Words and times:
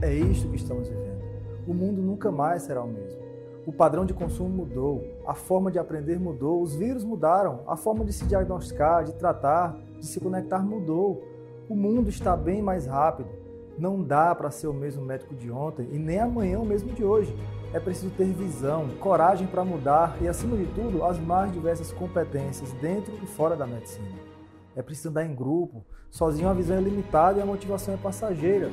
É 0.00 0.12
isto 0.12 0.48
que 0.48 0.56
estamos 0.56 0.88
vivendo. 0.88 1.22
O 1.66 1.74
mundo 1.74 2.00
nunca 2.00 2.30
mais 2.30 2.62
será 2.62 2.82
o 2.82 2.88
mesmo. 2.88 3.20
O 3.66 3.72
padrão 3.72 4.06
de 4.06 4.14
consumo 4.14 4.48
mudou, 4.48 5.04
a 5.26 5.34
forma 5.34 5.70
de 5.70 5.78
aprender 5.78 6.18
mudou, 6.18 6.62
os 6.62 6.74
vírus 6.74 7.04
mudaram, 7.04 7.60
a 7.66 7.76
forma 7.76 8.04
de 8.04 8.12
se 8.12 8.24
diagnosticar, 8.24 9.04
de 9.04 9.14
tratar, 9.14 9.76
de 9.98 10.06
se 10.06 10.18
conectar 10.18 10.64
mudou. 10.64 11.22
O 11.68 11.76
mundo 11.76 12.08
está 12.08 12.36
bem 12.36 12.62
mais 12.62 12.86
rápido. 12.86 13.28
Não 13.78 14.02
dá 14.02 14.34
para 14.34 14.50
ser 14.50 14.66
o 14.66 14.74
mesmo 14.74 15.04
médico 15.04 15.34
de 15.34 15.50
ontem 15.50 15.88
e 15.92 15.98
nem 15.98 16.18
amanhã 16.18 16.58
o 16.58 16.66
mesmo 16.66 16.92
de 16.92 17.04
hoje. 17.04 17.34
É 17.72 17.78
preciso 17.78 18.10
ter 18.16 18.24
visão, 18.32 18.88
coragem 18.98 19.46
para 19.46 19.64
mudar 19.64 20.16
e, 20.20 20.26
acima 20.26 20.56
de 20.56 20.66
tudo, 20.66 21.04
as 21.04 21.18
mais 21.18 21.52
diversas 21.52 21.92
competências 21.92 22.72
dentro 22.74 23.14
e 23.22 23.26
fora 23.26 23.54
da 23.54 23.66
medicina. 23.66 24.18
É 24.74 24.82
preciso 24.82 25.10
andar 25.10 25.24
em 25.24 25.34
grupo, 25.34 25.84
sozinho 26.10 26.48
a 26.48 26.54
visão 26.54 26.76
é 26.76 26.80
limitada 26.80 27.38
e 27.38 27.42
a 27.42 27.46
motivação 27.46 27.94
é 27.94 27.96
passageira. 27.96 28.70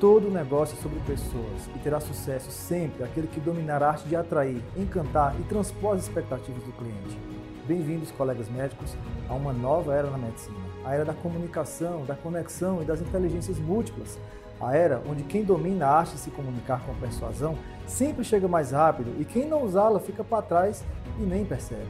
Todo 0.00 0.30
negócio 0.30 0.76
é 0.78 0.82
sobre 0.82 1.00
pessoas 1.00 1.70
e 1.74 1.78
terá 1.78 1.98
sucesso 2.00 2.50
sempre 2.50 3.02
aquele 3.02 3.26
que 3.26 3.40
dominar 3.40 3.82
a 3.82 3.88
arte 3.88 4.06
de 4.06 4.14
atrair, 4.14 4.62
encantar 4.76 5.34
e 5.40 5.42
transpor 5.44 5.94
as 5.94 6.02
expectativas 6.02 6.62
do 6.64 6.72
cliente. 6.72 7.18
Bem-vindos, 7.66 8.10
colegas 8.10 8.46
médicos, 8.50 8.94
a 9.26 9.32
uma 9.32 9.54
nova 9.54 9.94
era 9.94 10.10
na 10.10 10.18
medicina. 10.18 10.58
A 10.84 10.92
era 10.92 11.02
da 11.02 11.14
comunicação, 11.14 12.04
da 12.04 12.14
conexão 12.14 12.82
e 12.82 12.84
das 12.84 13.00
inteligências 13.00 13.58
múltiplas. 13.58 14.18
A 14.60 14.76
era 14.76 15.02
onde 15.08 15.22
quem 15.22 15.42
domina 15.42 15.86
a 15.86 15.98
arte 16.00 16.12
de 16.12 16.20
se 16.20 16.30
comunicar 16.30 16.84
com 16.84 16.94
persuasão 16.96 17.56
sempre 17.86 18.22
chega 18.22 18.46
mais 18.46 18.72
rápido 18.72 19.18
e 19.18 19.24
quem 19.24 19.48
não 19.48 19.64
usá-la 19.64 19.98
fica 19.98 20.22
para 20.22 20.42
trás 20.42 20.84
e 21.18 21.22
nem 21.22 21.42
percebe. 21.42 21.88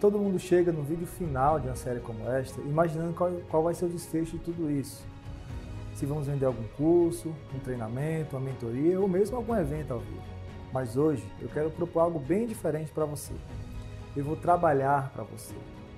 Todo 0.00 0.18
mundo 0.18 0.38
chega 0.38 0.72
no 0.72 0.82
vídeo 0.82 1.06
final 1.06 1.60
de 1.60 1.66
uma 1.66 1.76
série 1.76 2.00
como 2.00 2.26
esta 2.30 2.62
imaginando 2.62 3.12
qual, 3.12 3.30
qual 3.50 3.62
vai 3.62 3.74
ser 3.74 3.84
o 3.84 3.90
desfecho 3.90 4.38
de 4.38 4.44
tudo 4.44 4.70
isso 4.70 5.04
se 6.00 6.06
vamos 6.06 6.26
vender 6.26 6.46
algum 6.46 6.66
curso, 6.78 7.28
um 7.54 7.58
treinamento, 7.58 8.34
uma 8.34 8.40
mentoria 8.40 8.98
ou 8.98 9.06
mesmo 9.06 9.36
algum 9.36 9.54
evento 9.54 9.92
ao 9.92 10.00
vivo. 10.00 10.22
Mas 10.72 10.96
hoje 10.96 11.22
eu 11.42 11.48
quero 11.50 11.70
propor 11.70 12.00
algo 12.00 12.18
bem 12.18 12.46
diferente 12.46 12.90
para 12.90 13.04
você. 13.04 13.34
Eu 14.16 14.24
vou 14.24 14.34
trabalhar 14.34 15.10
para 15.12 15.24
você. 15.24 15.54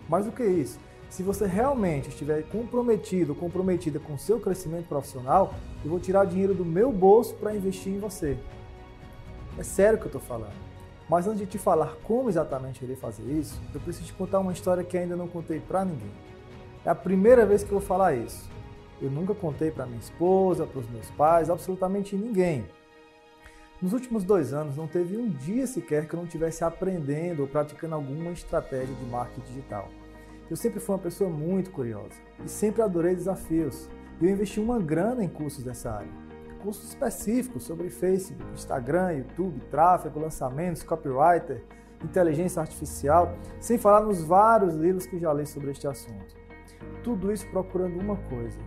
Mais 0.08 0.24
do 0.24 0.32
que 0.32 0.42
isso, 0.42 0.80
se 1.08 1.22
você 1.22 1.46
realmente 1.46 2.08
estiver 2.08 2.42
comprometido, 2.48 3.32
comprometida 3.32 4.00
com 4.00 4.14
o 4.14 4.18
seu 4.18 4.40
crescimento 4.40 4.88
profissional, 4.88 5.54
eu 5.84 5.90
vou 5.90 6.00
tirar 6.00 6.24
dinheiro 6.24 6.52
do 6.52 6.64
meu 6.64 6.90
bolso 6.90 7.34
para 7.36 7.54
investir 7.54 7.92
em 7.92 8.00
você. 8.00 8.36
É 9.56 9.62
sério 9.62 9.98
que 10.00 10.06
eu 10.06 10.08
estou 10.08 10.20
falando. 10.20 10.56
Mas 11.08 11.28
antes 11.28 11.38
de 11.38 11.46
te 11.46 11.58
falar 11.58 11.94
como 12.02 12.28
exatamente 12.28 12.82
irei 12.82 12.96
fazer 12.96 13.22
isso, 13.22 13.60
eu 13.72 13.80
preciso 13.80 14.06
te 14.06 14.14
contar 14.14 14.40
uma 14.40 14.52
história 14.52 14.82
que 14.82 14.98
ainda 14.98 15.14
não 15.14 15.28
contei 15.28 15.60
para 15.60 15.84
ninguém. 15.84 16.10
É 16.84 16.90
a 16.90 16.94
primeira 16.94 17.46
vez 17.46 17.62
que 17.62 17.70
eu 17.70 17.78
vou 17.78 17.86
falar 17.86 18.16
isso. 18.16 18.50
Eu 19.02 19.10
nunca 19.10 19.34
contei 19.34 19.72
para 19.72 19.84
minha 19.84 19.98
esposa, 19.98 20.64
para 20.64 20.78
os 20.78 20.88
meus 20.88 21.10
pais, 21.10 21.50
absolutamente 21.50 22.14
ninguém. 22.14 22.64
Nos 23.80 23.92
últimos 23.92 24.22
dois 24.22 24.52
anos, 24.52 24.76
não 24.76 24.86
teve 24.86 25.16
um 25.16 25.28
dia 25.28 25.66
sequer 25.66 26.06
que 26.06 26.14
eu 26.14 26.18
não 26.18 26.24
estivesse 26.24 26.62
aprendendo 26.62 27.40
ou 27.40 27.48
praticando 27.48 27.96
alguma 27.96 28.30
estratégia 28.30 28.94
de 28.94 29.04
marketing 29.06 29.40
digital. 29.40 29.88
Eu 30.48 30.54
sempre 30.54 30.78
fui 30.78 30.94
uma 30.94 31.00
pessoa 31.00 31.28
muito 31.28 31.72
curiosa 31.72 32.14
e 32.44 32.48
sempre 32.48 32.80
adorei 32.80 33.16
desafios. 33.16 33.90
Eu 34.20 34.28
investi 34.28 34.60
uma 34.60 34.78
grana 34.78 35.24
em 35.24 35.28
cursos 35.28 35.64
dessa 35.64 35.90
área. 35.90 36.12
Cursos 36.62 36.90
específicos 36.90 37.64
sobre 37.64 37.90
Facebook, 37.90 38.52
Instagram, 38.54 39.14
YouTube, 39.14 39.60
tráfego, 39.68 40.20
lançamentos, 40.20 40.84
copywriter, 40.84 41.64
inteligência 42.04 42.60
artificial, 42.60 43.36
sem 43.58 43.78
falar 43.78 44.02
nos 44.02 44.22
vários 44.22 44.76
livros 44.76 45.06
que 45.06 45.18
já 45.18 45.32
li 45.32 45.44
sobre 45.44 45.72
este 45.72 45.88
assunto. 45.88 46.36
Tudo 47.02 47.32
isso 47.32 47.48
procurando 47.48 47.98
uma 47.98 48.16
coisa: 48.16 48.60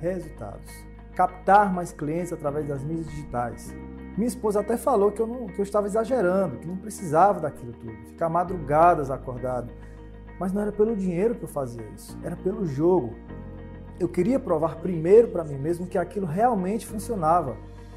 resultados. 0.00 0.70
Captar 1.14 1.72
mais 1.72 1.92
clientes 1.92 2.32
através 2.32 2.66
das 2.66 2.82
mídias 2.82 3.06
digitais, 3.06 3.74
minha 4.16 4.28
esposa 4.28 4.60
até 4.60 4.76
falou 4.76 5.12
que 5.12 5.20
eu, 5.20 5.26
não, 5.26 5.46
que 5.46 5.58
eu 5.58 5.62
estava 5.62 5.86
exagerando, 5.86 6.56
que 6.56 6.66
não 6.66 6.76
precisava 6.76 7.40
daquilo 7.40 7.72
tudo, 7.72 7.96
ficar 8.06 8.28
madrugadas 8.28 9.10
acordado. 9.10 9.70
Mas 10.38 10.52
não 10.52 10.62
era 10.62 10.72
pelo 10.72 10.96
dinheiro 10.96 11.34
que 11.34 11.44
eu 11.44 11.48
fazia 11.48 11.84
isso, 11.96 12.18
era 12.22 12.36
pelo 12.36 12.66
jogo. 12.66 13.14
Eu 13.98 14.08
queria 14.08 14.40
provar 14.40 14.76
primeiro 14.76 15.28
para 15.28 15.44
mim 15.44 15.56
mesmo 15.56 15.86
que 15.86 15.96
aquilo 15.96 16.26
realmente 16.26 16.86
funcionava. 16.86 17.56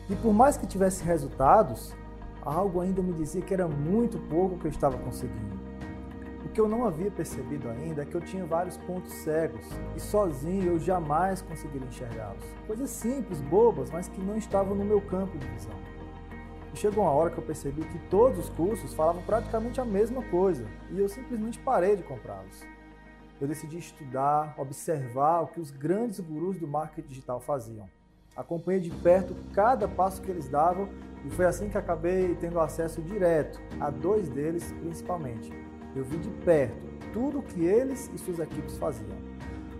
E 0.09 0.15
por 0.15 0.33
mais 0.33 0.57
que 0.57 0.67
tivesse 0.67 1.03
resultados, 1.03 1.95
algo 2.41 2.81
ainda 2.81 3.01
me 3.01 3.13
dizia 3.13 3.41
que 3.41 3.53
era 3.53 3.67
muito 3.67 4.17
pouco 4.29 4.57
que 4.57 4.67
eu 4.67 4.71
estava 4.71 4.97
conseguindo. 4.97 5.57
Que 6.53 6.61
eu 6.61 6.69
não 6.69 6.85
havia 6.85 7.09
percebido 7.09 7.67
ainda 7.67 8.03
é 8.03 8.05
que 8.05 8.13
eu 8.13 8.21
tinha 8.21 8.45
vários 8.45 8.77
pontos 8.77 9.11
cegos 9.11 9.65
e 9.95 9.99
sozinho 9.99 10.73
eu 10.73 10.79
jamais 10.79 11.41
conseguiria 11.41 11.87
enxergá-los. 11.87 12.43
Coisas 12.67 12.91
simples, 12.91 13.41
bobas, 13.41 13.89
mas 13.89 14.07
que 14.07 14.21
não 14.21 14.37
estavam 14.37 14.75
no 14.75 14.85
meu 14.85 15.01
campo 15.01 15.35
de 15.35 15.47
visão. 15.47 15.73
E 16.71 16.77
chegou 16.77 17.03
uma 17.05 17.11
hora 17.11 17.31
que 17.31 17.39
eu 17.39 17.43
percebi 17.43 17.83
que 17.83 17.97
todos 18.07 18.37
os 18.37 18.49
cursos 18.49 18.93
falavam 18.93 19.23
praticamente 19.23 19.81
a 19.81 19.85
mesma 19.85 20.21
coisa 20.23 20.67
e 20.91 20.99
eu 20.99 21.09
simplesmente 21.09 21.57
parei 21.57 21.95
de 21.95 22.03
comprá-los. 22.03 22.61
Eu 23.41 23.47
decidi 23.47 23.79
estudar, 23.79 24.53
observar 24.55 25.41
o 25.41 25.47
que 25.47 25.59
os 25.59 25.71
grandes 25.71 26.19
gurus 26.19 26.59
do 26.59 26.67
marketing 26.67 27.07
digital 27.07 27.39
faziam. 27.39 27.89
Acompanhei 28.35 28.79
de 28.79 28.91
perto 28.91 29.35
cada 29.53 29.87
passo 29.87 30.21
que 30.21 30.29
eles 30.29 30.47
davam 30.47 30.87
e 31.25 31.31
foi 31.31 31.45
assim 31.45 31.67
que 31.67 31.79
acabei 31.79 32.35
tendo 32.35 32.59
acesso 32.59 33.01
direto 33.01 33.59
a 33.79 33.89
dois 33.89 34.29
deles 34.29 34.71
principalmente. 34.73 35.62
Eu 35.95 36.03
vi 36.03 36.17
de 36.17 36.29
perto 36.43 36.93
tudo 37.13 37.39
o 37.39 37.43
que 37.43 37.63
eles 37.63 38.09
e 38.13 38.17
suas 38.17 38.39
equipes 38.39 38.77
faziam. 38.77 39.15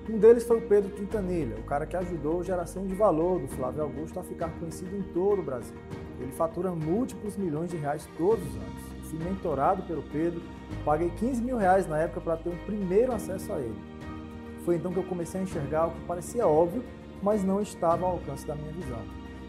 Um 0.08 0.20
deles 0.20 0.44
foi 0.44 0.58
o 0.58 0.62
Pedro 0.62 0.92
Quintanilha, 0.92 1.56
o 1.58 1.64
cara 1.64 1.86
que 1.86 1.96
ajudou 1.96 2.42
a 2.42 2.44
geração 2.44 2.86
de 2.86 2.94
valor 2.94 3.40
do 3.40 3.48
Flávio 3.48 3.84
Augusto 3.84 4.20
a 4.20 4.24
ficar 4.24 4.50
conhecido 4.60 4.96
em 4.96 5.02
todo 5.14 5.40
o 5.40 5.44
Brasil. 5.44 5.76
Ele 6.20 6.32
fatura 6.34 6.72
múltiplos 6.72 7.36
milhões 7.38 7.72
de 7.72 7.78
reais 7.78 8.08
todos 8.18 8.46
os 8.46 8.56
anos. 8.56 9.10
Fui 9.10 9.18
mentorado 9.24 9.82
pelo 9.84 10.04
Pedro, 10.04 10.42
paguei 10.86 11.10
15 11.10 11.42
mil 11.42 11.58
reais 11.58 11.88
na 11.88 11.98
época 11.98 12.22
para 12.22 12.38
ter 12.38 12.50
um 12.50 12.66
primeiro 12.66 13.14
acesso 13.14 13.52
a 13.54 13.60
ele. 13.60 13.82
Foi 14.66 14.76
então 14.76 14.92
que 14.92 15.00
eu 15.00 15.04
comecei 15.04 15.40
a 15.40 15.44
enxergar 15.44 15.88
o 15.88 15.92
que 15.92 16.02
parecia 16.02 16.46
óbvio, 16.46 16.84
mas 17.22 17.44
não 17.44 17.62
estava 17.62 18.06
ao 18.06 18.14
alcance 18.14 18.46
da 18.46 18.56
minha 18.56 18.72
visão. 18.72 19.02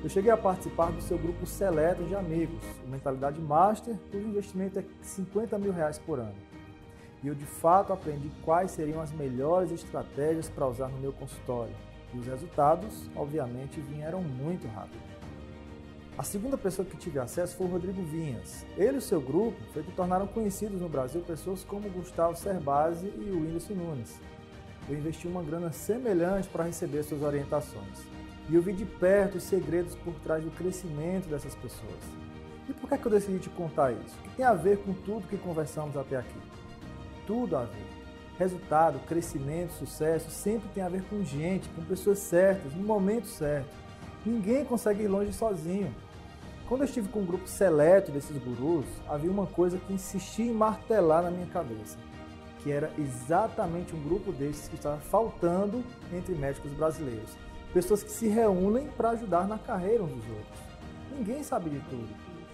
Eu 0.03 0.09
cheguei 0.09 0.31
a 0.31 0.37
participar 0.37 0.93
do 0.93 1.01
seu 1.01 1.19
grupo 1.19 1.47
seleto 1.47 2.05
de 2.05 2.15
amigos, 2.15 2.63
o 2.87 2.91
Mentalidade 2.91 3.41
Master, 3.41 3.97
cujo 4.11 4.29
investimento 4.29 4.79
é 4.79 4.85
50 5.03 5.59
mil 5.59 5.73
reais 5.73 5.99
por 5.99 6.19
ano. 6.19 6.54
E 7.25 7.29
eu 7.29 7.35
de 7.35 7.47
fato 7.47 7.91
aprendi 7.91 8.31
quais 8.45 8.73
seriam 8.73 9.01
as 9.01 9.11
melhores 9.11 9.73
estratégias 9.73 10.51
para 10.51 10.69
usar 10.69 10.89
no 10.89 10.99
meu 10.99 11.11
consultório. 11.11 11.75
E 12.13 12.19
os 12.19 12.27
resultados, 12.27 13.09
obviamente, 13.17 13.81
vieram 13.81 14.21
muito 14.21 14.69
rápido. 14.69 15.03
A 16.19 16.23
segunda 16.23 16.59
pessoa 16.59 16.87
que 16.87 16.99
tive 16.99 17.19
acesso 17.19 17.57
foi 17.57 17.67
o 17.67 17.71
Rodrigo 17.71 18.03
Vinhas. 18.03 18.67
Ele 18.77 18.99
e 18.99 19.01
seu 19.01 19.23
grupo 19.23 19.57
foi 19.73 19.83
que 19.83 19.91
tornaram 19.93 20.27
conhecidos 20.27 20.79
no 20.79 20.89
Brasil 20.89 21.23
pessoas 21.23 21.65
como 21.65 21.89
Gustavo 21.89 22.37
Cerbasi 22.37 23.07
e 23.07 23.31
o 23.31 23.41
Whindersson 23.41 23.73
Nunes. 23.73 24.21
Eu 24.87 24.99
investi 24.99 25.27
uma 25.27 25.43
grana 25.43 25.73
semelhante 25.73 26.47
para 26.49 26.65
receber 26.65 27.05
suas 27.05 27.23
orientações. 27.23 28.03
E 28.51 28.55
eu 28.55 28.61
vi 28.61 28.75
de 28.75 28.85
perto 28.85 29.39
os 29.39 29.45
segredos 29.45 29.95
por 29.95 30.13
trás 30.17 30.45
do 30.45 30.51
crescimento 30.51 31.27
dessas 31.27 31.55
pessoas. 31.55 32.05
E 32.69 32.73
por 32.75 32.87
que, 32.87 32.95
é 32.95 32.99
que 32.99 33.07
eu 33.07 33.11
decidi 33.11 33.39
te 33.39 33.49
contar 33.49 33.93
isso? 33.93 34.17
Que 34.23 34.37
tem 34.37 34.45
a 34.45 34.53
ver 34.53 34.77
com 34.85 34.93
tudo 34.93 35.27
que 35.27 35.39
conversamos 35.39 35.97
até 35.97 36.19
aqui? 36.19 36.54
Tudo 37.27 37.57
a 37.57 37.65
ver. 37.65 37.87
Resultado, 38.39 38.99
crescimento, 39.07 39.73
sucesso 39.75 40.31
sempre 40.31 40.69
tem 40.75 40.83
a 40.83 40.89
ver 40.89 41.05
com 41.05 41.25
gente, 41.25 41.69
com 41.69 41.83
pessoas 41.85 42.19
certas, 42.19 42.73
no 42.75 42.83
momento 42.83 43.27
certo. 43.27 43.69
Ninguém 44.27 44.65
consegue 44.65 45.05
ir 45.05 45.09
longe 45.09 45.33
sozinho. 45.33 45.95
Quando 46.69 46.81
eu 46.81 46.87
estive 46.87 47.09
com 47.09 47.21
um 47.21 47.27
grupo 47.27 47.47
seleto 47.47 48.11
desses 48.11 48.37
gurus, 48.39 48.87
havia 49.07 49.31
uma 49.31 49.47
coisa 49.47 49.79
que 49.79 49.93
insistia 49.93 50.47
em 50.47 50.53
martelar 50.53 51.23
na 51.23 51.31
minha 51.31 51.47
cabeça, 51.47 51.99
que 52.61 52.73
era 52.73 52.91
exatamente 52.99 53.95
um 53.95 54.03
grupo 54.03 54.33
desses 54.33 54.67
que 54.67 54.75
estava 54.75 54.97
faltando 54.97 55.85
entre 56.13 56.35
médicos 56.35 56.73
brasileiros. 56.73 57.37
Pessoas 57.73 58.03
que 58.03 58.11
se 58.11 58.29
reúnem 58.29 58.89
para 58.97 59.11
ajudar 59.11 59.47
na 59.47 59.59
carreira 59.59 60.03
uns 60.03 60.15
dos 60.15 60.29
outros. 60.29 60.59
Ninguém 61.17 61.43
sabe 61.43 61.71
de 61.71 61.81
tudo. 61.81 62.09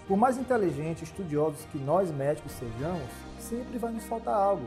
Por 0.08 0.16
mais 0.16 0.36
inteligentes 0.36 1.04
estudiosos 1.04 1.64
que 1.70 1.78
nós 1.78 2.10
médicos 2.10 2.50
sejamos, 2.52 3.08
sempre 3.40 3.78
vai 3.78 3.92
nos 3.92 4.04
faltar 4.04 4.34
algo. 4.34 4.66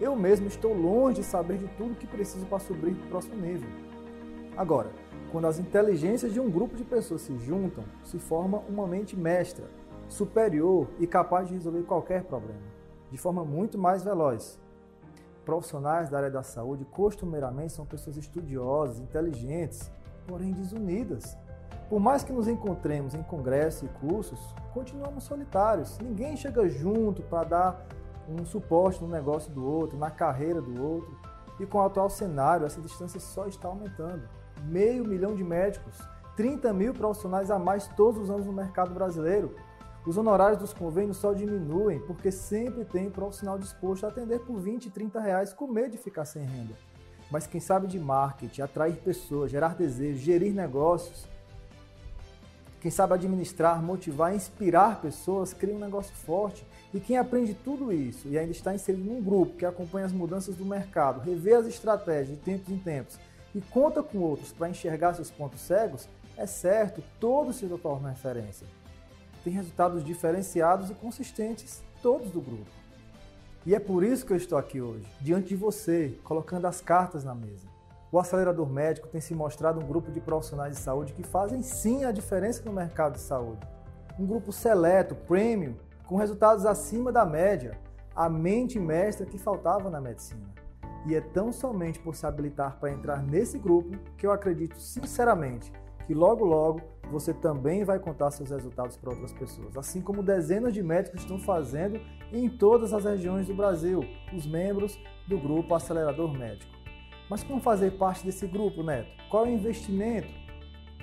Eu 0.00 0.16
mesmo 0.16 0.46
estou 0.46 0.74
longe 0.74 1.20
de 1.20 1.24
saber 1.24 1.58
de 1.58 1.68
tudo 1.76 1.94
que 1.94 2.06
preciso 2.06 2.46
para 2.46 2.58
subir 2.58 2.94
para 2.94 3.06
o 3.06 3.08
próximo 3.08 3.36
nível. 3.36 3.68
Agora, 4.56 4.90
quando 5.30 5.46
as 5.46 5.58
inteligências 5.58 6.32
de 6.32 6.40
um 6.40 6.50
grupo 6.50 6.76
de 6.76 6.84
pessoas 6.84 7.22
se 7.22 7.36
juntam, 7.38 7.84
se 8.04 8.18
forma 8.18 8.62
uma 8.68 8.86
mente 8.86 9.16
mestra, 9.16 9.66
superior 10.08 10.88
e 10.98 11.06
capaz 11.06 11.48
de 11.48 11.54
resolver 11.54 11.82
qualquer 11.82 12.24
problema, 12.24 12.60
de 13.10 13.18
forma 13.18 13.44
muito 13.44 13.78
mais 13.78 14.02
veloz. 14.04 14.60
Profissionais 15.44 16.08
da 16.08 16.18
área 16.18 16.30
da 16.30 16.42
saúde 16.42 16.84
costumeiramente 16.84 17.72
são 17.72 17.84
pessoas 17.84 18.16
estudiosas, 18.16 18.98
inteligentes, 18.98 19.90
porém 20.26 20.52
desunidas. 20.52 21.36
Por 21.88 22.00
mais 22.00 22.24
que 22.24 22.32
nos 22.32 22.48
encontremos 22.48 23.14
em 23.14 23.22
congressos 23.22 23.82
e 23.82 24.06
cursos, 24.06 24.40
continuamos 24.72 25.24
solitários. 25.24 25.98
Ninguém 25.98 26.36
chega 26.36 26.66
junto 26.68 27.22
para 27.22 27.44
dar 27.44 27.86
um 28.28 28.44
suporte 28.44 29.02
no 29.02 29.08
negócio 29.08 29.52
do 29.52 29.64
outro, 29.64 29.98
na 29.98 30.10
carreira 30.10 30.60
do 30.60 30.82
outro. 30.82 31.16
E 31.60 31.66
com 31.66 31.78
o 31.78 31.82
atual 31.82 32.10
cenário, 32.10 32.66
essa 32.66 32.80
distância 32.80 33.20
só 33.20 33.46
está 33.46 33.68
aumentando 33.68 34.28
meio 34.64 35.04
milhão 35.04 35.34
de 35.34 35.44
médicos, 35.44 35.98
30 36.36 36.72
mil 36.72 36.92
profissionais 36.92 37.50
a 37.50 37.58
mais 37.58 37.86
todos 37.88 38.22
os 38.22 38.30
anos 38.30 38.46
no 38.46 38.52
mercado 38.52 38.92
brasileiro. 38.92 39.54
Os 40.06 40.16
honorários 40.16 40.58
dos 40.58 40.72
convênios 40.72 41.16
só 41.16 41.32
diminuem 41.32 42.00
porque 42.00 42.30
sempre 42.30 42.84
tem 42.84 43.10
profissional 43.10 43.58
disposto 43.58 44.04
a 44.04 44.08
atender 44.08 44.40
por 44.40 44.58
20, 44.58 44.90
30 44.90 45.20
reais 45.20 45.52
com 45.52 45.66
medo 45.66 45.92
de 45.92 45.98
ficar 45.98 46.24
sem 46.24 46.44
renda. 46.44 46.74
Mas 47.30 47.46
quem 47.46 47.60
sabe 47.60 47.86
de 47.86 47.98
marketing, 47.98 48.60
atrair 48.60 48.96
pessoas, 48.96 49.50
gerar 49.50 49.74
desejos, 49.74 50.20
gerir 50.20 50.52
negócios, 50.52 51.26
quem 52.80 52.90
sabe 52.90 53.14
administrar, 53.14 53.82
motivar, 53.82 54.34
inspirar 54.34 55.00
pessoas, 55.00 55.54
cria 55.54 55.74
um 55.74 55.78
negócio 55.78 56.14
forte. 56.14 56.66
E 56.94 57.00
quem 57.00 57.18
aprende 57.18 57.54
tudo 57.54 57.92
isso 57.92 58.28
e 58.28 58.38
ainda 58.38 58.52
está 58.52 58.72
inserido 58.72 59.04
num 59.04 59.20
grupo 59.20 59.56
que 59.56 59.66
acompanha 59.66 60.06
as 60.06 60.12
mudanças 60.12 60.54
do 60.54 60.64
mercado, 60.64 61.20
revê 61.20 61.54
as 61.54 61.66
estratégias 61.66 62.28
de 62.28 62.36
tempos 62.36 62.72
em 62.72 62.78
tempos 62.78 63.18
e 63.52 63.60
conta 63.60 64.00
com 64.00 64.18
outros 64.18 64.52
para 64.52 64.68
enxergar 64.68 65.12
seus 65.14 65.28
pontos 65.28 65.60
cegos, 65.60 66.08
é 66.36 66.46
certo, 66.46 67.02
todos 67.18 67.56
se 67.56 67.66
tornam 67.66 68.10
referência. 68.10 68.64
Tem 69.42 69.52
resultados 69.52 70.04
diferenciados 70.04 70.88
e 70.88 70.94
consistentes, 70.94 71.82
todos 72.00 72.30
do 72.30 72.40
grupo. 72.40 72.70
E 73.66 73.74
é 73.74 73.80
por 73.80 74.04
isso 74.04 74.24
que 74.24 74.32
eu 74.32 74.36
estou 74.36 74.56
aqui 74.56 74.80
hoje, 74.80 75.06
diante 75.20 75.48
de 75.48 75.56
você, 75.56 76.16
colocando 76.22 76.66
as 76.66 76.80
cartas 76.80 77.24
na 77.24 77.34
mesa. 77.34 77.66
O 78.12 78.20
Acelerador 78.20 78.70
Médico 78.70 79.08
tem 79.08 79.20
se 79.20 79.34
mostrado 79.34 79.80
um 79.80 79.86
grupo 79.86 80.12
de 80.12 80.20
profissionais 80.20 80.76
de 80.76 80.80
saúde 80.80 81.12
que 81.12 81.24
fazem 81.24 81.60
sim 81.60 82.04
a 82.04 82.12
diferença 82.12 82.62
no 82.64 82.72
mercado 82.72 83.14
de 83.14 83.20
saúde. 83.20 83.66
Um 84.18 84.26
grupo 84.26 84.52
seleto, 84.52 85.14
premium, 85.14 85.74
com 86.06 86.16
resultados 86.16 86.66
acima 86.66 87.10
da 87.10 87.24
média, 87.24 87.78
a 88.14 88.28
mente 88.28 88.78
mestra 88.78 89.26
que 89.26 89.38
faltava 89.38 89.90
na 89.90 90.00
medicina. 90.00 90.52
E 91.06 91.14
é 91.14 91.20
tão 91.20 91.52
somente 91.52 91.98
por 91.98 92.14
se 92.14 92.26
habilitar 92.26 92.78
para 92.78 92.90
entrar 92.90 93.22
nesse 93.22 93.58
grupo 93.58 93.98
que 94.16 94.26
eu 94.26 94.32
acredito 94.32 94.78
sinceramente 94.78 95.72
que 96.06 96.14
logo 96.14 96.44
logo 96.44 96.80
você 97.10 97.32
também 97.32 97.84
vai 97.84 97.98
contar 97.98 98.30
seus 98.30 98.50
resultados 98.50 98.96
para 98.96 99.10
outras 99.10 99.32
pessoas, 99.32 99.76
assim 99.76 100.00
como 100.00 100.22
dezenas 100.22 100.72
de 100.72 100.82
médicos 100.82 101.20
estão 101.20 101.38
fazendo 101.38 102.00
em 102.32 102.48
todas 102.48 102.92
as 102.92 103.04
regiões 103.04 103.46
do 103.46 103.54
Brasil, 103.54 104.04
os 104.32 104.46
membros 104.46 104.98
do 105.26 105.38
grupo 105.38 105.74
Acelerador 105.74 106.32
Médico. 106.32 106.72
Mas 107.28 107.42
como 107.42 107.60
fazer 107.60 107.92
parte 107.92 108.24
desse 108.24 108.46
grupo, 108.46 108.82
Neto? 108.82 109.08
Qual 109.30 109.46
é 109.46 109.48
o 109.48 109.52
investimento? 109.52 110.28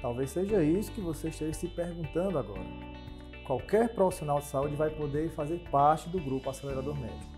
Talvez 0.01 0.31
seja 0.31 0.63
isso 0.63 0.91
que 0.91 1.01
você 1.01 1.29
esteja 1.29 1.53
se 1.53 1.67
perguntando 1.67 2.37
agora. 2.37 2.90
Qualquer 3.45 3.93
profissional 3.93 4.39
de 4.39 4.45
saúde 4.45 4.75
vai 4.75 4.89
poder 4.89 5.29
fazer 5.31 5.59
parte 5.69 6.09
do 6.09 6.19
grupo 6.19 6.49
acelerador 6.49 6.95
médico. 6.99 7.31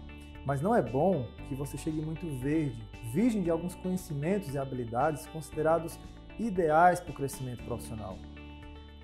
Mas 0.46 0.62
não 0.62 0.76
é 0.76 0.82
bom 0.82 1.26
que 1.48 1.56
você 1.56 1.78
chegue 1.78 2.02
muito 2.02 2.28
verde, 2.40 2.84
virgem 3.12 3.42
de 3.42 3.50
alguns 3.50 3.76
conhecimentos 3.76 4.54
e 4.54 4.58
habilidades 4.58 5.26
considerados 5.28 5.98
ideais 6.38 7.00
para 7.00 7.12
o 7.12 7.16
crescimento 7.16 7.64
profissional. 7.64 8.18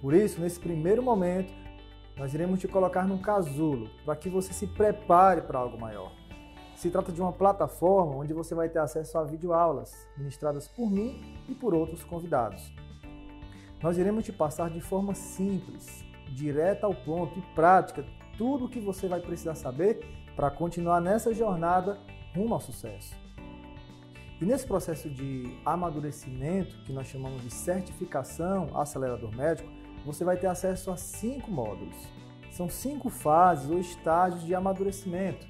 Por 0.01 0.13
isso, 0.13 0.41
nesse 0.41 0.59
primeiro 0.59 1.01
momento, 1.01 1.53
nós 2.17 2.33
iremos 2.33 2.59
te 2.59 2.67
colocar 2.67 3.07
num 3.07 3.17
casulo 3.17 3.89
para 4.03 4.15
que 4.15 4.29
você 4.29 4.51
se 4.51 4.67
prepare 4.67 5.41
para 5.41 5.59
algo 5.59 5.79
maior. 5.79 6.11
Se 6.75 6.89
trata 6.89 7.11
de 7.11 7.21
uma 7.21 7.31
plataforma 7.31 8.15
onde 8.15 8.33
você 8.33 8.55
vai 8.55 8.69
ter 8.69 8.79
acesso 8.79 9.17
a 9.17 9.23
videoaulas 9.23 9.93
ministradas 10.17 10.67
por 10.67 10.89
mim 10.89 11.21
e 11.47 11.55
por 11.55 11.73
outros 11.73 12.03
convidados. 12.03 12.73
Nós 13.81 13.97
iremos 13.97 14.25
te 14.25 14.33
passar 14.33 14.69
de 14.69 14.81
forma 14.81 15.13
simples, 15.13 16.05
direta 16.29 16.85
ao 16.85 16.93
ponto 16.93 17.39
e 17.39 17.41
prática 17.53 18.05
tudo 18.37 18.65
o 18.65 18.69
que 18.69 18.79
você 18.79 19.07
vai 19.07 19.19
precisar 19.19 19.55
saber 19.55 19.99
para 20.35 20.49
continuar 20.49 21.01
nessa 21.01 21.33
jornada 21.33 21.99
rumo 22.35 22.53
ao 22.53 22.61
sucesso. 22.61 23.15
E 24.39 24.45
nesse 24.45 24.65
processo 24.65 25.09
de 25.09 25.59
amadurecimento, 25.65 26.81
que 26.85 26.93
nós 26.93 27.07
chamamos 27.07 27.41
de 27.41 27.49
certificação 27.49 28.69
acelerador 28.73 29.35
médico, 29.35 29.69
você 30.05 30.23
vai 30.23 30.37
ter 30.37 30.47
acesso 30.47 30.91
a 30.91 30.95
cinco 30.95 31.51
módulos. 31.51 31.97
São 32.51 32.69
cinco 32.69 33.09
fases 33.09 33.69
ou 33.69 33.79
estágios 33.79 34.43
de 34.43 34.55
amadurecimento 34.55 35.45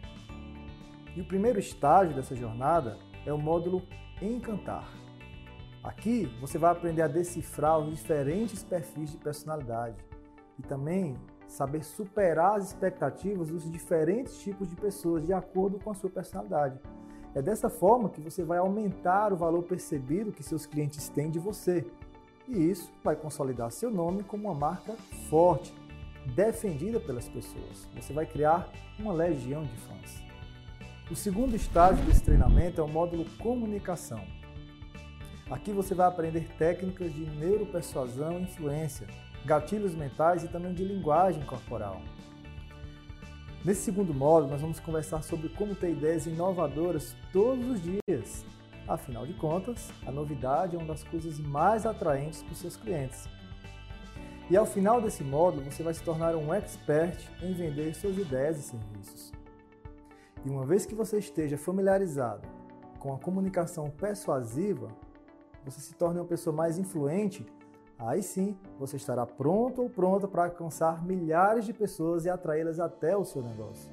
e 1.16 1.22
o 1.22 1.26
primeiro 1.26 1.60
estágio 1.60 2.16
dessa 2.16 2.36
jornada 2.36 2.98
é 3.26 3.34
o 3.34 3.38
módulo 3.38 3.82
Encantar. 4.22 4.90
Aqui 5.84 6.26
você 6.40 6.58
vai 6.58 6.72
aprender 6.72 7.02
a 7.02 7.08
decifrar 7.08 7.80
os 7.80 7.90
diferentes 7.90 8.64
perfis 8.64 9.12
de 9.12 9.18
personalidade 9.18 9.98
e 10.60 10.62
também 10.62 11.18
saber 11.48 11.84
superar 11.84 12.58
as 12.58 12.68
expectativas 12.68 13.50
dos 13.50 13.70
diferentes 13.72 14.38
tipos 14.40 14.70
de 14.70 14.76
pessoas 14.76 15.26
de 15.26 15.34
acordo 15.34 15.80
com 15.80 15.90
a 15.90 15.96
sua 15.96 16.10
personalidade. 16.10 16.80
É 17.34 17.42
dessa 17.42 17.70
forma 17.70 18.10
que 18.10 18.22
você 18.22 18.44
vai 18.44 18.58
aumentar 18.58 19.34
o 19.34 19.38
valor 19.38 19.64
percebido 19.64 20.32
que 20.32 20.44
seus 20.44 20.66
clientes 20.66 21.10
têm 21.10 21.30
de 21.30 21.40
você. 21.40 21.86
E 22.48 22.70
isso 22.70 22.92
vai 23.04 23.16
consolidar 23.16 23.72
seu 23.72 23.92
nome 23.92 24.24
como 24.24 24.46
uma 24.46 24.56
marca 24.56 24.94
forte, 25.30 25.74
defendida 26.36 27.00
pelas 27.00 27.30
pessoas. 27.30 27.88
Você 27.96 28.14
vai 28.14 28.26
criar 28.26 28.70
uma 29.00 29.14
legião 29.14 29.64
de 29.64 29.78
fãs. 29.78 30.24
O 31.10 31.16
segundo 31.16 31.56
estágio 31.56 32.04
desse 32.06 32.24
treinamento 32.24 32.82
é 32.82 32.84
o 32.84 32.88
módulo 32.88 33.26
comunicação. 33.40 34.22
Aqui 35.50 35.72
você 35.72 35.96
vai 35.96 36.08
aprender 36.08 36.48
técnicas 36.58 37.12
de 37.12 37.26
neuropersuasão 37.26 38.40
e 38.40 38.44
influência, 38.44 39.08
gatilhos 39.50 39.96
mentais 39.96 40.44
e 40.44 40.48
também 40.48 40.76
de 40.76 40.84
linguagem 40.84 41.44
corporal. 41.44 42.00
Nesse 43.66 43.82
segundo 43.82 44.14
módulo, 44.14 44.52
nós 44.52 44.62
vamos 44.62 44.80
conversar 44.80 45.24
sobre 45.24 45.50
como 45.50 45.74
ter 45.74 45.90
ideias 45.90 46.28
inovadoras 46.28 47.16
todos 47.34 47.66
os 47.68 47.82
dias. 47.82 48.46
Afinal 48.88 49.26
de 49.26 49.34
contas, 49.34 49.92
a 50.06 50.12
novidade 50.12 50.76
é 50.76 50.78
uma 50.78 50.88
das 50.88 51.04
coisas 51.04 51.40
mais 51.40 51.88
atraentes 51.88 52.44
para 52.44 52.54
os 52.54 52.60
seus 52.60 52.78
clientes. 52.78 53.28
E 54.52 54.56
ao 54.56 54.68
final 54.68 55.02
desse 55.02 55.24
módulo, 55.24 55.64
você 55.64 55.82
vai 55.82 55.96
se 55.96 56.04
tornar 56.04 56.36
um 56.36 56.54
expert 56.54 57.20
em 57.42 57.52
vender 57.52 57.96
suas 57.96 58.20
ideias 58.20 58.60
e 58.60 58.62
serviços. 58.62 59.32
E 60.46 60.50
uma 60.50 60.64
vez 60.64 60.86
que 60.86 60.94
você 60.94 61.18
esteja 61.18 61.58
familiarizado 61.58 62.48
com 63.00 63.16
a 63.16 63.18
comunicação 63.18 63.90
persuasiva, 63.90 64.90
você 65.66 65.82
se 65.82 65.96
torne 65.96 66.20
uma 66.20 66.26
pessoa 66.26 66.56
mais 66.56 66.78
influente, 66.78 67.46
aí 68.00 68.24
sim 68.24 68.58
você 68.80 68.96
estará 68.96 69.26
pronto 69.26 69.82
ou 69.82 69.90
pronta 69.90 70.28
para 70.28 70.46
alcançar 70.46 71.04
milhares 71.06 71.66
de 71.66 71.74
pessoas 71.74 72.26
e 72.26 72.30
atraí-las 72.30 72.80
até 72.80 73.16
o 73.16 73.26
seu 73.26 73.42
negócio. 73.42 73.92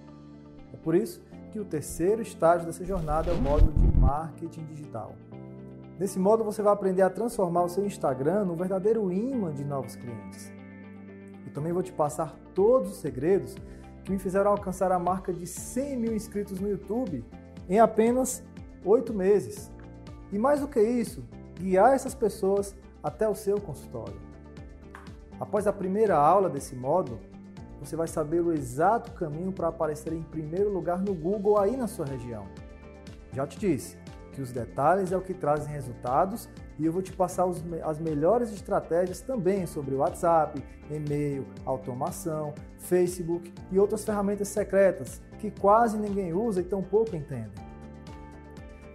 É 0.72 0.76
por 0.76 0.94
isso 0.94 1.20
que 1.50 1.58
o 1.58 1.64
terceiro 1.64 2.22
estágio 2.22 2.66
dessa 2.66 2.84
jornada 2.84 3.30
é 3.30 3.34
o 3.34 3.40
módulo 3.40 3.72
de 3.72 3.98
marketing 3.98 4.64
digital. 4.66 5.14
Nesse 5.98 6.18
módulo 6.18 6.52
você 6.52 6.62
vai 6.62 6.72
aprender 6.72 7.02
a 7.02 7.10
transformar 7.10 7.64
o 7.64 7.68
seu 7.68 7.84
Instagram 7.84 8.44
num 8.44 8.54
verdadeiro 8.54 9.10
imã 9.10 9.52
de 9.52 9.64
novos 9.64 9.96
clientes. 9.96 10.52
E 11.46 11.50
também 11.50 11.72
vou 11.72 11.82
te 11.82 11.92
passar 11.92 12.36
todos 12.54 12.90
os 12.90 12.96
segredos 12.98 13.56
que 14.04 14.12
me 14.12 14.18
fizeram 14.18 14.50
alcançar 14.50 14.92
a 14.92 14.98
marca 14.98 15.32
de 15.32 15.46
100 15.46 15.96
mil 15.96 16.14
inscritos 16.14 16.60
no 16.60 16.68
YouTube 16.68 17.24
em 17.68 17.80
apenas 17.80 18.44
oito 18.84 19.12
meses. 19.12 19.72
E 20.30 20.38
mais 20.38 20.60
do 20.60 20.68
que 20.68 20.80
isso, 20.80 21.24
guiar 21.54 21.94
essas 21.94 22.14
pessoas 22.14 22.76
até 23.06 23.28
o 23.28 23.36
seu 23.36 23.60
consultório. 23.60 24.18
Após 25.38 25.68
a 25.68 25.72
primeira 25.72 26.16
aula 26.16 26.50
desse 26.50 26.74
módulo, 26.74 27.20
você 27.78 27.94
vai 27.94 28.08
saber 28.08 28.40
o 28.40 28.52
exato 28.52 29.12
caminho 29.12 29.52
para 29.52 29.68
aparecer 29.68 30.12
em 30.12 30.22
primeiro 30.22 30.72
lugar 30.72 31.00
no 31.00 31.14
Google 31.14 31.56
aí 31.56 31.76
na 31.76 31.86
sua 31.86 32.04
região. 32.04 32.48
Já 33.32 33.46
te 33.46 33.60
disse 33.60 33.96
que 34.32 34.42
os 34.42 34.50
detalhes 34.50 35.12
é 35.12 35.16
o 35.16 35.20
que 35.20 35.32
trazem 35.32 35.72
resultados 35.72 36.48
e 36.80 36.84
eu 36.84 36.92
vou 36.92 37.00
te 37.00 37.12
passar 37.12 37.46
os, 37.46 37.62
as 37.84 38.00
melhores 38.00 38.52
estratégias 38.52 39.20
também 39.20 39.66
sobre 39.66 39.94
WhatsApp, 39.94 40.60
e-mail, 40.90 41.46
automação, 41.64 42.54
Facebook 42.76 43.54
e 43.70 43.78
outras 43.78 44.04
ferramentas 44.04 44.48
secretas 44.48 45.22
que 45.38 45.52
quase 45.52 45.96
ninguém 45.96 46.32
usa 46.32 46.60
e 46.60 46.64
tão 46.64 46.82
pouco 46.82 47.14
entende. 47.14 47.65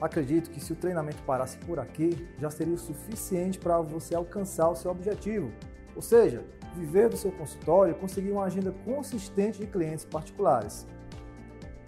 Acredito 0.02 0.50
que 0.50 0.60
se 0.60 0.74
o 0.74 0.76
treinamento 0.76 1.22
parasse 1.24 1.58
por 1.60 1.80
aqui, 1.80 2.28
já 2.40 2.50
seria 2.50 2.74
o 2.74 2.78
suficiente 2.78 3.60
para 3.60 3.80
você 3.80 4.16
alcançar 4.16 4.68
o 4.70 4.76
seu 4.76 4.90
objetivo, 4.90 5.52
ou 5.96 6.02
seja, 6.02 6.44
viver 6.76 7.08
do 7.08 7.16
seu 7.16 7.32
consultório 7.32 7.92
e 7.92 8.00
conseguir 8.00 8.32
uma 8.32 8.46
agenda 8.46 8.72
consistente 8.84 9.60
de 9.60 9.68
clientes 9.68 10.04
particulares. 10.04 10.88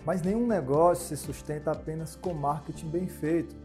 Mas 0.05 0.21
nenhum 0.21 0.45
negócio 0.45 1.07
se 1.07 1.17
sustenta 1.17 1.71
apenas 1.71 2.15
com 2.15 2.33
marketing 2.33 2.89
bem 2.89 3.07
feito. 3.07 3.55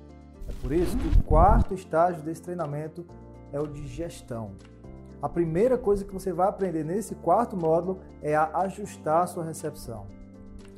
É 0.49 0.53
por 0.63 0.73
isso 0.73 0.97
que 0.97 1.19
o 1.19 1.23
quarto 1.25 1.75
estágio 1.75 2.23
desse 2.23 2.41
treinamento 2.41 3.05
é 3.53 3.61
o 3.61 3.67
de 3.67 3.87
gestão. 3.87 4.53
A 5.21 5.29
primeira 5.29 5.77
coisa 5.77 6.05
que 6.05 6.15
você 6.15 6.33
vai 6.33 6.49
aprender 6.49 6.85
nesse 6.85 7.15
quarto 7.17 7.57
módulo 7.57 8.01
é 8.23 8.37
a 8.37 8.51
ajustar 8.61 9.25
a 9.25 9.27
sua 9.27 9.45
recepção. 9.45 10.07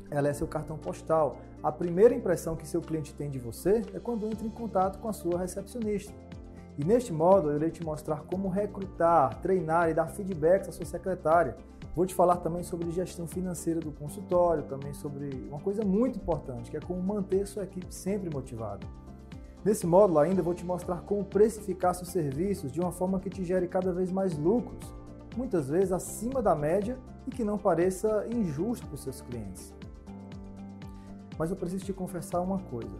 Ela 0.09 0.29
é 0.29 0.33
seu 0.33 0.47
cartão 0.47 0.77
postal. 0.77 1.37
A 1.63 1.71
primeira 1.71 2.15
impressão 2.15 2.55
que 2.55 2.67
seu 2.67 2.81
cliente 2.81 3.13
tem 3.13 3.29
de 3.29 3.37
você 3.37 3.83
é 3.93 3.99
quando 3.99 4.25
entra 4.25 4.47
em 4.47 4.49
contato 4.49 4.97
com 4.97 5.07
a 5.07 5.13
sua 5.13 5.37
recepcionista. 5.37 6.11
E 6.75 6.83
neste 6.83 7.13
módulo 7.13 7.51
eu 7.51 7.57
irei 7.57 7.69
te 7.69 7.83
mostrar 7.83 8.21
como 8.21 8.49
recrutar, 8.49 9.39
treinar 9.41 9.87
e 9.87 9.93
dar 9.93 10.07
feedbacks 10.07 10.69
à 10.69 10.71
sua 10.71 10.85
secretária. 10.85 11.55
Vou 11.95 12.03
te 12.03 12.15
falar 12.15 12.37
também 12.37 12.63
sobre 12.63 12.89
gestão 12.89 13.27
financeira 13.27 13.79
do 13.79 13.91
consultório, 13.91 14.63
também 14.63 14.91
sobre 14.93 15.29
uma 15.49 15.59
coisa 15.59 15.85
muito 15.85 16.17
importante, 16.17 16.71
que 16.71 16.77
é 16.77 16.79
como 16.79 16.99
manter 16.99 17.45
sua 17.45 17.63
equipe 17.63 17.93
sempre 17.93 18.27
motivada. 18.33 18.87
Nesse 19.63 19.85
módulo 19.85 20.17
ainda 20.17 20.41
vou 20.41 20.55
te 20.55 20.65
mostrar 20.65 21.01
como 21.01 21.23
precificar 21.23 21.93
seus 21.93 22.09
serviços 22.09 22.71
de 22.71 22.81
uma 22.81 22.91
forma 22.91 23.19
que 23.19 23.29
te 23.29 23.45
gere 23.45 23.67
cada 23.67 23.93
vez 23.93 24.11
mais 24.11 24.35
lucros, 24.35 24.91
muitas 25.37 25.69
vezes 25.69 25.91
acima 25.91 26.41
da 26.41 26.55
média 26.55 26.97
e 27.27 27.29
que 27.29 27.43
não 27.43 27.59
pareça 27.59 28.25
injusto 28.33 28.87
para 28.87 28.95
os 28.95 29.03
seus 29.03 29.21
clientes. 29.21 29.71
Mas 31.41 31.49
eu 31.49 31.57
preciso 31.57 31.83
te 31.83 31.91
confessar 31.91 32.39
uma 32.39 32.59
coisa. 32.59 32.93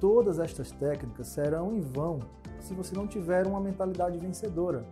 Todas 0.00 0.40
estas 0.40 0.72
técnicas 0.72 1.28
serão 1.28 1.72
em 1.72 1.80
vão 1.80 2.18
se 2.58 2.74
você 2.74 2.96
não 2.96 3.06
tiver 3.06 3.46
uma 3.46 3.60
mentalidade 3.60 4.18
vencedora. 4.18 4.84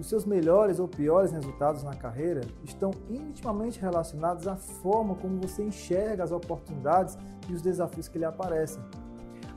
Os 0.00 0.08
seus 0.08 0.24
melhores 0.24 0.80
ou 0.80 0.88
piores 0.88 1.30
resultados 1.30 1.84
na 1.84 1.94
carreira 1.94 2.40
estão 2.64 2.90
intimamente 3.08 3.80
relacionados 3.80 4.48
à 4.48 4.56
forma 4.56 5.14
como 5.14 5.40
você 5.40 5.62
enxerga 5.62 6.24
as 6.24 6.32
oportunidades 6.32 7.16
e 7.48 7.52
os 7.52 7.62
desafios 7.62 8.08
que 8.08 8.18
lhe 8.18 8.24
aparecem. 8.24 8.82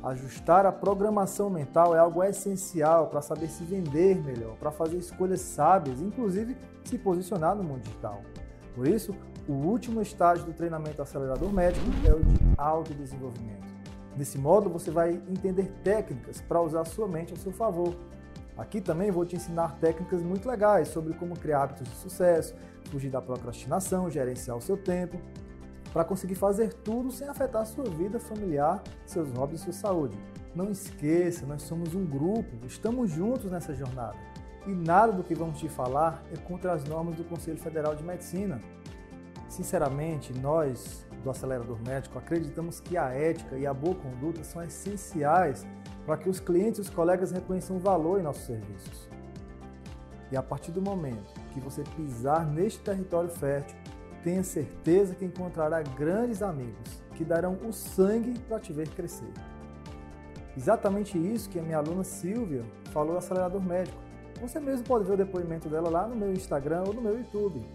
Ajustar 0.03 0.67
a 0.67 0.71
programação 0.71 1.49
mental 1.49 1.95
é 1.95 1.97
algo 1.97 2.23
essencial 2.23 3.07
para 3.07 3.23
saber 3.23 3.47
se 3.47 3.63
vender 3.63 4.23
melhor, 4.23 4.55
para 4.57 4.69
fazer 4.69 4.97
escolhas 4.97 5.41
sábias, 5.41 5.99
inclusive 5.99 6.55
se 6.83 6.99
posicionar 6.99 7.55
no 7.55 7.63
mundo 7.63 7.81
digital. 7.81 8.21
Por 8.75 8.87
isso, 8.87 9.15
o 9.47 9.53
último 9.53 10.01
estágio 10.01 10.45
do 10.45 10.53
treinamento 10.53 11.01
acelerador 11.01 11.51
médico 11.51 11.85
é 12.05 12.13
o 12.13 12.23
de 12.23 12.39
autodesenvolvimento. 12.57 13.65
Nesse 14.17 14.37
módulo, 14.37 14.73
você 14.73 14.89
vai 14.89 15.21
entender 15.27 15.71
técnicas 15.83 16.41
para 16.41 16.61
usar 16.61 16.85
sua 16.85 17.07
mente 17.07 17.33
a 17.33 17.37
seu 17.37 17.51
favor. 17.51 17.95
Aqui 18.57 18.79
também 18.79 19.11
vou 19.11 19.25
te 19.25 19.35
ensinar 19.35 19.77
técnicas 19.79 20.23
muito 20.23 20.47
legais 20.47 20.87
sobre 20.87 21.13
como 21.13 21.37
criar 21.37 21.63
hábitos 21.63 21.89
de 21.89 21.95
sucesso, 21.95 22.55
fugir 22.89 23.09
da 23.09 23.21
procrastinação, 23.21 24.09
gerenciar 24.09 24.55
o 24.55 24.61
seu 24.61 24.77
tempo, 24.77 25.19
para 25.91 26.05
conseguir 26.05 26.35
fazer 26.35 26.73
tudo 26.73 27.11
sem 27.11 27.27
afetar 27.27 27.61
a 27.61 27.65
sua 27.65 27.85
vida 27.85 28.19
familiar, 28.19 28.81
seus 29.05 29.29
hobbies 29.31 29.61
e 29.61 29.63
sua 29.65 29.73
saúde. 29.73 30.17
Não 30.55 30.71
esqueça, 30.71 31.45
nós 31.45 31.63
somos 31.63 31.93
um 31.93 32.05
grupo, 32.05 32.65
estamos 32.65 33.11
juntos 33.11 33.51
nessa 33.51 33.73
jornada. 33.73 34.15
E 34.65 34.73
nada 34.73 35.11
do 35.11 35.23
que 35.23 35.35
vamos 35.35 35.59
te 35.59 35.67
falar 35.67 36.23
é 36.33 36.37
contra 36.37 36.73
as 36.73 36.85
normas 36.85 37.15
do 37.15 37.23
Conselho 37.25 37.57
Federal 37.57 37.93
de 37.93 38.03
Medicina. 38.03 38.59
Sinceramente, 39.55 40.37
nós 40.37 41.07
do 41.23 41.29
Acelerador 41.29 41.79
Médico 41.87 42.19
acreditamos 42.19 42.81
que 42.81 42.97
a 42.97 43.07
ética 43.11 43.55
e 43.55 43.65
a 43.65 43.73
boa 43.73 43.95
conduta 43.95 44.43
são 44.43 44.61
essenciais 44.61 45.65
para 46.05 46.17
que 46.17 46.27
os 46.27 46.41
clientes 46.41 46.79
e 46.79 46.81
os 46.81 46.89
colegas 46.89 47.31
reconheçam 47.31 47.77
o 47.77 47.79
valor 47.79 48.19
em 48.19 48.23
nossos 48.23 48.43
serviços. 48.43 49.07
E 50.29 50.35
a 50.35 50.43
partir 50.43 50.73
do 50.73 50.81
momento 50.81 51.33
que 51.53 51.61
você 51.61 51.83
pisar 51.95 52.45
neste 52.45 52.79
território 52.81 53.29
fértil, 53.29 53.77
tenha 54.25 54.43
certeza 54.43 55.15
que 55.15 55.23
encontrará 55.23 55.81
grandes 55.81 56.41
amigos 56.41 57.01
que 57.13 57.23
darão 57.23 57.57
o 57.65 57.71
sangue 57.71 58.37
para 58.49 58.59
te 58.59 58.73
ver 58.73 58.89
crescer. 58.89 59.31
Exatamente 60.57 61.17
isso 61.17 61.49
que 61.49 61.59
a 61.59 61.63
minha 61.63 61.77
aluna 61.77 62.03
Silvia 62.03 62.65
falou 62.91 63.13
no 63.13 63.19
acelerador 63.19 63.61
médico. 63.61 63.97
Você 64.41 64.59
mesmo 64.59 64.85
pode 64.85 65.05
ver 65.05 65.13
o 65.13 65.17
depoimento 65.17 65.69
dela 65.69 65.89
lá 65.89 66.05
no 66.05 66.15
meu 66.15 66.33
Instagram 66.33 66.83
ou 66.85 66.93
no 66.93 67.01
meu 67.01 67.17
YouTube. 67.17 67.65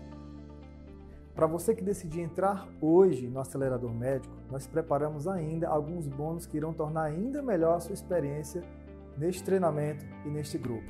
Para 1.41 1.47
você 1.47 1.75
que 1.75 1.83
decidir 1.83 2.21
entrar 2.21 2.69
hoje 2.83 3.27
no 3.27 3.41
acelerador 3.41 3.95
médico, 3.95 4.37
nós 4.51 4.67
preparamos 4.67 5.27
ainda 5.27 5.69
alguns 5.69 6.07
bônus 6.07 6.45
que 6.45 6.59
irão 6.59 6.71
tornar 6.75 7.05
ainda 7.05 7.41
melhor 7.41 7.77
a 7.79 7.81
sua 7.81 7.95
experiência 7.95 8.63
neste 9.17 9.43
treinamento 9.43 10.05
e 10.27 10.29
neste 10.29 10.59
grupo. 10.59 10.85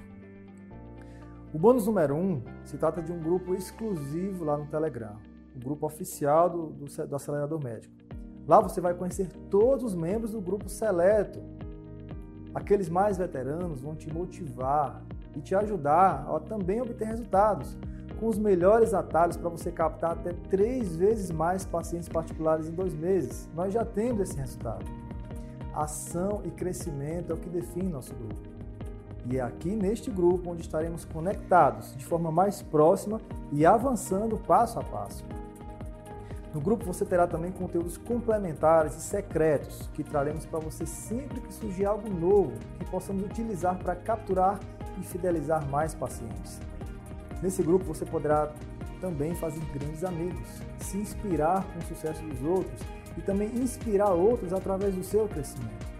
O 1.54 1.57
bônus 1.57 1.87
número 1.87 2.16
1 2.16 2.19
um, 2.19 2.42
se 2.64 2.76
trata 2.76 3.00
de 3.00 3.12
um 3.12 3.21
grupo 3.21 3.54
exclusivo 3.54 4.42
lá 4.42 4.59
no 4.59 4.66
Telegram, 4.66 5.19
o 5.54 5.61
grupo 5.61 5.87
oficial 5.87 6.50
do, 6.50 6.66
do, 6.71 7.07
do 7.07 7.14
acelerador 7.14 7.62
médico. 7.62 7.95
Lá 8.45 8.61
você 8.61 8.80
vai 8.80 8.92
conhecer 8.92 9.28
todos 9.49 9.85
os 9.85 9.95
membros 9.95 10.33
do 10.33 10.40
grupo 10.40 10.69
seleto. 10.69 11.40
Aqueles 12.52 12.88
mais 12.88 13.16
veteranos 13.16 13.83
vão 13.83 13.95
te 13.95 14.12
motivar 14.12 15.00
e 15.37 15.40
te 15.40 15.54
ajudar 15.54 16.26
a 16.28 16.40
também 16.40 16.83
obter 16.83 17.04
resultados, 17.04 17.78
com 18.20 18.28
os 18.28 18.38
melhores 18.38 18.92
atalhos 18.92 19.38
para 19.38 19.48
você 19.48 19.72
captar 19.72 20.12
até 20.12 20.34
três 20.50 20.94
vezes 20.94 21.30
mais 21.30 21.64
pacientes 21.64 22.08
particulares 22.08 22.68
em 22.68 22.72
dois 22.72 22.94
meses. 22.94 23.48
Nós 23.54 23.72
já 23.72 23.82
temos 23.82 24.20
esse 24.20 24.36
resultado. 24.36 24.84
Ação 25.74 26.42
e 26.44 26.50
crescimento 26.50 27.32
é 27.32 27.34
o 27.34 27.38
que 27.38 27.48
define 27.48 27.88
nosso 27.88 28.14
grupo. 28.14 28.50
E 29.24 29.38
é 29.38 29.40
aqui 29.40 29.70
neste 29.70 30.10
grupo 30.10 30.50
onde 30.50 30.60
estaremos 30.60 31.06
conectados 31.06 31.96
de 31.96 32.04
forma 32.04 32.30
mais 32.30 32.60
próxima 32.60 33.18
e 33.50 33.64
avançando 33.64 34.36
passo 34.36 34.78
a 34.78 34.84
passo. 34.84 35.24
No 36.52 36.60
grupo 36.60 36.84
você 36.84 37.06
terá 37.06 37.26
também 37.26 37.52
conteúdos 37.52 37.96
complementares 37.96 38.96
e 38.96 39.00
secretos 39.00 39.88
que 39.94 40.04
traremos 40.04 40.44
para 40.44 40.58
você 40.58 40.84
sempre 40.84 41.40
que 41.40 41.54
surgir 41.54 41.86
algo 41.86 42.10
novo 42.10 42.52
que 42.78 42.84
possamos 42.90 43.22
utilizar 43.22 43.78
para 43.78 43.94
capturar 43.94 44.58
e 45.00 45.04
fidelizar 45.04 45.66
mais 45.70 45.94
pacientes. 45.94 46.60
Nesse 47.42 47.62
grupo 47.62 47.85
você 47.85 48.04
poderá 48.04 48.52
também 49.00 49.35
fazer 49.35 49.61
grandes 49.73 50.04
amigos, 50.04 50.47
se 50.78 50.99
inspirar 50.99 51.64
com 51.73 51.78
o 51.78 51.82
sucesso 51.82 52.23
dos 52.23 52.42
outros 52.42 52.80
e 53.16 53.23
também 53.23 53.49
inspirar 53.54 54.11
outros 54.11 54.52
através 54.52 54.94
do 54.94 55.02
seu 55.02 55.26
crescimento. 55.26 55.90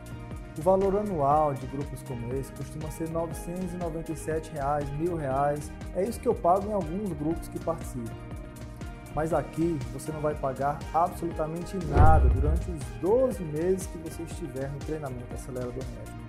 O 0.59 0.63
valor 0.63 0.97
anual 0.97 1.55
de 1.55 1.67
grupos 1.67 2.03
como 2.03 2.35
esse 2.35 2.53
costuma 2.53 2.91
ser 2.91 3.09
997 3.09 4.53
reais, 4.53 4.87
R$ 4.91 5.15
reais. 5.19 5.73
É 5.95 6.05
isso 6.05 6.21
que 6.21 6.29
eu 6.29 6.35
pago 6.35 6.69
em 6.69 6.73
alguns 6.75 7.13
grupos 7.15 7.49
que 7.49 7.59
participam. 7.59 8.13
Mas 9.15 9.33
aqui 9.33 9.79
você 9.93 10.13
não 10.13 10.21
vai 10.21 10.35
pagar 10.35 10.79
absolutamente 10.93 11.77
nada 11.87 12.29
durante 12.29 12.71
os 12.71 12.85
12 13.01 13.43
meses 13.45 13.87
que 13.87 13.99
você 13.99 14.23
estiver 14.23 14.71
no 14.71 14.79
treinamento 14.81 15.33
acelerador 15.33 15.73
médico. 15.97 16.20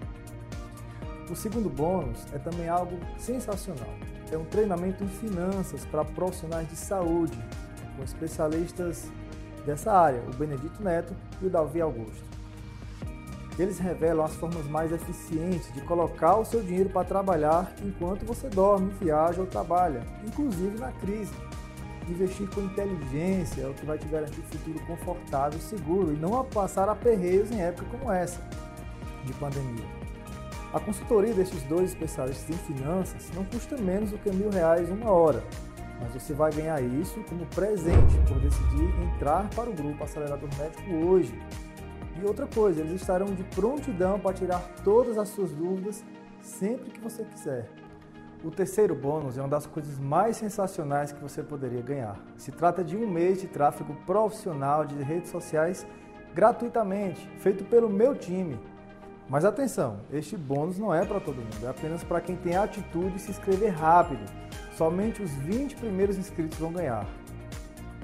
O 1.31 1.35
segundo 1.35 1.69
bônus 1.69 2.25
é 2.33 2.37
também 2.37 2.67
algo 2.67 2.99
sensacional. 3.17 3.87
É 4.29 4.37
um 4.37 4.43
treinamento 4.43 5.01
em 5.01 5.07
finanças 5.07 5.85
para 5.85 6.03
profissionais 6.03 6.67
de 6.67 6.75
saúde, 6.75 7.39
com 7.95 8.03
especialistas 8.03 9.09
dessa 9.65 9.93
área, 9.93 10.21
o 10.27 10.35
Benedito 10.35 10.83
Neto 10.83 11.15
e 11.41 11.45
o 11.45 11.49
Davi 11.49 11.79
Augusto. 11.79 12.21
Eles 13.57 13.79
revelam 13.79 14.25
as 14.25 14.35
formas 14.35 14.65
mais 14.65 14.91
eficientes 14.91 15.73
de 15.73 15.79
colocar 15.81 16.35
o 16.35 16.43
seu 16.43 16.61
dinheiro 16.61 16.89
para 16.89 17.05
trabalhar 17.05 17.73
enquanto 17.81 18.25
você 18.25 18.49
dorme, 18.49 18.91
viaja 18.99 19.39
ou 19.39 19.47
trabalha, 19.47 20.05
inclusive 20.27 20.77
na 20.79 20.91
crise. 20.91 21.33
Investir 22.09 22.49
com 22.49 22.59
inteligência 22.59 23.61
é 23.61 23.67
o 23.67 23.73
que 23.73 23.85
vai 23.85 23.97
te 23.97 24.07
garantir 24.07 24.41
um 24.41 24.57
futuro 24.57 24.85
confortável 24.85 25.57
e 25.57 25.61
seguro 25.61 26.11
e 26.11 26.17
não 26.17 26.37
a 26.37 26.43
passar 26.43 26.89
aperreios 26.89 27.51
em 27.51 27.61
época 27.61 27.85
como 27.89 28.11
essa 28.11 28.41
de 29.23 29.31
pandemia. 29.33 30.00
A 30.73 30.79
consultoria 30.79 31.33
desses 31.33 31.61
dois 31.63 31.89
especialistas 31.89 32.49
em 32.49 32.73
finanças 32.73 33.29
não 33.35 33.43
custa 33.43 33.75
menos 33.75 34.11
do 34.11 34.17
que 34.17 34.31
mil 34.31 34.49
reais 34.49 34.89
uma 34.89 35.11
hora, 35.11 35.43
mas 35.99 36.13
você 36.13 36.33
vai 36.33 36.49
ganhar 36.49 36.81
isso 36.81 37.21
como 37.27 37.45
presente 37.47 38.17
por 38.25 38.39
decidir 38.39 38.89
entrar 39.03 39.49
para 39.49 39.69
o 39.69 39.73
grupo 39.73 40.01
Acelerador 40.01 40.47
Médico 40.57 41.05
hoje. 41.05 41.37
E 42.21 42.25
outra 42.25 42.47
coisa, 42.47 42.79
eles 42.79 43.01
estarão 43.01 43.27
de 43.33 43.43
prontidão 43.43 44.17
para 44.17 44.33
tirar 44.33 44.61
todas 44.81 45.17
as 45.17 45.27
suas 45.27 45.51
dúvidas 45.51 46.05
sempre 46.41 46.89
que 46.89 47.01
você 47.01 47.25
quiser. 47.25 47.69
O 48.41 48.49
terceiro 48.49 48.95
bônus 48.95 49.37
é 49.37 49.41
uma 49.41 49.49
das 49.49 49.67
coisas 49.67 49.99
mais 49.99 50.37
sensacionais 50.37 51.11
que 51.11 51.21
você 51.21 51.43
poderia 51.43 51.81
ganhar. 51.81 52.17
Se 52.37 52.49
trata 52.49 52.81
de 52.81 52.95
um 52.95 53.07
mês 53.09 53.41
de 53.41 53.47
tráfego 53.47 53.93
profissional 54.05 54.85
de 54.85 54.95
redes 55.03 55.29
sociais 55.29 55.85
gratuitamente, 56.33 57.29
feito 57.39 57.65
pelo 57.65 57.89
meu 57.89 58.15
time. 58.15 58.57
Mas 59.31 59.45
atenção, 59.45 60.01
este 60.11 60.35
bônus 60.35 60.77
não 60.77 60.93
é 60.93 61.05
para 61.05 61.21
todo 61.21 61.37
mundo, 61.37 61.65
é 61.65 61.69
apenas 61.69 62.03
para 62.03 62.19
quem 62.19 62.35
tem 62.35 62.57
atitude 62.57 63.11
de 63.11 63.21
se 63.21 63.31
inscrever 63.31 63.73
rápido. 63.73 64.19
Somente 64.75 65.23
os 65.23 65.31
20 65.31 65.77
primeiros 65.77 66.17
inscritos 66.17 66.57
vão 66.57 66.73
ganhar. 66.73 67.07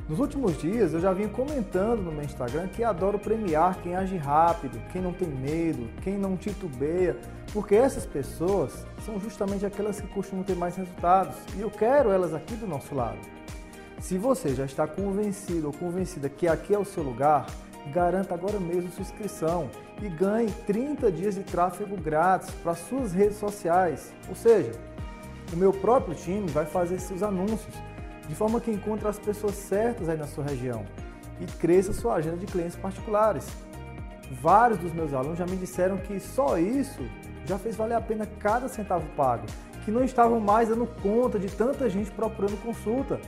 Nos 0.07 0.19
últimos 0.19 0.57
dias 0.57 0.93
eu 0.93 1.01
já 1.01 1.11
vim 1.11 1.27
comentando 1.27 2.01
no 2.01 2.13
meu 2.13 2.23
Instagram 2.23 2.69
que 2.69 2.81
adoro 2.81 3.19
premiar 3.19 3.77
quem 3.83 3.93
age 3.93 4.15
rápido, 4.15 4.79
quem 4.93 5.01
não 5.01 5.11
tem 5.11 5.27
medo, 5.27 5.89
quem 6.01 6.17
não 6.17 6.37
titubeia, 6.37 7.17
porque 7.51 7.75
essas 7.75 8.05
pessoas 8.05 8.85
são 9.05 9.19
justamente 9.19 9.65
aquelas 9.65 9.99
que 9.99 10.07
costumam 10.07 10.45
ter 10.45 10.55
mais 10.55 10.77
resultados 10.77 11.35
e 11.57 11.59
eu 11.59 11.69
quero 11.69 12.09
elas 12.09 12.33
aqui 12.33 12.55
do 12.55 12.65
nosso 12.65 12.95
lado. 12.95 13.19
Se 13.99 14.17
você 14.17 14.55
já 14.55 14.63
está 14.63 14.87
convencido 14.87 15.67
ou 15.67 15.73
convencida 15.73 16.29
que 16.29 16.47
aqui 16.47 16.73
é 16.73 16.79
o 16.79 16.85
seu 16.85 17.03
lugar, 17.03 17.47
garanta 17.87 18.33
agora 18.33 18.59
mesmo 18.59 18.91
sua 18.91 19.01
inscrição 19.01 19.69
e 20.01 20.07
ganhe 20.09 20.51
30 20.65 21.11
dias 21.11 21.35
de 21.35 21.43
tráfego 21.43 21.95
grátis 21.97 22.51
para 22.61 22.75
suas 22.75 23.13
redes 23.13 23.37
sociais. 23.37 24.13
Ou 24.29 24.35
seja, 24.35 24.71
o 25.53 25.55
meu 25.55 25.71
próprio 25.71 26.15
time 26.15 26.47
vai 26.49 26.65
fazer 26.65 26.99
seus 26.99 27.23
anúncios 27.23 27.73
de 28.27 28.35
forma 28.35 28.59
que 28.59 28.69
encontre 28.69 29.07
as 29.07 29.17
pessoas 29.17 29.55
certas 29.55 30.09
aí 30.09 30.17
na 30.17 30.27
sua 30.27 30.43
região 30.43 30.85
e 31.39 31.45
cresça 31.45 31.93
sua 31.93 32.15
agenda 32.15 32.37
de 32.37 32.45
clientes 32.45 32.75
particulares. 32.75 33.47
Vários 34.41 34.79
dos 34.79 34.91
meus 34.93 35.13
alunos 35.13 35.37
já 35.37 35.45
me 35.45 35.55
disseram 35.55 35.97
que 35.97 36.19
só 36.19 36.57
isso 36.57 37.01
já 37.45 37.57
fez 37.57 37.75
valer 37.75 37.95
a 37.95 38.01
pena 38.01 38.27
cada 38.39 38.67
centavo 38.67 39.05
pago, 39.15 39.45
que 39.85 39.91
não 39.91 40.03
estavam 40.03 40.39
mais 40.39 40.67
dando 40.67 40.85
conta 41.01 41.39
de 41.39 41.47
tanta 41.47 41.89
gente 41.89 42.11
procurando 42.11 42.61
consulta, 42.61 43.19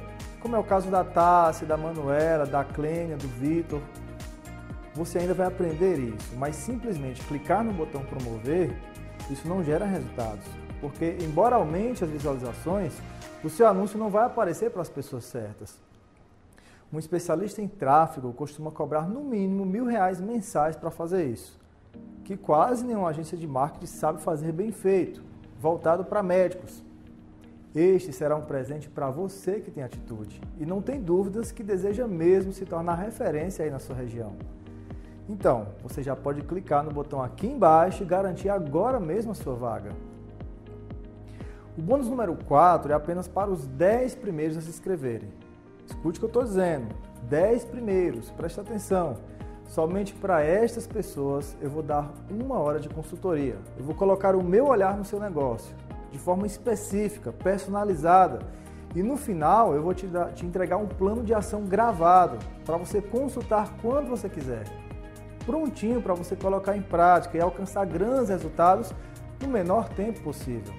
como 0.42 0.56
é 0.56 0.60
o 0.60 0.64
caso 0.64 0.90
da 0.90 1.04
Tassi, 1.04 1.66
da 1.66 1.78
Manuela, 1.78 2.46
da 2.46 2.64
Clênia, 2.64 3.16
do 3.16 3.28
Vitor. 3.28 3.82
Você 4.96 5.20
ainda 5.20 5.34
vai 5.34 5.48
aprender 5.48 6.00
isso, 6.00 6.36
mas 6.36 6.56
simplesmente 6.56 7.24
clicar 7.26 7.64
no 7.64 7.72
botão 7.72 8.04
promover, 8.04 8.76
isso 9.30 9.48
não 9.48 9.64
gera 9.64 9.86
resultados, 9.86 10.46
porque 10.82 11.16
embora 11.22 11.56
aumente 11.56 12.04
as 12.04 12.10
visualizações, 12.10 12.94
o 13.44 13.50
seu 13.50 13.68
anúncio 13.68 14.00
não 14.00 14.10
vai 14.10 14.26
aparecer 14.26 14.72
para 14.72 14.82
as 14.82 14.90
pessoas 14.90 15.26
certas. 15.26 15.78
Um 16.92 16.98
especialista 16.98 17.62
em 17.62 17.68
tráfego 17.68 18.34
costuma 18.34 18.72
cobrar 18.72 19.08
no 19.08 19.24
mínimo 19.24 19.64
mil 19.64 19.86
reais 19.86 20.20
mensais 20.20 20.76
para 20.76 20.90
fazer 20.90 21.26
isso, 21.28 21.60
que 22.24 22.36
quase 22.36 22.84
nenhuma 22.84 23.10
agência 23.10 23.38
de 23.38 23.48
marketing 23.48 23.86
sabe 23.86 24.22
fazer 24.22 24.52
bem 24.52 24.72
feito, 24.72 25.22
voltado 25.62 26.04
para 26.04 26.24
médicos. 26.24 26.84
Este 27.76 28.12
será 28.12 28.36
um 28.36 28.42
presente 28.42 28.90
para 28.90 29.12
você 29.12 29.60
que 29.60 29.70
tem 29.70 29.84
atitude 29.84 30.42
e 30.60 30.66
não 30.66 30.82
tem 30.82 31.00
dúvidas 31.00 31.52
que 31.52 31.62
deseja 31.62 32.08
mesmo 32.08 32.52
se 32.52 32.66
tornar 32.66 32.96
referência 32.96 33.64
aí 33.64 33.70
na 33.70 33.78
sua 33.78 33.96
região. 33.96 34.36
Então, 35.30 35.68
você 35.84 36.02
já 36.02 36.16
pode 36.16 36.42
clicar 36.42 36.84
no 36.84 36.90
botão 36.90 37.22
aqui 37.22 37.46
embaixo 37.46 38.02
e 38.02 38.06
garantir 38.06 38.50
agora 38.50 39.00
mesmo 39.00 39.32
a 39.32 39.36
sua 39.36 39.54
vaga. 39.54 39.92
O 41.78 41.82
bônus 41.84 42.10
número 42.10 42.36
4 42.36 42.92
é 42.92 42.96
apenas 42.96 43.28
para 43.28 43.52
os 43.52 43.68
10 43.68 44.16
primeiros 44.16 44.58
a 44.58 44.62
se 44.62 44.70
inscreverem. 44.70 45.30
Escute 45.86 46.18
o 46.18 46.22
que 46.22 46.26
eu 46.26 46.30
estou 46.30 46.44
dizendo. 46.44 46.88
10 47.30 47.66
primeiros, 47.66 48.32
preste 48.32 48.60
atenção. 48.60 49.18
Somente 49.68 50.16
para 50.16 50.42
estas 50.42 50.88
pessoas 50.88 51.56
eu 51.62 51.70
vou 51.70 51.84
dar 51.84 52.12
uma 52.28 52.58
hora 52.58 52.80
de 52.80 52.90
consultoria. 52.90 53.58
Eu 53.78 53.84
vou 53.84 53.94
colocar 53.94 54.36
o 54.36 54.44
meu 54.44 54.66
olhar 54.66 54.98
no 54.98 55.06
seu 55.06 55.20
negócio, 55.20 55.76
de 56.12 56.18
forma 56.18 56.48
específica, 56.48 57.32
personalizada. 57.32 58.40
E 58.96 59.04
no 59.04 59.16
final 59.16 59.76
eu 59.76 59.84
vou 59.84 59.94
te, 59.94 60.08
dar, 60.08 60.34
te 60.34 60.44
entregar 60.44 60.78
um 60.78 60.88
plano 60.88 61.24
de 61.24 61.36
ação 61.36 61.66
gravado 61.66 62.40
para 62.66 62.78
você 62.78 63.00
consultar 63.00 63.76
quando 63.80 64.10
você 64.10 64.28
quiser. 64.28 64.89
Prontinho 65.46 66.02
para 66.02 66.14
você 66.14 66.36
colocar 66.36 66.76
em 66.76 66.82
prática 66.82 67.38
e 67.38 67.42
alcançar 67.42 67.86
grandes 67.86 68.30
resultados 68.30 68.94
no 69.42 69.48
menor 69.48 69.90
tempo 69.90 70.22
possível. 70.22 70.74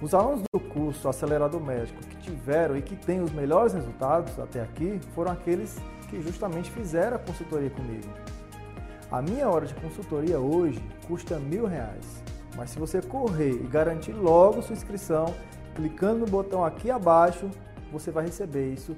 Os 0.00 0.14
alunos 0.14 0.42
do 0.52 0.60
curso 0.60 1.08
Acelerador 1.08 1.60
Médico 1.60 2.00
que 2.00 2.16
tiveram 2.18 2.76
e 2.76 2.82
que 2.82 2.94
têm 2.94 3.20
os 3.20 3.32
melhores 3.32 3.72
resultados 3.72 4.38
até 4.38 4.62
aqui 4.62 5.00
foram 5.14 5.32
aqueles 5.32 5.76
que 6.08 6.22
justamente 6.22 6.70
fizeram 6.70 7.16
a 7.16 7.18
consultoria 7.18 7.70
comigo. 7.70 8.08
A 9.10 9.20
minha 9.20 9.48
hora 9.48 9.66
de 9.66 9.74
consultoria 9.74 10.38
hoje 10.38 10.80
custa 11.06 11.38
mil 11.38 11.66
reais, 11.66 12.22
mas 12.56 12.70
se 12.70 12.78
você 12.78 13.02
correr 13.02 13.52
e 13.52 13.66
garantir 13.66 14.12
logo 14.12 14.62
sua 14.62 14.74
inscrição, 14.74 15.34
clicando 15.74 16.20
no 16.20 16.26
botão 16.26 16.64
aqui 16.64 16.90
abaixo, 16.90 17.50
você 17.90 18.10
vai 18.10 18.26
receber 18.26 18.72
isso 18.72 18.96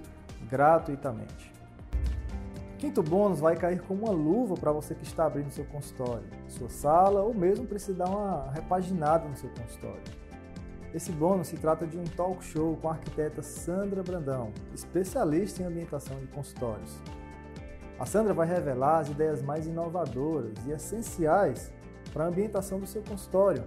gratuitamente. 0.50 1.49
Quinto 2.80 3.02
bônus 3.02 3.40
vai 3.40 3.56
cair 3.56 3.82
como 3.82 4.06
uma 4.06 4.10
luva 4.10 4.54
para 4.54 4.72
você 4.72 4.94
que 4.94 5.04
está 5.04 5.26
abrindo 5.26 5.50
seu 5.50 5.66
consultório, 5.66 6.24
sua 6.48 6.70
sala 6.70 7.20
ou 7.20 7.34
mesmo 7.34 7.66
precisa 7.66 7.98
dar 7.98 8.08
uma 8.08 8.50
repaginada 8.52 9.28
no 9.28 9.36
seu 9.36 9.50
consultório. 9.50 10.02
Esse 10.94 11.12
bônus 11.12 11.48
se 11.48 11.58
trata 11.58 11.86
de 11.86 11.98
um 11.98 12.04
talk 12.04 12.42
show 12.42 12.78
com 12.80 12.88
a 12.88 12.92
arquiteta 12.92 13.42
Sandra 13.42 14.02
Brandão, 14.02 14.50
especialista 14.72 15.62
em 15.62 15.66
ambientação 15.66 16.16
de 16.20 16.26
consultórios. 16.28 16.98
A 17.98 18.06
Sandra 18.06 18.32
vai 18.32 18.46
revelar 18.46 19.00
as 19.00 19.10
ideias 19.10 19.42
mais 19.42 19.66
inovadoras 19.66 20.54
e 20.66 20.70
essenciais 20.70 21.70
para 22.14 22.24
a 22.24 22.28
ambientação 22.28 22.80
do 22.80 22.86
seu 22.86 23.02
consultório. 23.02 23.62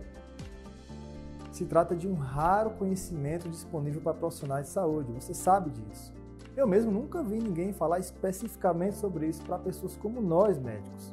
Se 1.52 1.65
trata 1.65 1.95
de 1.95 2.08
um 2.08 2.15
raro 2.15 2.71
conhecimento 2.71 3.47
disponível 3.47 4.02
para 4.02 4.15
profissionais 4.15 4.65
de 4.65 4.71
saúde, 4.71 5.12
você 5.12 5.36
sabe 5.36 5.69
disso. 5.69 6.12
Eu 6.56 6.68
mesmo 6.68 6.92
nunca 6.92 7.24
vi 7.24 7.39
ninguém 7.39 7.74
falar 7.74 7.98
especificamente 7.98 8.96
sobre 8.98 9.28
isso 9.28 9.42
para 9.42 9.58
pessoas 9.58 9.96
como 9.98 10.22
nós, 10.22 10.60
médicos. 10.60 11.12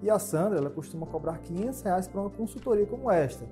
E 0.00 0.08
a 0.08 0.18
Sandra, 0.18 0.58
ela 0.58 0.70
costuma 0.70 1.06
cobrar 1.06 1.38
500 1.38 1.82
reais 1.82 2.06
para 2.06 2.20
uma 2.20 2.30
consultoria 2.30 2.86
como 2.86 3.10
esta, 3.10 3.44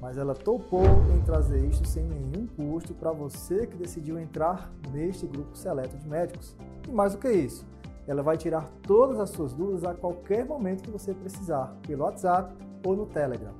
mas 0.00 0.16
ela 0.16 0.34
topou 0.34 0.86
em 1.14 1.20
trazer 1.20 1.64
isto 1.66 1.86
sem 1.86 2.02
nenhum 2.02 2.46
custo 2.46 2.94
para 2.94 3.12
você 3.12 3.66
que 3.66 3.76
decidiu 3.76 4.18
entrar 4.18 4.72
neste 4.90 5.26
grupo 5.26 5.54
seleto 5.54 5.96
de 5.98 6.08
médicos. 6.08 6.56
E 6.88 6.90
mais 6.90 7.12
do 7.12 7.18
que 7.18 7.30
isso, 7.30 7.66
ela 8.06 8.22
vai 8.22 8.38
tirar 8.38 8.66
todas 8.82 9.20
as 9.20 9.28
suas 9.28 9.52
dúvidas 9.52 9.84
a 9.84 9.94
qualquer 9.94 10.46
momento 10.46 10.82
que 10.82 10.90
você 10.90 11.12
precisar, 11.12 11.76
pelo 11.86 12.04
WhatsApp 12.04 12.54
ou 12.86 12.96
no 12.96 13.04
Telegram. 13.04 13.52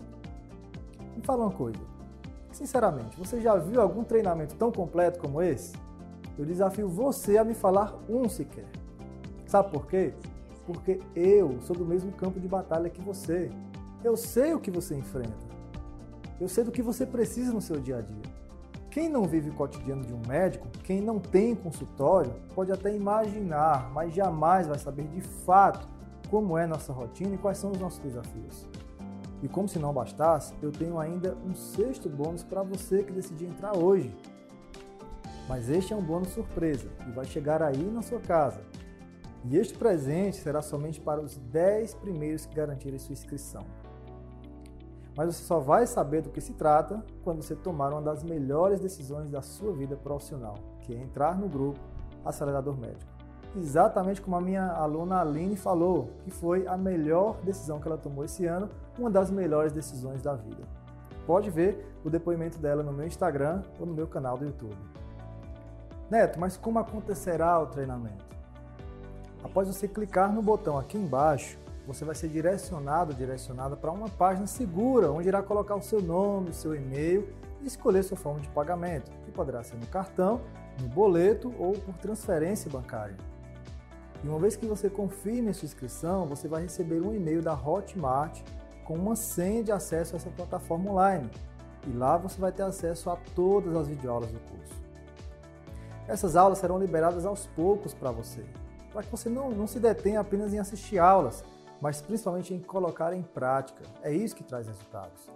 Me 1.14 1.22
fala 1.22 1.44
uma 1.44 1.53
coisa. 1.53 1.81
Sinceramente, 2.51 3.16
você 3.18 3.40
já 3.42 3.57
viu 3.57 3.83
algum 3.83 4.03
treinamento 4.03 4.55
tão 4.57 4.72
completo 4.72 5.20
como 5.20 5.42
esse? 5.42 5.72
Eu 6.38 6.44
desafio 6.44 6.88
você 6.88 7.37
a 7.37 7.44
me 7.44 7.53
falar 7.53 7.98
um 8.09 8.29
sequer. 8.29 8.68
Sabe 9.46 9.70
por 9.70 9.87
quê? 9.87 10.14
Porque 10.64 11.01
eu 11.16 11.61
sou 11.62 11.74
do 11.74 11.85
mesmo 11.85 12.12
campo 12.12 12.38
de 12.38 12.46
batalha 12.46 12.88
que 12.88 13.01
você. 13.01 13.51
Eu 14.05 14.16
sei 14.16 14.55
o 14.55 14.61
que 14.61 14.70
você 14.70 14.94
enfrenta. 14.94 15.48
Eu 16.40 16.48
sei 16.48 16.62
do 16.62 16.70
que 16.70 16.81
você 16.81 17.05
precisa 17.05 17.53
no 17.53 17.61
seu 17.61 17.81
dia 17.81 17.98
a 17.98 18.01
dia. 18.01 18.22
Quem 18.90 19.09
não 19.09 19.24
vive 19.24 19.51
o 19.51 19.55
cotidiano 19.55 20.05
de 20.05 20.14
um 20.14 20.22
médico, 20.27 20.68
quem 20.85 21.01
não 21.01 21.18
tem 21.18 21.55
consultório, 21.55 22.33
pode 22.55 22.70
até 22.70 22.94
imaginar, 22.94 23.90
mas 23.92 24.14
jamais 24.14 24.66
vai 24.66 24.79
saber 24.79 25.09
de 25.09 25.20
fato 25.20 25.88
como 26.31 26.57
é 26.57 26.66
nossa 26.66 26.92
rotina 26.92 27.35
e 27.35 27.38
quais 27.38 27.59
são 27.59 27.72
os 27.72 27.79
nossos 27.79 27.98
desafios. 27.98 28.66
E 29.42 29.48
como 29.48 29.68
se 29.68 29.79
não 29.79 29.92
bastasse, 29.92 30.55
eu 30.62 30.70
tenho 30.70 30.98
ainda 30.98 31.37
um 31.46 31.55
sexto 31.55 32.09
bônus 32.09 32.42
para 32.42 32.62
você 32.62 33.03
que 33.03 33.12
decidiu 33.12 33.48
entrar 33.48 33.77
hoje. 33.77 34.14
Mas 35.48 35.68
este 35.68 35.92
é 35.92 35.96
um 35.96 36.02
bônus 36.02 36.28
surpresa 36.28 36.88
e 37.08 37.11
vai 37.12 37.24
chegar 37.24 37.62
aí 37.62 37.82
na 37.82 38.02
sua 38.02 38.20
casa. 38.20 38.61
E 39.44 39.56
este 39.56 39.76
presente 39.76 40.37
será 40.37 40.61
somente 40.61 41.00
para 41.00 41.20
os 41.20 41.37
10 41.37 41.94
primeiros 41.94 42.44
que 42.44 42.54
garantirem 42.54 42.98
sua 42.98 43.12
inscrição 43.12 43.64
mas 45.18 45.34
você 45.34 45.42
só 45.42 45.58
vai 45.58 45.84
saber 45.84 46.22
do 46.22 46.30
que 46.30 46.40
se 46.40 46.52
trata 46.52 47.04
quando 47.24 47.42
você 47.42 47.56
tomar 47.56 47.92
uma 47.92 48.00
das 48.00 48.22
melhores 48.22 48.78
decisões 48.78 49.28
da 49.28 49.42
sua 49.42 49.72
vida 49.72 49.96
profissional, 49.96 50.54
que 50.82 50.94
é 50.94 50.96
entrar 50.96 51.37
no 51.37 51.48
grupo 51.48 51.80
Acelerador 52.24 52.78
Médico. 52.78 53.11
Exatamente 53.56 54.22
como 54.22 54.37
a 54.37 54.40
minha 54.40 54.70
aluna 54.74 55.20
Aline 55.20 55.56
falou, 55.56 56.11
que 56.22 56.30
foi 56.30 56.68
a 56.68 56.76
melhor 56.76 57.40
decisão 57.42 57.80
que 57.80 57.88
ela 57.88 57.98
tomou 57.98 58.24
esse 58.24 58.46
ano, 58.46 58.70
uma 58.96 59.11
das 59.11 59.28
melhores 59.28 59.72
decisões 59.72 60.22
da 60.22 60.37
vida. 60.37 60.62
Pode 61.26 61.50
ver 61.50 61.84
o 62.04 62.11
depoimento 62.11 62.56
dela 62.56 62.84
no 62.84 62.92
meu 62.92 63.04
Instagram 63.04 63.64
ou 63.80 63.87
no 63.87 63.94
meu 63.94 64.06
canal 64.06 64.38
do 64.38 64.44
YouTube. 64.44 64.76
Neto, 66.11 66.40
mas 66.40 66.57
como 66.57 66.79
acontecerá 66.79 67.61
o 67.61 67.66
treinamento? 67.66 68.25
Após 69.44 69.68
você 69.68 69.87
clicar 69.87 70.33
no 70.33 70.42
botão 70.42 70.79
aqui 70.79 70.97
embaixo, 70.97 71.59
você 71.87 72.05
vai 72.05 72.14
ser 72.14 72.29
direcionado, 72.29 73.14
direcionada 73.14 73.77
para 73.77 73.90
uma 73.90 74.09
página 74.09 74.47
segura, 74.47 75.11
onde 75.11 75.29
irá 75.29 75.42
colocar 75.42 75.75
o 75.75 75.83
seu 75.83 76.03
nome, 76.03 76.51
o 76.51 76.55
seu 76.55 76.75
e-mail 76.75 77.29
e 77.62 77.66
escolher 77.66 78.03
sua 78.03 78.16
forma 78.16 78.40
de 78.40 78.49
pagamento, 78.49 79.11
que 79.25 79.31
poderá 79.31 79.62
ser 79.62 79.77
no 79.77 79.87
cartão, 79.87 80.40
no 80.81 80.88
boleto 80.88 81.55
ou 81.59 81.73
por 81.73 81.94
transferência 81.94 82.71
bancária. 82.71 83.16
E 84.23 84.29
uma 84.29 84.38
vez 84.38 84.57
que 84.57 84.66
você 84.66 84.90
confirme 84.90 85.51
a 85.51 85.55
sua 85.55 85.66
inscrição, 85.66 86.27
você 86.27 86.49
vai 86.49 86.62
receber 86.62 87.01
um 87.01 87.14
e-mail 87.14 87.40
da 87.40 87.55
Hotmart 87.55 88.40
com 88.85 88.94
uma 88.94 89.14
senha 89.14 89.62
de 89.62 89.71
acesso 89.71 90.14
a 90.14 90.18
essa 90.18 90.31
plataforma 90.31 90.90
online. 90.90 91.31
E 91.87 91.90
lá 91.92 92.16
você 92.16 92.40
vai 92.40 92.51
ter 92.51 92.62
acesso 92.62 93.11
a 93.11 93.16
todas 93.35 93.77
as 93.77 93.87
videoaulas 93.87 94.31
do 94.31 94.40
curso. 94.40 94.88
Essas 96.09 96.37
aulas 96.37 96.57
serão 96.57 96.79
liberadas 96.79 97.27
aos 97.27 97.47
poucos 97.49 97.92
para 97.92 98.11
você, 98.11 98.42
para 98.90 99.03
que 99.03 99.11
você 99.11 99.29
não, 99.29 99.51
não 99.51 99.66
se 99.66 99.79
detenha 99.79 100.21
apenas 100.21 100.55
em 100.55 100.59
assistir 100.59 100.99
aulas, 100.99 101.44
mas 101.83 102.01
principalmente 102.01 102.55
em 102.55 102.59
colocar 102.59 103.12
em 103.12 103.23
prática. 103.23 103.85
É 104.03 104.11
isso 104.11 104.35
que 104.35 104.42
traz 104.42 104.66
resultados. 104.66 105.31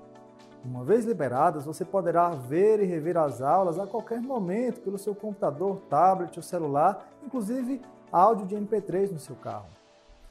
Uma 0.65 0.83
vez 0.83 1.05
liberadas, 1.05 1.67
você 1.67 1.85
poderá 1.85 2.31
ver 2.31 2.81
e 2.81 2.87
rever 2.87 3.19
as 3.19 3.43
aulas 3.43 3.79
a 3.79 3.87
qualquer 3.87 4.23
momento 4.23 4.81
pelo 4.81 4.97
seu 4.97 5.15
computador, 5.15 5.83
tablet 5.91 6.39
ou 6.39 6.43
celular, 6.43 7.07
inclusive 7.23 7.83
áudio 8.11 8.47
de 8.47 8.57
MP3 8.57 9.11
no 9.11 9.19
seu 9.19 9.37
carro. 9.37 9.67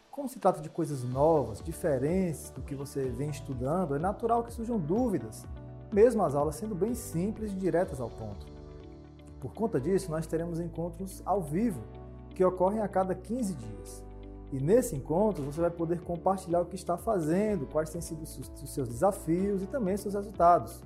Como 0.09 0.27
se 0.27 0.39
trata 0.39 0.59
de 0.59 0.69
coisas 0.69 1.03
novas, 1.03 1.61
diferentes 1.61 2.49
do 2.49 2.61
que 2.61 2.73
você 2.73 3.09
vem 3.09 3.29
estudando, 3.29 3.95
é 3.95 3.99
natural 3.99 4.43
que 4.43 4.53
surjam 4.53 4.79
dúvidas, 4.79 5.45
mesmo 5.93 6.23
as 6.23 6.33
aulas 6.33 6.55
sendo 6.55 6.73
bem 6.73 6.95
simples 6.95 7.51
e 7.51 7.55
diretas 7.55 8.01
ao 8.01 8.09
ponto. 8.09 8.50
Por 9.41 9.53
conta 9.53 9.79
disso, 9.81 10.11
nós 10.11 10.27
teremos 10.27 10.59
encontros 10.59 11.21
ao 11.25 11.41
vivo, 11.41 11.81
que 12.35 12.45
ocorrem 12.45 12.79
a 12.79 12.87
cada 12.87 13.15
15 13.15 13.55
dias. 13.55 14.05
E 14.51 14.59
nesse 14.59 14.95
encontro 14.95 15.43
você 15.43 15.59
vai 15.59 15.71
poder 15.71 16.01
compartilhar 16.01 16.61
o 16.61 16.65
que 16.65 16.75
está 16.75 16.95
fazendo, 16.95 17.65
quais 17.65 17.89
têm 17.89 18.01
sido 18.01 18.21
os 18.21 18.69
seus 18.69 18.87
desafios 18.87 19.63
e 19.63 19.65
também 19.65 19.97
seus 19.97 20.13
resultados. 20.13 20.83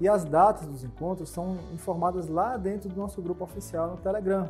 E 0.00 0.08
as 0.08 0.24
datas 0.24 0.66
dos 0.66 0.84
encontros 0.84 1.28
são 1.28 1.58
informadas 1.74 2.28
lá 2.28 2.56
dentro 2.56 2.88
do 2.88 2.96
nosso 2.96 3.20
grupo 3.20 3.44
oficial 3.44 3.90
no 3.90 3.96
Telegram. 3.98 4.48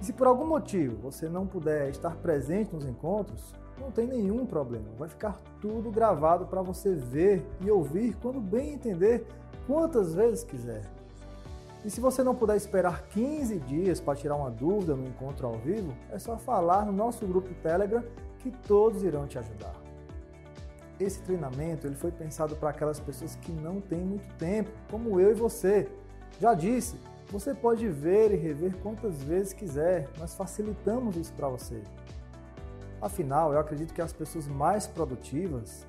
E 0.00 0.04
se 0.04 0.12
por 0.12 0.26
algum 0.26 0.46
motivo 0.46 0.96
você 1.00 1.28
não 1.28 1.46
puder 1.46 1.88
estar 1.88 2.16
presente 2.16 2.74
nos 2.74 2.84
encontros, 2.84 3.54
não 3.80 3.90
tem 3.90 4.06
nenhum 4.06 4.44
problema. 4.44 4.86
Vai 4.98 5.08
ficar 5.08 5.40
tudo 5.60 5.90
gravado 5.90 6.46
para 6.46 6.60
você 6.60 6.94
ver 6.94 7.46
e 7.60 7.70
ouvir 7.70 8.16
quando 8.16 8.40
bem 8.40 8.74
entender 8.74 9.26
quantas 9.66 10.14
vezes 10.14 10.44
quiser. 10.44 10.97
E 11.84 11.90
se 11.90 12.00
você 12.00 12.22
não 12.22 12.34
puder 12.34 12.56
esperar 12.56 13.02
15 13.08 13.58
dias 13.60 14.00
para 14.00 14.16
tirar 14.16 14.34
uma 14.34 14.50
dúvida 14.50 14.96
no 14.96 15.06
encontro 15.06 15.46
ao 15.46 15.54
vivo, 15.54 15.94
é 16.10 16.18
só 16.18 16.36
falar 16.36 16.84
no 16.84 16.92
nosso 16.92 17.26
grupo 17.26 17.54
Telegram 17.62 18.02
que 18.40 18.50
todos 18.50 19.02
irão 19.02 19.26
te 19.26 19.38
ajudar. 19.38 19.74
Esse 20.98 21.20
treinamento 21.22 21.86
ele 21.86 21.94
foi 21.94 22.10
pensado 22.10 22.56
para 22.56 22.70
aquelas 22.70 22.98
pessoas 22.98 23.36
que 23.36 23.52
não 23.52 23.80
têm 23.80 24.00
muito 24.00 24.26
tempo, 24.34 24.70
como 24.90 25.20
eu 25.20 25.30
e 25.30 25.34
você. 25.34 25.88
Já 26.40 26.54
disse, 26.54 26.96
você 27.30 27.54
pode 27.54 27.86
ver 27.88 28.32
e 28.32 28.36
rever 28.36 28.76
quantas 28.78 29.22
vezes 29.22 29.52
quiser, 29.52 30.08
nós 30.18 30.34
facilitamos 30.34 31.16
isso 31.16 31.32
para 31.34 31.48
você. 31.48 31.80
Afinal, 33.00 33.52
eu 33.52 33.60
acredito 33.60 33.94
que 33.94 34.02
as 34.02 34.12
pessoas 34.12 34.48
mais 34.48 34.86
produtivas 34.88 35.86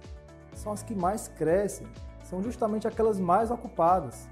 são 0.53 0.71
as 0.71 0.83
que 0.83 0.93
mais 0.93 1.27
crescem, 1.27 1.87
são 2.23 2.43
justamente 2.43 2.87
aquelas 2.87 3.19
mais 3.19 3.49
ocupadas. 3.49 4.27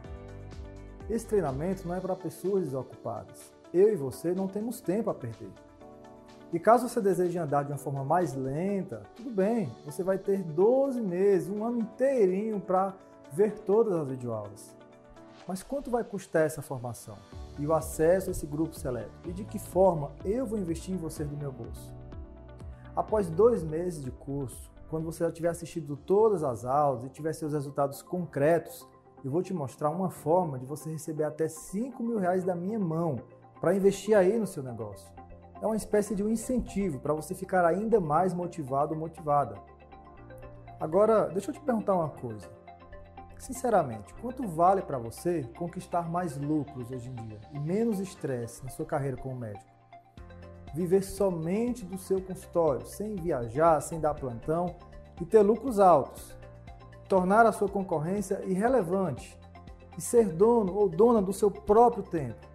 Esse 1.09 1.25
treinamento 1.25 1.87
não 1.87 1.95
é 1.95 2.01
para 2.01 2.15
pessoas 2.15 2.65
desocupadas. 2.65 3.53
Eu 3.73 3.93
e 3.93 3.95
você 3.95 4.33
não 4.33 4.47
temos 4.47 4.81
tempo 4.81 5.09
a 5.09 5.13
perder. 5.13 5.51
E 6.51 6.59
caso 6.59 6.87
você 6.87 7.01
deseje 7.01 7.37
andar 7.37 7.63
de 7.63 7.71
uma 7.71 7.77
forma 7.77 8.03
mais 8.03 8.33
lenta, 8.33 9.03
tudo 9.15 9.29
bem, 9.29 9.69
você 9.85 10.03
vai 10.03 10.17
ter 10.17 10.43
12 10.43 11.01
meses, 11.01 11.49
um 11.49 11.63
ano 11.65 11.79
inteirinho 11.79 12.59
para 12.59 12.93
ver 13.31 13.59
todas 13.59 13.93
as 13.93 14.09
videoaulas. 14.09 14.75
Mas 15.47 15.63
quanto 15.63 15.89
vai 15.89 16.03
custar 16.03 16.45
essa 16.45 16.61
formação? 16.61 17.15
E 17.57 17.65
o 17.65 17.73
acesso 17.73 18.29
a 18.29 18.31
esse 18.31 18.45
grupo 18.45 18.75
seleto? 18.75 19.11
E 19.25 19.31
de 19.31 19.45
que 19.45 19.59
forma 19.59 20.11
eu 20.25 20.45
vou 20.45 20.59
investir 20.59 20.93
em 20.93 20.97
você 20.97 21.23
do 21.23 21.37
meu 21.37 21.51
bolso? 21.51 21.91
Após 22.95 23.29
dois 23.29 23.63
meses 23.63 24.03
de 24.03 24.11
curso, 24.11 24.69
quando 24.89 25.05
você 25.05 25.23
já 25.23 25.31
tiver 25.31 25.49
assistido 25.49 25.95
todas 25.95 26.43
as 26.43 26.65
aulas 26.65 27.03
e 27.03 27.09
tiver 27.09 27.33
seus 27.33 27.53
resultados 27.53 28.01
concretos, 28.01 28.87
eu 29.23 29.31
vou 29.31 29.41
te 29.41 29.53
mostrar 29.53 29.89
uma 29.89 30.09
forma 30.09 30.59
de 30.59 30.65
você 30.65 30.91
receber 30.91 31.23
até 31.23 31.47
5 31.47 32.01
mil 32.03 32.19
reais 32.19 32.43
da 32.43 32.55
minha 32.55 32.79
mão 32.79 33.17
para 33.59 33.75
investir 33.75 34.15
aí 34.15 34.37
no 34.37 34.45
seu 34.45 34.61
negócio. 34.61 35.11
É 35.61 35.65
uma 35.65 35.75
espécie 35.75 36.15
de 36.15 36.23
um 36.23 36.29
incentivo 36.29 36.99
para 36.99 37.13
você 37.13 37.33
ficar 37.33 37.65
ainda 37.65 37.99
mais 37.99 38.33
motivado 38.33 38.93
ou 38.93 38.99
motivada. 38.99 39.55
Agora, 40.79 41.27
deixa 41.27 41.49
eu 41.49 41.55
te 41.55 41.59
perguntar 41.59 41.95
uma 41.95 42.09
coisa. 42.09 42.47
Sinceramente, 43.39 44.13
quanto 44.15 44.47
vale 44.47 44.81
para 44.81 44.99
você 44.99 45.43
conquistar 45.57 46.09
mais 46.09 46.37
lucros 46.37 46.91
hoje 46.91 47.09
em 47.09 47.15
dia 47.15 47.39
e 47.51 47.59
menos 47.59 47.99
estresse 47.99 48.63
na 48.63 48.69
sua 48.69 48.85
carreira 48.85 49.17
como 49.17 49.35
médico? 49.35 49.65
Viver 50.75 51.01
somente 51.01 51.85
do 51.85 51.97
seu 51.97 52.21
consultório, 52.21 52.85
sem 52.85 53.15
viajar, 53.15 53.81
sem 53.81 53.99
dar 53.99 54.13
plantão 54.13 54.75
e 55.19 55.25
ter 55.25 55.41
lucros 55.41 55.79
altos 55.79 56.36
tornar 57.07 57.45
a 57.45 57.51
sua 57.51 57.69
concorrência 57.69 58.41
irrelevante. 58.45 59.37
e 59.97 60.01
ser 60.01 60.29
dono 60.29 60.75
ou 60.75 60.87
dona 60.87 61.19
do 61.19 61.33
seu 61.33 61.49
próprio 61.49 62.03
tempo. 62.03 62.45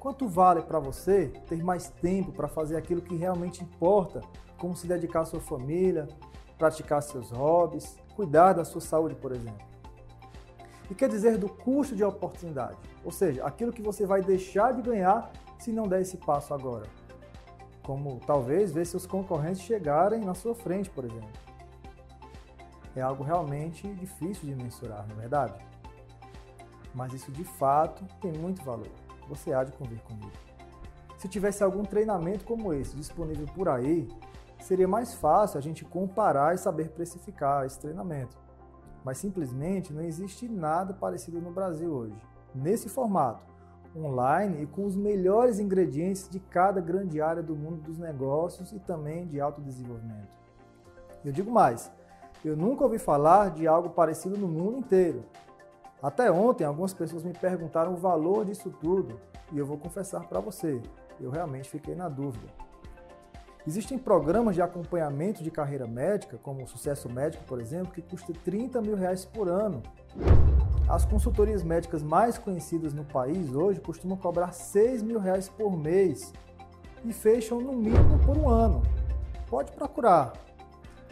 Quanto 0.00 0.26
vale 0.26 0.62
para 0.62 0.78
você 0.78 1.28
ter 1.46 1.62
mais 1.62 1.90
tempo 1.90 2.32
para 2.32 2.48
fazer 2.48 2.74
aquilo 2.76 3.02
que 3.02 3.14
realmente 3.14 3.62
importa, 3.62 4.22
como 4.56 4.74
se 4.74 4.86
dedicar 4.86 5.20
à 5.20 5.24
sua 5.26 5.40
família, 5.40 6.08
praticar 6.56 7.02
seus 7.02 7.30
hobbies, 7.30 7.98
cuidar 8.16 8.54
da 8.54 8.64
sua 8.64 8.80
saúde, 8.80 9.14
por 9.14 9.32
exemplo? 9.32 9.66
E 10.90 10.94
quer 10.94 11.10
dizer 11.10 11.36
do 11.36 11.50
custo 11.50 11.94
de 11.94 12.02
oportunidade, 12.02 12.78
ou 13.04 13.10
seja, 13.10 13.44
aquilo 13.44 13.72
que 13.72 13.82
você 13.82 14.06
vai 14.06 14.22
deixar 14.22 14.72
de 14.72 14.80
ganhar 14.80 15.30
se 15.58 15.70
não 15.70 15.86
der 15.86 16.00
esse 16.00 16.16
passo 16.16 16.54
agora. 16.54 16.86
Como 17.82 18.20
talvez 18.26 18.72
ver 18.72 18.86
seus 18.86 19.06
concorrentes 19.06 19.60
chegarem 19.60 20.20
na 20.20 20.32
sua 20.32 20.54
frente, 20.54 20.88
por 20.88 21.04
exemplo. 21.04 21.28
É 22.96 23.02
algo 23.02 23.24
realmente 23.24 23.92
difícil 23.94 24.48
de 24.48 24.54
mensurar, 24.54 25.06
não 25.08 25.16
é 25.16 25.20
verdade? 25.20 25.54
Mas 26.94 27.12
isso 27.12 27.32
de 27.32 27.44
fato 27.44 28.04
tem 28.20 28.32
muito 28.32 28.62
valor. 28.62 28.90
Você 29.28 29.52
há 29.52 29.64
de 29.64 29.72
convir 29.72 30.00
comigo. 30.02 30.32
Se 31.18 31.28
tivesse 31.28 31.64
algum 31.64 31.84
treinamento 31.84 32.44
como 32.44 32.72
esse 32.72 32.94
disponível 32.96 33.46
por 33.54 33.68
aí, 33.68 34.08
seria 34.60 34.86
mais 34.86 35.14
fácil 35.14 35.58
a 35.58 35.60
gente 35.60 35.84
comparar 35.84 36.54
e 36.54 36.58
saber 36.58 36.90
precificar 36.90 37.64
esse 37.66 37.80
treinamento 37.80 38.44
mas 39.04 39.18
simplesmente 39.18 39.92
não 39.92 40.02
existe 40.02 40.48
nada 40.48 40.94
parecido 40.94 41.40
no 41.40 41.52
Brasil 41.52 41.92
hoje. 41.92 42.16
Nesse 42.54 42.88
formato, 42.88 43.44
online 43.94 44.62
e 44.62 44.66
com 44.66 44.86
os 44.86 44.96
melhores 44.96 45.60
ingredientes 45.60 46.28
de 46.28 46.40
cada 46.40 46.80
grande 46.80 47.20
área 47.20 47.42
do 47.42 47.54
mundo 47.54 47.82
dos 47.82 47.98
negócios 47.98 48.72
e 48.72 48.80
também 48.80 49.26
de 49.26 49.40
autodesenvolvimento. 49.40 50.34
Eu 51.22 51.32
digo 51.32 51.50
mais, 51.50 51.92
eu 52.44 52.56
nunca 52.56 52.84
ouvi 52.84 52.98
falar 52.98 53.50
de 53.50 53.66
algo 53.66 53.90
parecido 53.90 54.36
no 54.36 54.46
mundo 54.46 54.78
inteiro. 54.78 55.24
Até 56.02 56.30
ontem, 56.30 56.64
algumas 56.64 56.92
pessoas 56.92 57.24
me 57.24 57.32
perguntaram 57.32 57.94
o 57.94 57.96
valor 57.96 58.44
disso 58.44 58.70
tudo 58.70 59.18
e 59.50 59.58
eu 59.58 59.64
vou 59.64 59.78
confessar 59.78 60.28
para 60.28 60.40
você, 60.40 60.80
eu 61.20 61.30
realmente 61.30 61.70
fiquei 61.70 61.94
na 61.94 62.08
dúvida. 62.08 62.46
Existem 63.66 63.96
programas 63.96 64.54
de 64.54 64.60
acompanhamento 64.60 65.42
de 65.42 65.50
carreira 65.50 65.86
médica, 65.86 66.38
como 66.42 66.62
o 66.62 66.66
Sucesso 66.66 67.08
Médico, 67.08 67.44
por 67.44 67.58
exemplo, 67.58 67.94
que 67.94 68.02
custa 68.02 68.30
30 68.44 68.82
mil 68.82 68.94
reais 68.94 69.24
por 69.24 69.48
ano. 69.48 69.82
As 70.86 71.06
consultorias 71.06 71.62
médicas 71.62 72.02
mais 72.02 72.36
conhecidas 72.36 72.92
no 72.92 73.06
país 73.06 73.54
hoje 73.54 73.80
costumam 73.80 74.18
cobrar 74.18 74.52
6 74.52 75.02
mil 75.02 75.18
reais 75.18 75.48
por 75.48 75.74
mês 75.74 76.30
e 77.06 77.12
fecham 77.12 77.58
no 77.58 77.72
mínimo 77.72 78.18
por 78.26 78.36
um 78.36 78.50
ano. 78.50 78.82
Pode 79.48 79.72
procurar. 79.72 80.34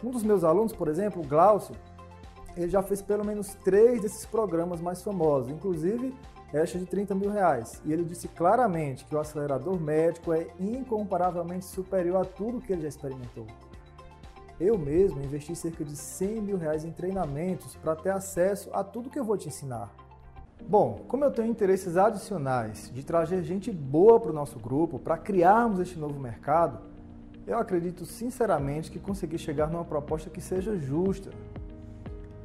Um 0.03 0.11
dos 0.11 0.23
meus 0.23 0.43
alunos, 0.43 0.73
por 0.73 0.87
exemplo, 0.87 1.21
o 1.21 1.27
Glaucio, 1.27 1.75
ele 2.57 2.69
já 2.69 2.83
fez 2.83 3.01
pelo 3.01 3.25
menos 3.25 3.55
três 3.63 4.01
desses 4.01 4.25
programas 4.25 4.81
mais 4.81 5.01
famosos, 5.01 5.49
inclusive 5.49 6.13
esta 6.53 6.77
de 6.77 6.85
30 6.85 7.15
mil 7.15 7.31
reais. 7.31 7.81
E 7.83 7.91
ele 7.91 8.03
disse 8.03 8.27
claramente 8.27 9.05
que 9.05 9.15
o 9.15 9.19
acelerador 9.19 9.79
médico 9.79 10.33
é 10.33 10.47
incomparavelmente 10.59 11.65
superior 11.65 12.21
a 12.21 12.25
tudo 12.25 12.61
que 12.61 12.71
ele 12.71 12.81
já 12.81 12.89
experimentou. 12.89 13.47
Eu 14.59 14.77
mesmo 14.77 15.23
investi 15.23 15.55
cerca 15.55 15.83
de 15.83 15.95
100 15.95 16.41
mil 16.41 16.57
reais 16.57 16.85
em 16.85 16.91
treinamentos 16.91 17.75
para 17.75 17.95
ter 17.95 18.11
acesso 18.11 18.69
a 18.71 18.83
tudo 18.83 19.09
que 19.09 19.17
eu 19.17 19.25
vou 19.25 19.35
te 19.35 19.47
ensinar. 19.47 19.91
Bom, 20.67 21.01
como 21.07 21.25
eu 21.25 21.31
tenho 21.31 21.49
interesses 21.49 21.97
adicionais 21.97 22.91
de 22.93 23.03
trazer 23.03 23.41
gente 23.43 23.71
boa 23.71 24.19
para 24.19 24.31
o 24.31 24.33
nosso 24.33 24.59
grupo, 24.59 24.99
para 24.99 25.17
criarmos 25.17 25.79
este 25.79 25.97
novo 25.97 26.19
mercado, 26.19 26.92
eu 27.45 27.57
acredito 27.57 28.05
sinceramente 28.05 28.89
que 28.89 28.99
consegui 28.99 29.37
chegar 29.37 29.69
numa 29.69 29.83
proposta 29.83 30.29
que 30.29 30.41
seja 30.41 30.77
justa, 30.77 31.31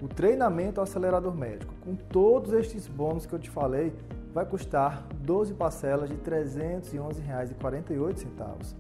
o 0.01 0.09
treinamento 0.09 0.81
acelerador 0.81 1.35
médico, 1.35 1.75
com 1.85 1.95
todos 1.95 2.53
estes 2.53 2.87
bônus 2.87 3.27
que 3.27 3.33
eu 3.33 3.39
te 3.39 3.51
falei, 3.51 3.93
vai 4.33 4.47
custar 4.47 5.05
12 5.21 5.55
parcelas 5.55 6.09
de 6.09 6.15
R$ 6.15 6.23
311,48, 6.23 8.75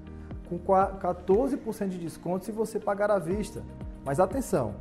com 0.48 0.58
14% 0.58 1.88
de 1.88 1.98
desconto 1.98 2.44
se 2.44 2.52
você 2.52 2.78
pagar 2.78 3.10
à 3.10 3.18
vista. 3.18 3.62
Mas 4.04 4.20
atenção, 4.20 4.74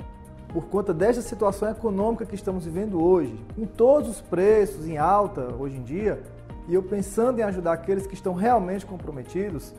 por 0.53 0.65
conta 0.65 0.93
desta 0.93 1.21
situação 1.21 1.69
econômica 1.69 2.25
que 2.25 2.35
estamos 2.35 2.65
vivendo 2.65 3.01
hoje, 3.03 3.35
com 3.55 3.65
todos 3.65 4.09
os 4.09 4.21
preços 4.21 4.87
em 4.87 4.97
alta 4.97 5.53
hoje 5.55 5.77
em 5.77 5.83
dia, 5.83 6.21
e 6.67 6.73
eu 6.73 6.83
pensando 6.83 7.39
em 7.39 7.43
ajudar 7.43 7.71
aqueles 7.73 8.05
que 8.05 8.13
estão 8.13 8.33
realmente 8.33 8.85
comprometidos, 8.85 9.73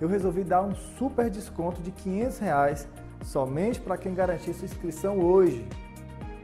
eu 0.00 0.08
resolvi 0.08 0.44
dar 0.44 0.62
um 0.62 0.74
super 0.74 1.28
desconto 1.28 1.82
de 1.82 1.90
500 1.90 2.38
reais 2.38 2.88
somente 3.24 3.80
para 3.80 3.96
quem 3.96 4.14
garantir 4.14 4.54
sua 4.54 4.66
inscrição 4.66 5.18
hoje. 5.18 5.66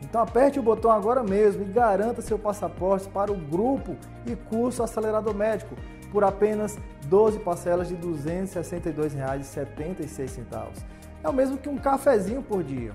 Então 0.03 0.21
aperte 0.21 0.59
o 0.59 0.63
botão 0.63 0.91
agora 0.91 1.23
mesmo 1.23 1.63
e 1.63 1.67
garanta 1.67 2.21
seu 2.21 2.39
passaporte 2.39 3.09
para 3.09 3.33
o 3.33 3.37
grupo 3.37 3.97
e 4.27 4.37
curso 4.37 4.83
Acelerador 4.83 5.35
Médico 5.35 5.75
por 6.13 6.23
apenas 6.23 6.79
12 7.07 7.39
parcelas 7.41 7.89
de 7.89 7.95
R$ 7.95 8.03
262,76. 8.03 10.85
É 11.23 11.29
o 11.29 11.33
mesmo 11.33 11.57
que 11.57 11.69
um 11.69 11.77
cafezinho 11.77 12.43
por 12.43 12.63
dia. 12.63 12.93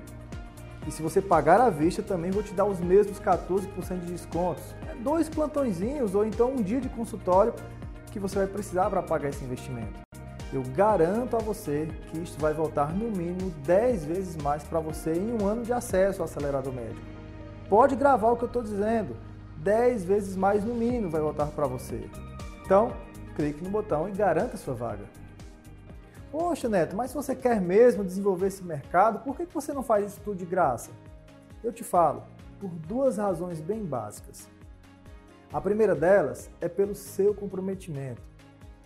E 0.87 0.91
se 0.91 1.01
você 1.01 1.21
pagar 1.21 1.59
à 1.59 1.69
vista, 1.69 2.01
também 2.01 2.31
vou 2.31 2.41
te 2.41 2.53
dar 2.53 2.65
os 2.65 2.79
mesmos 2.79 3.19
14% 3.19 3.99
de 3.99 4.11
descontos. 4.11 4.63
É 4.89 4.95
dois 4.95 5.27
plantõezinhos 5.27 6.15
ou 6.15 6.25
então 6.25 6.51
um 6.51 6.61
dia 6.61 6.79
de 6.79 6.87
consultório 6.89 7.53
que 8.11 8.19
você 8.19 8.37
vai 8.37 8.47
precisar 8.47 8.89
para 8.89 9.03
pagar 9.03 9.29
esse 9.29 9.43
investimento. 9.43 10.08
Eu 10.51 10.63
garanto 10.75 11.35
a 11.35 11.39
você 11.39 11.87
que 12.09 12.17
isto 12.17 12.39
vai 12.39 12.53
voltar 12.53 12.91
no 12.91 13.11
mínimo 13.11 13.51
10 13.65 14.05
vezes 14.05 14.35
mais 14.37 14.63
para 14.63 14.79
você 14.79 15.13
em 15.13 15.31
um 15.39 15.45
ano 15.45 15.63
de 15.63 15.71
acesso 15.71 16.21
ao 16.21 16.25
acelerador 16.25 16.73
médico. 16.73 17.05
Pode 17.69 17.95
gravar 17.95 18.31
o 18.31 18.35
que 18.35 18.43
eu 18.43 18.47
estou 18.47 18.63
dizendo. 18.63 19.15
10 19.57 20.05
vezes 20.05 20.35
mais 20.35 20.63
no 20.63 20.73
mínimo 20.73 21.11
vai 21.11 21.21
voltar 21.21 21.45
para 21.47 21.67
você. 21.67 22.09
Então, 22.65 22.91
clique 23.35 23.63
no 23.63 23.69
botão 23.69 24.09
e 24.09 24.11
garanta 24.11 24.57
sua 24.57 24.73
vaga. 24.73 25.05
Poxa, 26.31 26.67
Neto, 26.67 26.95
mas 26.95 27.11
se 27.11 27.15
você 27.15 27.35
quer 27.35 27.61
mesmo 27.61 28.03
desenvolver 28.03 28.47
esse 28.47 28.63
mercado, 28.63 29.19
por 29.19 29.37
que 29.37 29.45
você 29.45 29.71
não 29.71 29.83
faz 29.83 30.11
isso 30.11 30.21
tudo 30.23 30.37
de 30.37 30.45
graça? 30.45 30.89
Eu 31.63 31.71
te 31.71 31.83
falo, 31.83 32.23
por 32.59 32.69
duas 32.69 33.17
razões 33.17 33.59
bem 33.61 33.83
básicas. 33.83 34.47
A 35.53 35.61
primeira 35.61 35.93
delas 35.93 36.49
é 36.59 36.67
pelo 36.67 36.95
seu 36.95 37.33
comprometimento. 37.33 38.21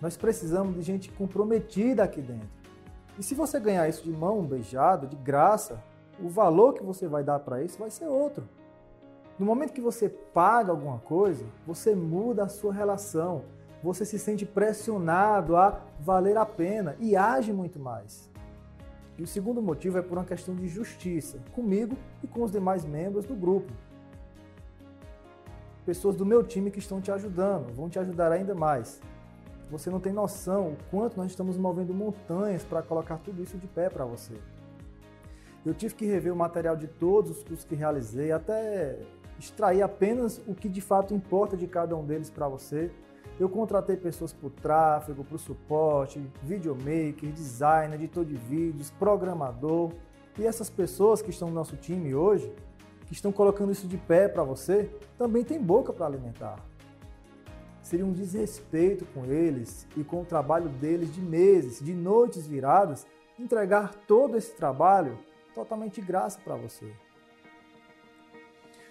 Nós 0.03 0.17
precisamos 0.17 0.75
de 0.75 0.81
gente 0.81 1.09
comprometida 1.13 2.03
aqui 2.03 2.21
dentro. 2.21 2.49
E 3.17 3.23
se 3.23 3.33
você 3.33 3.57
ganhar 3.57 3.87
isso 3.87 4.03
de 4.03 4.11
mão 4.11 4.43
beijada, 4.43 5.07
de 5.07 5.15
graça, 5.15 5.81
o 6.21 6.27
valor 6.27 6.73
que 6.73 6.83
você 6.83 7.07
vai 7.07 7.23
dar 7.23 7.39
para 7.39 7.63
isso 7.63 7.79
vai 7.79 7.89
ser 7.89 8.07
outro. 8.07 8.43
No 9.39 9.45
momento 9.45 9.71
que 9.71 9.79
você 9.79 10.09
paga 10.09 10.71
alguma 10.71 10.99
coisa, 10.99 11.45
você 11.65 11.95
muda 11.95 12.43
a 12.43 12.49
sua 12.49 12.73
relação, 12.73 13.43
você 13.81 14.03
se 14.03 14.19
sente 14.19 14.45
pressionado 14.45 15.55
a 15.55 15.79
valer 16.01 16.35
a 16.35 16.45
pena 16.45 16.97
e 16.99 17.15
age 17.15 17.53
muito 17.53 17.79
mais. 17.79 18.29
E 19.17 19.23
o 19.23 19.27
segundo 19.27 19.61
motivo 19.61 19.97
é 19.99 20.01
por 20.01 20.17
uma 20.17 20.25
questão 20.25 20.53
de 20.53 20.67
justiça, 20.67 21.39
comigo 21.53 21.95
e 22.21 22.27
com 22.27 22.43
os 22.43 22.51
demais 22.51 22.83
membros 22.83 23.23
do 23.23 23.35
grupo. 23.35 23.71
Pessoas 25.85 26.17
do 26.17 26.25
meu 26.25 26.43
time 26.43 26.69
que 26.69 26.79
estão 26.79 26.99
te 26.99 27.09
ajudando, 27.09 27.73
vão 27.73 27.89
te 27.89 27.97
ajudar 27.99 28.33
ainda 28.33 28.53
mais. 28.53 29.01
Você 29.73 29.89
não 29.89 29.99
tem 29.99 30.13
noção 30.13 30.73
o 30.73 30.77
quanto 30.91 31.17
nós 31.17 31.31
estamos 31.31 31.57
movendo 31.57 31.95
montanhas 31.95 32.63
para 32.63 32.83
colocar 32.83 33.17
tudo 33.17 33.41
isso 33.41 33.57
de 33.57 33.65
pé 33.65 33.89
para 33.89 34.05
você. 34.05 34.35
Eu 35.65 35.73
tive 35.73 35.95
que 35.95 36.05
rever 36.05 36.31
o 36.31 36.35
material 36.35 36.75
de 36.75 36.87
todos 36.87 37.31
os 37.31 37.43
cursos 37.43 37.65
que 37.65 37.73
realizei, 37.73 38.31
até 38.31 38.99
extrair 39.39 39.81
apenas 39.81 40.39
o 40.47 40.53
que 40.53 40.69
de 40.69 40.79
fato 40.79 41.15
importa 41.15 41.57
de 41.57 41.65
cada 41.65 41.95
um 41.95 42.05
deles 42.05 42.29
para 42.29 42.47
você. 42.47 42.91
Eu 43.39 43.49
contratei 43.49 43.97
pessoas 43.97 44.31
para 44.31 44.45
o 44.45 44.51
tráfego, 44.51 45.23
para 45.23 45.37
o 45.37 45.39
suporte, 45.39 46.23
videomaker, 46.43 47.31
designer, 47.31 47.95
editor 47.95 48.25
de 48.25 48.35
vídeos, 48.35 48.91
programador. 48.91 49.91
E 50.37 50.45
essas 50.45 50.69
pessoas 50.69 51.19
que 51.19 51.31
estão 51.31 51.47
no 51.47 51.55
nosso 51.55 51.75
time 51.77 52.13
hoje, 52.13 52.53
que 53.07 53.13
estão 53.13 53.31
colocando 53.31 53.71
isso 53.71 53.87
de 53.87 53.97
pé 53.97 54.27
para 54.27 54.43
você, 54.43 54.91
também 55.17 55.43
tem 55.43 55.59
boca 55.59 55.91
para 55.91 56.05
alimentar 56.05 56.72
seria 57.93 58.07
um 58.07 58.11
desrespeito 58.11 59.05
com 59.13 59.23
eles 59.23 59.87
e 59.95 60.03
com 60.03 60.23
o 60.23 60.25
trabalho 60.25 60.67
deles 60.67 61.13
de 61.13 61.21
meses, 61.21 61.79
de 61.79 61.93
noites 61.93 62.47
viradas, 62.47 63.05
entregar 63.37 63.93
todo 64.07 64.35
esse 64.35 64.51
trabalho 64.55 65.19
totalmente 65.53 66.01
de 66.01 66.07
graça 66.07 66.39
para 66.43 66.55
você. 66.55 66.91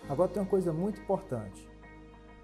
Agora 0.08 0.30
tem 0.30 0.40
uma 0.40 0.48
coisa 0.48 0.72
muito 0.72 1.00
importante. 1.00 1.68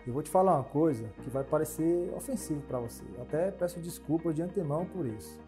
Eu 0.05 0.13
vou 0.13 0.21
te 0.21 0.29
falar 0.29 0.57
uma 0.57 0.65
coisa 0.65 1.09
que 1.23 1.31
vai 1.31 1.45
parecer 1.45 2.13
ofensivo 2.13 2.61
para 2.63 2.81
você. 2.81 3.05
Eu 3.17 3.23
até 3.23 3.53
peço 3.53 3.79
desculpas 3.79 4.35
de 4.35 4.43
antemão 4.43 4.85
por 4.85 5.07
isso. 5.07 5.41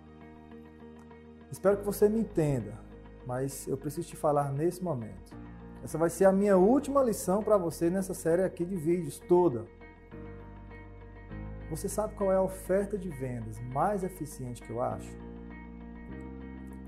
Espero 1.50 1.78
que 1.78 1.84
você 1.84 2.08
me 2.08 2.20
entenda, 2.20 2.78
mas 3.26 3.66
eu 3.66 3.76
preciso 3.76 4.06
te 4.06 4.16
falar 4.16 4.52
nesse 4.52 4.80
momento. 4.80 5.36
Essa 5.82 5.98
vai 5.98 6.08
ser 6.08 6.26
a 6.26 6.32
minha 6.32 6.56
última 6.56 7.02
lição 7.02 7.42
para 7.42 7.56
você 7.56 7.90
nessa 7.90 8.14
série 8.14 8.44
aqui 8.44 8.64
de 8.64 8.76
vídeos 8.76 9.18
toda. 9.18 9.66
Você 11.70 11.88
sabe 11.88 12.14
qual 12.14 12.32
é 12.32 12.36
a 12.36 12.42
oferta 12.42 12.98
de 12.98 13.08
vendas 13.08 13.60
mais 13.72 14.02
eficiente 14.02 14.60
que 14.60 14.70
eu 14.70 14.82
acho? 14.82 15.16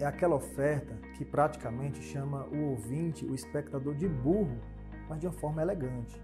É 0.00 0.04
aquela 0.04 0.34
oferta 0.34 0.96
que 1.16 1.24
praticamente 1.24 2.02
chama 2.02 2.46
o 2.46 2.70
ouvinte, 2.70 3.24
o 3.24 3.32
espectador 3.32 3.94
de 3.94 4.08
burro, 4.08 4.58
mas 5.08 5.20
de 5.20 5.28
uma 5.28 5.32
forma 5.32 5.62
elegante. 5.62 6.20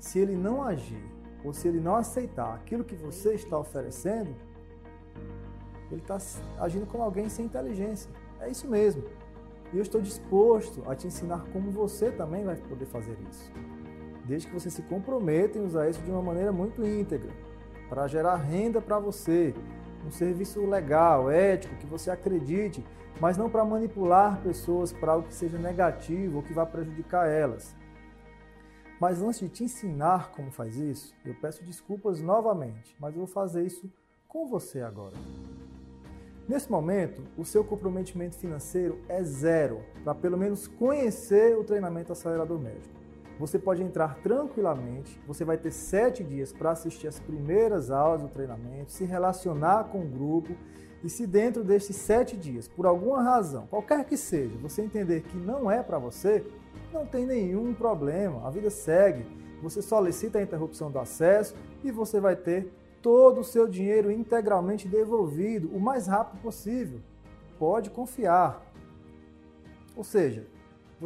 se 0.00 0.18
ele 0.18 0.36
não 0.36 0.62
agir 0.62 1.02
ou 1.44 1.52
se 1.52 1.66
ele 1.68 1.80
não 1.80 1.94
aceitar 1.94 2.54
aquilo 2.54 2.84
que 2.84 2.94
você 2.94 3.34
está 3.34 3.56
oferecendo, 3.58 4.34
ele 5.90 6.00
está 6.00 6.18
agindo 6.58 6.86
como 6.86 7.04
alguém 7.04 7.28
sem 7.28 7.46
inteligência. 7.46 8.10
É 8.40 8.50
isso 8.50 8.68
mesmo. 8.68 9.04
E 9.72 9.76
eu 9.76 9.82
estou 9.82 10.00
disposto 10.00 10.82
a 10.90 10.94
te 10.94 11.06
ensinar 11.06 11.44
como 11.52 11.70
você 11.70 12.10
também 12.10 12.44
vai 12.44 12.56
poder 12.56 12.86
fazer 12.86 13.16
isso. 13.30 13.50
Desde 14.24 14.48
que 14.48 14.54
você 14.54 14.70
se 14.70 14.82
comprometa 14.82 15.58
em 15.58 15.64
usar 15.64 15.88
isso 15.88 16.02
de 16.02 16.10
uma 16.10 16.22
maneira 16.22 16.52
muito 16.52 16.84
íntegra, 16.84 17.30
para 17.88 18.08
gerar 18.08 18.36
renda 18.36 18.80
para 18.80 18.98
você, 18.98 19.54
um 20.06 20.10
serviço 20.10 20.64
legal, 20.66 21.30
ético, 21.30 21.76
que 21.76 21.86
você 21.86 22.10
acredite, 22.10 22.84
mas 23.20 23.36
não 23.36 23.48
para 23.48 23.64
manipular 23.64 24.40
pessoas 24.42 24.92
para 24.92 25.12
algo 25.12 25.28
que 25.28 25.34
seja 25.34 25.58
negativo 25.58 26.36
ou 26.36 26.42
que 26.42 26.52
vá 26.52 26.66
prejudicar 26.66 27.28
elas. 27.28 27.74
Mas 29.00 29.22
antes 29.22 29.40
de 29.40 29.48
te 29.48 29.64
ensinar 29.64 30.30
como 30.32 30.50
faz 30.50 30.76
isso, 30.76 31.14
eu 31.24 31.34
peço 31.34 31.64
desculpas 31.64 32.20
novamente, 32.20 32.96
mas 32.98 33.12
eu 33.12 33.18
vou 33.18 33.26
fazer 33.26 33.64
isso 33.64 33.90
com 34.28 34.46
você 34.46 34.80
agora. 34.80 35.14
Nesse 36.48 36.70
momento, 36.70 37.22
o 37.38 37.44
seu 37.44 37.64
comprometimento 37.64 38.36
financeiro 38.36 39.00
é 39.08 39.22
zero, 39.22 39.82
para 40.02 40.14
pelo 40.14 40.36
menos 40.36 40.66
conhecer 40.66 41.56
o 41.56 41.64
treinamento 41.64 42.12
acelerador 42.12 42.58
médico. 42.58 43.03
Você 43.38 43.58
pode 43.58 43.82
entrar 43.82 44.16
tranquilamente, 44.22 45.20
você 45.26 45.44
vai 45.44 45.56
ter 45.56 45.72
sete 45.72 46.22
dias 46.22 46.52
para 46.52 46.70
assistir 46.70 47.08
as 47.08 47.18
primeiras 47.18 47.90
aulas 47.90 48.22
do 48.22 48.28
treinamento, 48.28 48.92
se 48.92 49.04
relacionar 49.04 49.84
com 49.84 50.02
o 50.02 50.08
grupo 50.08 50.54
e 51.02 51.10
se 51.10 51.26
dentro 51.26 51.64
destes 51.64 51.96
sete 51.96 52.36
dias, 52.36 52.68
por 52.68 52.86
alguma 52.86 53.22
razão, 53.22 53.66
qualquer 53.66 54.04
que 54.04 54.16
seja, 54.16 54.56
você 54.58 54.82
entender 54.82 55.22
que 55.22 55.36
não 55.36 55.70
é 55.70 55.82
para 55.82 55.98
você, 55.98 56.46
não 56.92 57.04
tem 57.04 57.26
nenhum 57.26 57.74
problema, 57.74 58.46
a 58.46 58.50
vida 58.50 58.70
segue. 58.70 59.26
Você 59.62 59.82
solicita 59.82 60.38
a 60.38 60.42
interrupção 60.42 60.90
do 60.90 60.98
acesso 60.98 61.56
e 61.82 61.90
você 61.90 62.20
vai 62.20 62.36
ter 62.36 62.72
todo 63.02 63.40
o 63.40 63.44
seu 63.44 63.66
dinheiro 63.66 64.10
integralmente 64.10 64.88
devolvido 64.88 65.68
o 65.74 65.80
mais 65.80 66.06
rápido 66.06 66.40
possível. 66.40 67.00
Pode 67.58 67.90
confiar. 67.90 68.64
Ou 69.96 70.04
seja, 70.04 70.46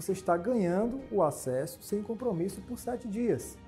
você 0.00 0.12
está 0.12 0.36
ganhando 0.36 1.00
o 1.10 1.24
acesso 1.24 1.80
sem 1.82 2.04
compromisso 2.04 2.60
por 2.60 2.78
sete 2.78 3.08
dias. 3.08 3.58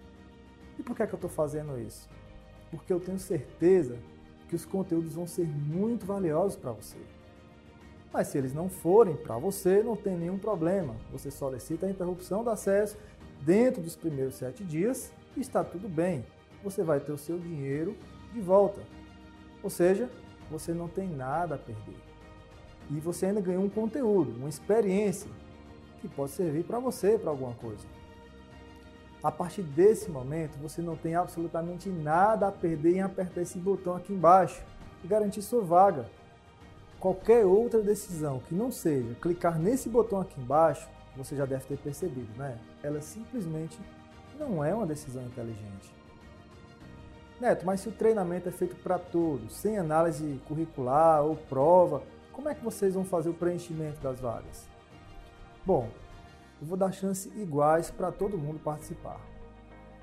E 0.79 0.83
por 0.83 0.95
que, 0.95 1.03
é 1.03 1.07
que 1.09 1.13
eu 1.13 1.17
estou 1.17 1.29
fazendo 1.29 1.77
isso? 1.77 2.09
Porque 2.71 2.93
eu 2.93 3.01
tenho 3.01 3.19
certeza 3.19 3.99
que 4.49 4.55
os 4.55 4.65
conteúdos 4.65 5.15
vão 5.15 5.27
ser 5.27 5.45
muito 5.45 6.07
valiosos 6.07 6.57
para 6.57 6.71
você. 6.71 6.99
Mas 8.13 8.29
se 8.29 8.39
eles 8.39 8.55
não 8.55 8.69
forem 8.69 9.17
para 9.17 9.39
você, 9.39 9.83
não 9.83 9.97
tem 9.97 10.17
nenhum 10.17 10.39
problema. 10.39 10.95
Você 11.11 11.33
solicita 11.33 11.87
a 11.87 11.91
interrupção 11.91 12.45
do 12.45 12.51
acesso 12.51 12.97
dentro 13.43 13.83
dos 13.83 13.97
primeiros 13.97 14.37
sete 14.37 14.63
dias 14.63 15.13
e 15.37 15.41
está 15.41 15.65
tudo 15.65 15.89
bem. 15.89 16.25
Você 16.63 16.85
vai 16.85 17.01
ter 17.01 17.11
o 17.11 17.19
seu 17.19 17.41
dinheiro 17.41 17.97
de 18.33 18.41
volta. 18.41 18.81
Ou 19.65 19.71
seja, 19.71 20.09
você 20.49 20.73
não 20.73 20.87
tem 20.87 21.09
nada 21.09 21.57
a 21.57 21.59
perder. 21.59 21.99
E 22.89 23.01
você 23.01 23.27
ainda 23.27 23.41
ganhou 23.41 23.65
um 23.65 23.69
conteúdo, 23.69 24.37
uma 24.37 24.49
experiência 24.49 25.29
que 26.01 26.09
pode 26.09 26.33
servir 26.33 26.65
para 26.65 26.79
você 26.79 27.19
para 27.19 27.31
alguma 27.31 27.55
coisa. 27.55 27.87
A 29.23 29.31
partir 29.31 29.63
desse 29.63 30.11
momento, 30.11 30.59
você 30.59 30.81
não 30.81 30.97
tem 30.97 31.15
absolutamente 31.15 31.89
nada 31.91 32.49
a 32.49 32.53
perder 32.53 32.97
em 32.97 33.03
apertar 33.03 33.43
esse 33.43 33.59
botão 33.59 33.95
aqui 33.95 34.13
embaixo 34.13 34.63
e 35.05 35.07
garantir 35.07 35.43
sua 35.43 35.63
vaga. 35.63 36.07
Qualquer 36.99 37.45
outra 37.45 37.83
decisão 37.83 38.41
que 38.41 38.55
não 38.55 38.71
seja 38.71 39.15
clicar 39.21 39.59
nesse 39.59 39.89
botão 39.89 40.21
aqui 40.21 40.41
embaixo, 40.41 40.89
você 41.17 41.37
já 41.37 41.45
deve 41.45 41.65
ter 41.65 41.79
percebido, 41.79 42.31
né? 42.37 42.59
Ela 42.83 43.01
simplesmente 43.01 43.79
não 44.39 44.65
é 44.65 44.75
uma 44.75 44.87
decisão 44.87 45.23
inteligente. 45.23 45.93
Neto, 47.39 47.65
mas 47.65 47.81
se 47.81 47.89
o 47.89 47.93
treinamento 47.93 48.49
é 48.49 48.53
feito 48.53 48.77
para 48.77 48.99
todos, 48.99 49.55
sem 49.55 49.79
análise 49.79 50.41
curricular 50.47 51.23
ou 51.23 51.37
prova, 51.37 52.03
como 52.33 52.49
é 52.49 52.55
que 52.55 52.65
vocês 52.65 52.95
vão 52.95 53.05
fazer 53.05 53.31
o 53.31 53.35
preenchimento 53.35 54.01
das 54.01 54.21
vagas? 54.21 54.69
Bom, 55.65 55.91
eu 56.61 56.67
vou 56.67 56.77
dar 56.77 56.91
chances 56.91 57.31
iguais 57.37 57.91
para 57.91 58.11
todo 58.11 58.39
mundo 58.39 58.59
participar. 58.59 59.21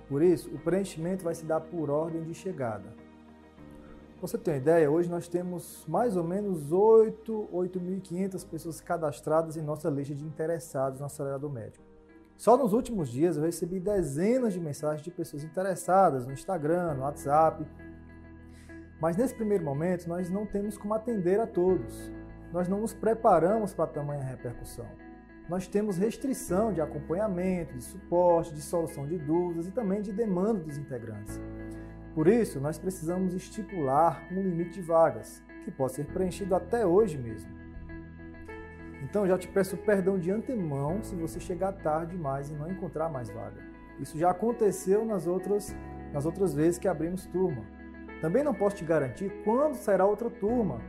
Por 0.07 0.21
isso, 0.21 0.49
o 0.53 0.59
preenchimento 0.59 1.23
vai 1.23 1.33
se 1.33 1.45
dar 1.45 1.59
por 1.59 1.89
ordem 1.89 2.23
de 2.23 2.33
chegada. 2.33 2.93
você 4.21 4.37
tem 4.37 4.53
uma 4.53 4.59
ideia, 4.59 4.89
hoje 4.89 5.09
nós 5.09 5.27
temos 5.27 5.83
mais 5.87 6.15
ou 6.15 6.23
menos 6.23 6.71
8, 6.71 7.49
8.500 7.51 8.47
pessoas 8.47 8.81
cadastradas 8.81 9.57
em 9.57 9.61
nossa 9.61 9.89
lista 9.89 10.13
de 10.13 10.23
interessados 10.23 10.99
no 10.99 11.07
acelerador 11.07 11.51
médico. 11.51 11.83
Só 12.35 12.55
nos 12.55 12.71
últimos 12.71 13.09
dias 13.09 13.35
eu 13.35 13.43
recebi 13.43 13.79
dezenas 13.79 14.53
de 14.53 14.59
mensagens 14.59 15.01
de 15.01 15.09
pessoas 15.09 15.43
interessadas 15.43 16.25
no 16.27 16.33
Instagram, 16.33 16.93
no 16.93 17.01
WhatsApp. 17.01 17.65
Mas 19.01 19.17
nesse 19.17 19.33
primeiro 19.33 19.65
momento 19.65 20.07
nós 20.07 20.29
não 20.29 20.45
temos 20.45 20.77
como 20.77 20.93
atender 20.93 21.39
a 21.39 21.47
todos. 21.47 22.11
Nós 22.53 22.67
não 22.67 22.79
nos 22.79 22.93
preparamos 22.93 23.73
para 23.73 23.87
tamanha 23.87 24.23
repercussão 24.23 25.06
nós 25.49 25.67
temos 25.67 25.97
restrição 25.97 26.73
de 26.73 26.81
acompanhamento, 26.81 27.73
de 27.73 27.83
suporte, 27.83 28.53
de 28.53 28.61
solução 28.61 29.05
de 29.07 29.17
dúvidas 29.17 29.67
e 29.67 29.71
também 29.71 30.01
de 30.01 30.11
demanda 30.11 30.59
dos 30.59 30.77
integrantes. 30.77 31.39
Por 32.13 32.27
isso, 32.27 32.59
nós 32.59 32.77
precisamos 32.77 33.33
estipular 33.33 34.27
um 34.31 34.41
limite 34.41 34.71
de 34.71 34.81
vagas, 34.81 35.41
que 35.63 35.71
pode 35.71 35.93
ser 35.93 36.05
preenchido 36.05 36.55
até 36.55 36.85
hoje 36.85 37.17
mesmo. 37.17 37.49
Então, 39.03 39.25
já 39.25 39.37
te 39.37 39.47
peço 39.47 39.77
perdão 39.77 40.17
de 40.17 40.31
antemão 40.31 41.01
se 41.01 41.15
você 41.15 41.39
chegar 41.39 41.71
tarde 41.71 42.15
demais 42.15 42.49
e 42.49 42.53
não 42.53 42.69
encontrar 42.69 43.07
mais 43.07 43.29
vaga. 43.29 43.61
Isso 43.99 44.17
já 44.17 44.31
aconteceu 44.31 45.05
nas 45.05 45.27
outras, 45.27 45.75
nas 46.11 46.25
outras 46.25 46.53
vezes 46.53 46.77
que 46.77 46.87
abrimos 46.87 47.25
turma. 47.27 47.63
Também 48.19 48.43
não 48.43 48.53
posso 48.53 48.77
te 48.77 48.83
garantir 48.83 49.31
quando 49.43 49.75
sairá 49.75 50.05
outra 50.05 50.29
turma, 50.29 50.81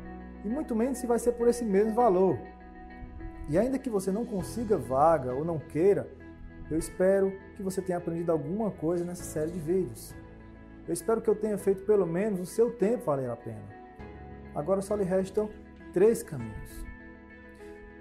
e 0.44 0.48
muito 0.48 0.74
menos 0.74 0.98
se 0.98 1.06
vai 1.06 1.18
ser 1.18 1.32
por 1.32 1.46
esse 1.46 1.64
mesmo 1.64 1.94
valor. 1.94 2.38
E 3.48 3.56
ainda 3.56 3.78
que 3.78 3.88
você 3.88 4.12
não 4.12 4.26
consiga 4.26 4.76
vaga 4.76 5.32
ou 5.32 5.44
não 5.44 5.58
queira, 5.58 6.06
eu 6.70 6.78
espero 6.78 7.32
que 7.56 7.62
você 7.62 7.80
tenha 7.80 7.96
aprendido 7.96 8.30
alguma 8.30 8.70
coisa 8.70 9.04
nessa 9.04 9.24
série 9.24 9.50
de 9.50 9.58
vídeos. 9.58 10.14
Eu 10.86 10.92
espero 10.92 11.20
que 11.22 11.28
eu 11.28 11.34
tenha 11.34 11.56
feito 11.56 11.82
pelo 11.84 12.06
menos 12.06 12.40
o 12.40 12.46
seu 12.46 12.70
tempo 12.70 13.06
valer 13.06 13.30
a 13.30 13.36
pena. 13.36 13.78
Agora 14.54 14.82
só 14.82 14.94
lhe 14.94 15.04
restam 15.04 15.48
três 15.94 16.22
caminhos. 16.22 16.86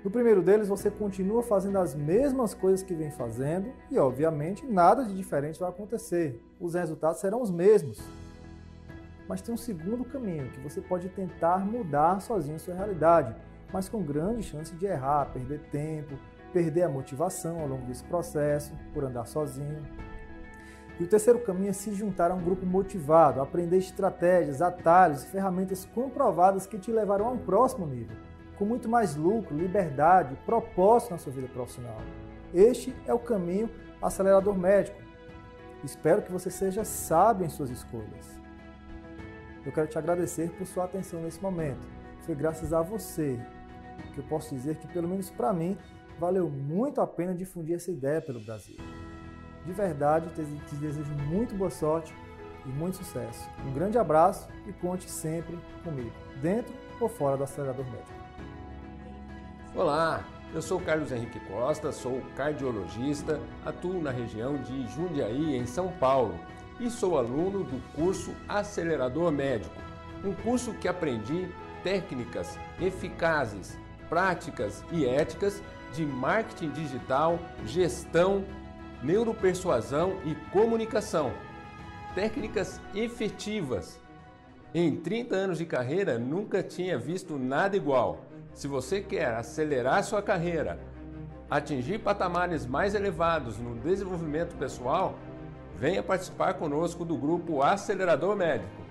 No 0.03 0.11
primeiro 0.11 0.41
deles, 0.41 0.67
você 0.67 0.91
continua 0.91 1.41
fazendo 1.41 1.77
as 1.79 1.95
mesmas 1.95 2.53
coisas 2.53 2.83
que 2.83 2.93
vem 2.93 3.11
fazendo 3.11 3.73
e, 3.89 3.97
obviamente, 3.97 4.65
nada 4.65 5.03
de 5.03 5.13
diferente 5.15 5.59
vai 5.59 5.69
acontecer. 5.69 6.41
Os 6.59 6.75
resultados 6.75 7.19
serão 7.19 7.41
os 7.41 7.51
mesmos. 7.51 7.99
Mas 9.27 9.41
tem 9.41 9.53
um 9.53 9.57
segundo 9.57 10.05
caminho 10.05 10.49
que 10.51 10.59
você 10.59 10.79
pode 10.79 11.09
tentar 11.09 11.65
mudar 11.65 12.21
sozinho 12.21 12.55
a 12.55 12.59
sua 12.59 12.75
realidade 12.75 13.35
mas 13.71 13.89
com 13.89 14.01
grande 14.01 14.43
chance 14.43 14.73
de 14.75 14.85
errar, 14.85 15.31
perder 15.33 15.59
tempo, 15.71 16.17
perder 16.53 16.83
a 16.83 16.89
motivação 16.89 17.59
ao 17.59 17.67
longo 17.67 17.85
desse 17.85 18.03
processo, 18.03 18.73
por 18.93 19.03
andar 19.03 19.25
sozinho. 19.25 19.83
E 20.99 21.03
o 21.03 21.07
terceiro 21.07 21.39
caminho 21.39 21.69
é 21.69 21.73
se 21.73 21.93
juntar 21.93 22.31
a 22.31 22.33
um 22.33 22.41
grupo 22.41 22.65
motivado, 22.65 23.39
aprender 23.39 23.77
estratégias, 23.77 24.61
atalhos 24.61 25.23
e 25.23 25.27
ferramentas 25.27 25.85
comprovadas 25.85 26.65
que 26.65 26.79
te 26.79 26.91
levarão 26.91 27.27
a 27.27 27.31
um 27.31 27.37
próximo 27.37 27.85
nível, 27.85 28.17
com 28.57 28.65
muito 28.65 28.89
mais 28.89 29.15
lucro, 29.15 29.55
liberdade, 29.55 30.35
propósito 30.45 31.11
na 31.11 31.17
sua 31.17 31.31
vida 31.31 31.47
profissional. 31.47 32.01
Este 32.53 32.95
é 33.05 33.13
o 33.13 33.19
caminho 33.19 33.69
acelerador 34.01 34.57
médico. 34.57 34.97
Espero 35.83 36.23
que 36.23 36.31
você 36.31 36.49
seja 36.49 36.83
sábio 36.83 37.45
em 37.45 37.49
suas 37.49 37.69
escolhas. 37.69 38.37
Eu 39.63 39.71
quero 39.71 39.87
te 39.87 39.97
agradecer 39.97 40.49
por 40.51 40.65
sua 40.65 40.85
atenção 40.85 41.21
nesse 41.21 41.41
momento. 41.41 41.85
Foi 42.25 42.33
graças 42.33 42.73
a 42.73 42.81
você 42.81 43.39
que 44.13 44.19
eu 44.19 44.23
posso 44.25 44.53
dizer 44.53 44.75
que, 44.77 44.87
pelo 44.87 45.07
menos 45.07 45.29
para 45.29 45.53
mim, 45.53 45.77
valeu 46.19 46.49
muito 46.49 47.01
a 47.01 47.07
pena 47.07 47.33
difundir 47.33 47.75
essa 47.75 47.91
ideia 47.91 48.21
pelo 48.21 48.39
Brasil. 48.39 48.77
De 49.65 49.73
verdade, 49.73 50.29
te 50.33 50.75
desejo 50.75 51.11
muito 51.29 51.55
boa 51.55 51.69
sorte 51.69 52.13
e 52.65 52.69
muito 52.69 52.97
sucesso. 52.97 53.49
Um 53.65 53.73
grande 53.73 53.97
abraço 53.97 54.47
e 54.65 54.73
conte 54.73 55.09
sempre 55.09 55.57
comigo, 55.83 56.13
dentro 56.41 56.73
ou 56.99 57.07
fora 57.07 57.37
do 57.37 57.43
acelerador 57.43 57.85
médico. 57.85 58.17
Olá, 59.75 60.25
eu 60.53 60.61
sou 60.61 60.79
Carlos 60.79 61.11
Henrique 61.11 61.39
Costa, 61.41 61.91
sou 61.91 62.21
cardiologista, 62.35 63.39
atuo 63.65 64.01
na 64.01 64.11
região 64.11 64.57
de 64.57 64.87
Jundiaí, 64.87 65.55
em 65.55 65.65
São 65.65 65.91
Paulo, 65.99 66.39
e 66.79 66.89
sou 66.89 67.17
aluno 67.17 67.63
do 67.63 67.81
curso 67.93 68.33
Acelerador 68.47 69.31
Médico, 69.31 69.75
um 70.23 70.33
curso 70.33 70.73
que 70.73 70.87
aprendi 70.87 71.49
técnicas 71.83 72.57
eficazes, 72.79 73.77
práticas 74.09 74.83
e 74.91 75.05
éticas 75.05 75.61
de 75.93 76.05
marketing 76.05 76.69
digital, 76.71 77.39
gestão, 77.65 78.43
neuropersuasão 79.03 80.17
e 80.25 80.35
comunicação. 80.51 81.31
Técnicas 82.15 82.81
efetivas. 82.95 83.99
Em 84.73 84.95
30 84.95 85.35
anos 85.35 85.57
de 85.57 85.65
carreira, 85.65 86.17
nunca 86.17 86.61
tinha 86.61 86.97
visto 86.97 87.37
nada 87.37 87.77
igual. 87.77 88.25
Se 88.53 88.67
você 88.67 89.01
quer 89.01 89.33
acelerar 89.33 90.03
sua 90.03 90.21
carreira, 90.21 90.79
atingir 91.49 91.99
patamares 91.99 92.65
mais 92.65 92.95
elevados 92.95 93.57
no 93.57 93.75
desenvolvimento 93.75 94.55
pessoal, 94.55 95.15
Venha 95.77 96.01
participar 96.01 96.55
conosco 96.55 97.05
do 97.05 97.15
grupo 97.15 97.61
Acelerador 97.61 98.35
Médico. 98.35 98.86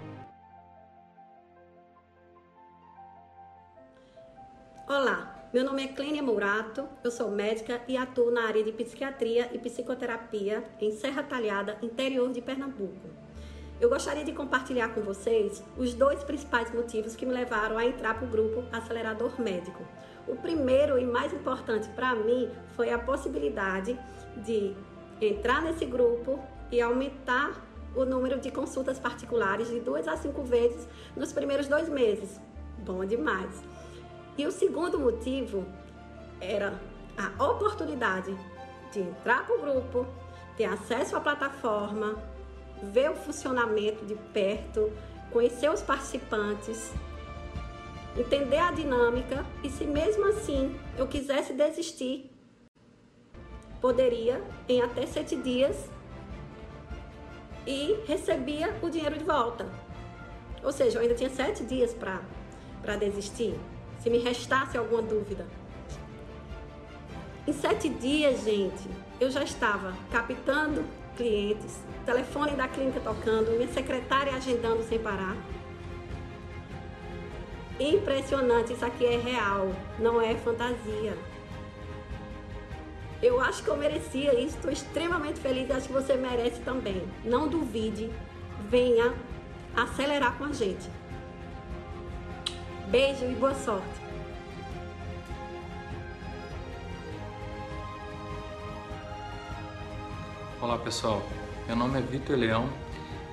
Olá, 4.88 5.48
meu 5.52 5.64
nome 5.64 5.82
é 5.82 5.88
Clênia 5.88 6.22
Mourato, 6.22 6.88
eu 7.02 7.10
sou 7.10 7.28
médica 7.28 7.80
e 7.88 7.96
atuo 7.96 8.30
na 8.30 8.46
área 8.46 8.62
de 8.62 8.70
psiquiatria 8.70 9.50
e 9.52 9.58
psicoterapia 9.58 10.62
em 10.80 10.92
Serra 10.92 11.24
Talhada, 11.24 11.76
interior 11.82 12.30
de 12.30 12.40
Pernambuco. 12.40 13.08
Eu 13.80 13.88
gostaria 13.88 14.24
de 14.24 14.30
compartilhar 14.30 14.90
com 14.94 15.00
vocês 15.00 15.60
os 15.76 15.92
dois 15.92 16.22
principais 16.22 16.72
motivos 16.72 17.16
que 17.16 17.26
me 17.26 17.32
levaram 17.32 17.76
a 17.76 17.84
entrar 17.84 18.14
para 18.14 18.28
o 18.28 18.30
grupo 18.30 18.62
Acelerador 18.70 19.40
Médico. 19.40 19.84
O 20.28 20.36
primeiro 20.36 21.00
e 21.00 21.04
mais 21.04 21.32
importante 21.32 21.88
para 21.88 22.14
mim 22.14 22.48
foi 22.76 22.92
a 22.92 22.98
possibilidade 22.98 23.98
de 24.36 24.72
entrar 25.20 25.62
nesse 25.62 25.84
grupo 25.84 26.38
e 26.70 26.80
aumentar 26.80 27.60
o 27.92 28.04
número 28.04 28.38
de 28.38 28.52
consultas 28.52 29.00
particulares 29.00 29.68
de 29.68 29.80
duas 29.80 30.06
a 30.06 30.16
cinco 30.16 30.44
vezes 30.44 30.86
nos 31.16 31.32
primeiros 31.32 31.66
dois 31.66 31.88
meses. 31.88 32.40
Bom 32.84 33.04
demais! 33.04 33.75
E 34.38 34.46
o 34.46 34.50
segundo 34.50 34.98
motivo 34.98 35.64
era 36.40 36.78
a 37.16 37.44
oportunidade 37.44 38.36
de 38.92 39.00
entrar 39.00 39.46
para 39.46 39.56
o 39.56 39.60
grupo, 39.60 40.06
ter 40.56 40.64
acesso 40.64 41.16
à 41.16 41.20
plataforma, 41.20 42.16
ver 42.82 43.10
o 43.10 43.14
funcionamento 43.14 44.04
de 44.04 44.14
perto, 44.34 44.92
conhecer 45.30 45.70
os 45.70 45.82
participantes, 45.82 46.92
entender 48.16 48.58
a 48.58 48.72
dinâmica 48.72 49.44
e 49.64 49.70
se 49.70 49.84
mesmo 49.84 50.26
assim 50.26 50.78
eu 50.98 51.06
quisesse 51.06 51.54
desistir, 51.54 52.30
poderia 53.80 54.42
em 54.68 54.82
até 54.82 55.06
sete 55.06 55.36
dias 55.36 55.88
e 57.66 58.02
recebia 58.06 58.78
o 58.82 58.90
dinheiro 58.90 59.18
de 59.18 59.24
volta. 59.24 59.66
Ou 60.62 60.72
seja, 60.72 60.98
eu 60.98 61.02
ainda 61.02 61.14
tinha 61.14 61.30
sete 61.30 61.64
dias 61.64 61.94
para 61.94 62.96
desistir 62.96 63.58
se 64.06 64.10
me 64.10 64.18
restasse 64.18 64.78
alguma 64.78 65.02
dúvida. 65.02 65.44
Em 67.44 67.52
sete 67.52 67.88
dias, 67.88 68.44
gente, 68.44 68.88
eu 69.18 69.28
já 69.28 69.42
estava 69.42 69.92
captando 70.12 70.84
clientes, 71.16 71.80
telefone 72.04 72.52
da 72.52 72.68
clínica 72.68 73.00
tocando, 73.00 73.50
minha 73.56 73.66
secretária 73.66 74.32
agendando 74.32 74.84
sem 74.84 75.00
parar. 75.00 75.36
Impressionante, 77.80 78.74
isso 78.74 78.84
aqui 78.84 79.04
é 79.04 79.16
real, 79.16 79.74
não 79.98 80.22
é 80.22 80.36
fantasia. 80.36 81.18
Eu 83.20 83.40
acho 83.40 83.64
que 83.64 83.68
eu 83.68 83.76
merecia 83.76 84.38
isso, 84.38 84.54
estou 84.54 84.70
extremamente 84.70 85.40
feliz 85.40 85.68
acho 85.68 85.88
que 85.88 85.92
você 85.92 86.14
merece 86.14 86.60
também. 86.60 87.02
Não 87.24 87.48
duvide, 87.48 88.08
venha 88.70 89.12
acelerar 89.74 90.38
com 90.38 90.44
a 90.44 90.52
gente. 90.52 90.88
Beijo 92.88 93.24
e 93.24 93.34
boa 93.34 93.52
sorte! 93.52 93.84
Olá 100.60 100.78
pessoal, 100.78 101.20
meu 101.66 101.74
nome 101.74 101.98
é 101.98 102.00
Vitor 102.00 102.36
Leão, 102.36 102.68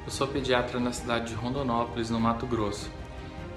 eu 0.06 0.12
sou 0.12 0.28
pediatra 0.28 0.80
na 0.80 0.92
cidade 0.92 1.28
de 1.28 1.34
Rondonópolis, 1.36 2.10
no 2.10 2.20
Mato 2.20 2.48
Grosso. 2.48 2.90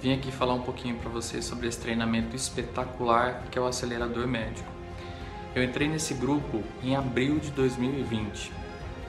Vim 0.02 0.12
aqui 0.12 0.30
falar 0.30 0.52
um 0.52 0.60
pouquinho 0.60 0.96
para 0.96 1.08
vocês 1.08 1.46
sobre 1.46 1.66
esse 1.66 1.80
treinamento 1.80 2.36
espetacular 2.36 3.44
que 3.50 3.58
é 3.58 3.62
o 3.62 3.66
acelerador 3.66 4.26
médico. 4.28 4.68
Eu 5.54 5.64
entrei 5.64 5.88
nesse 5.88 6.12
grupo 6.12 6.62
em 6.82 6.94
abril 6.94 7.38
de 7.38 7.50
2020. 7.52 8.52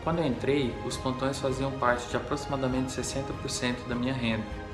Quando 0.05 0.19
eu 0.19 0.25
entrei, 0.25 0.73
os 0.85 0.95
plantões 0.95 1.37
faziam 1.37 1.69
parte 1.71 2.07
de 2.07 2.15
aproximadamente 2.15 2.93
60% 2.93 3.89
da 3.89 3.93
minha 3.93 4.13
renda. 4.13 4.66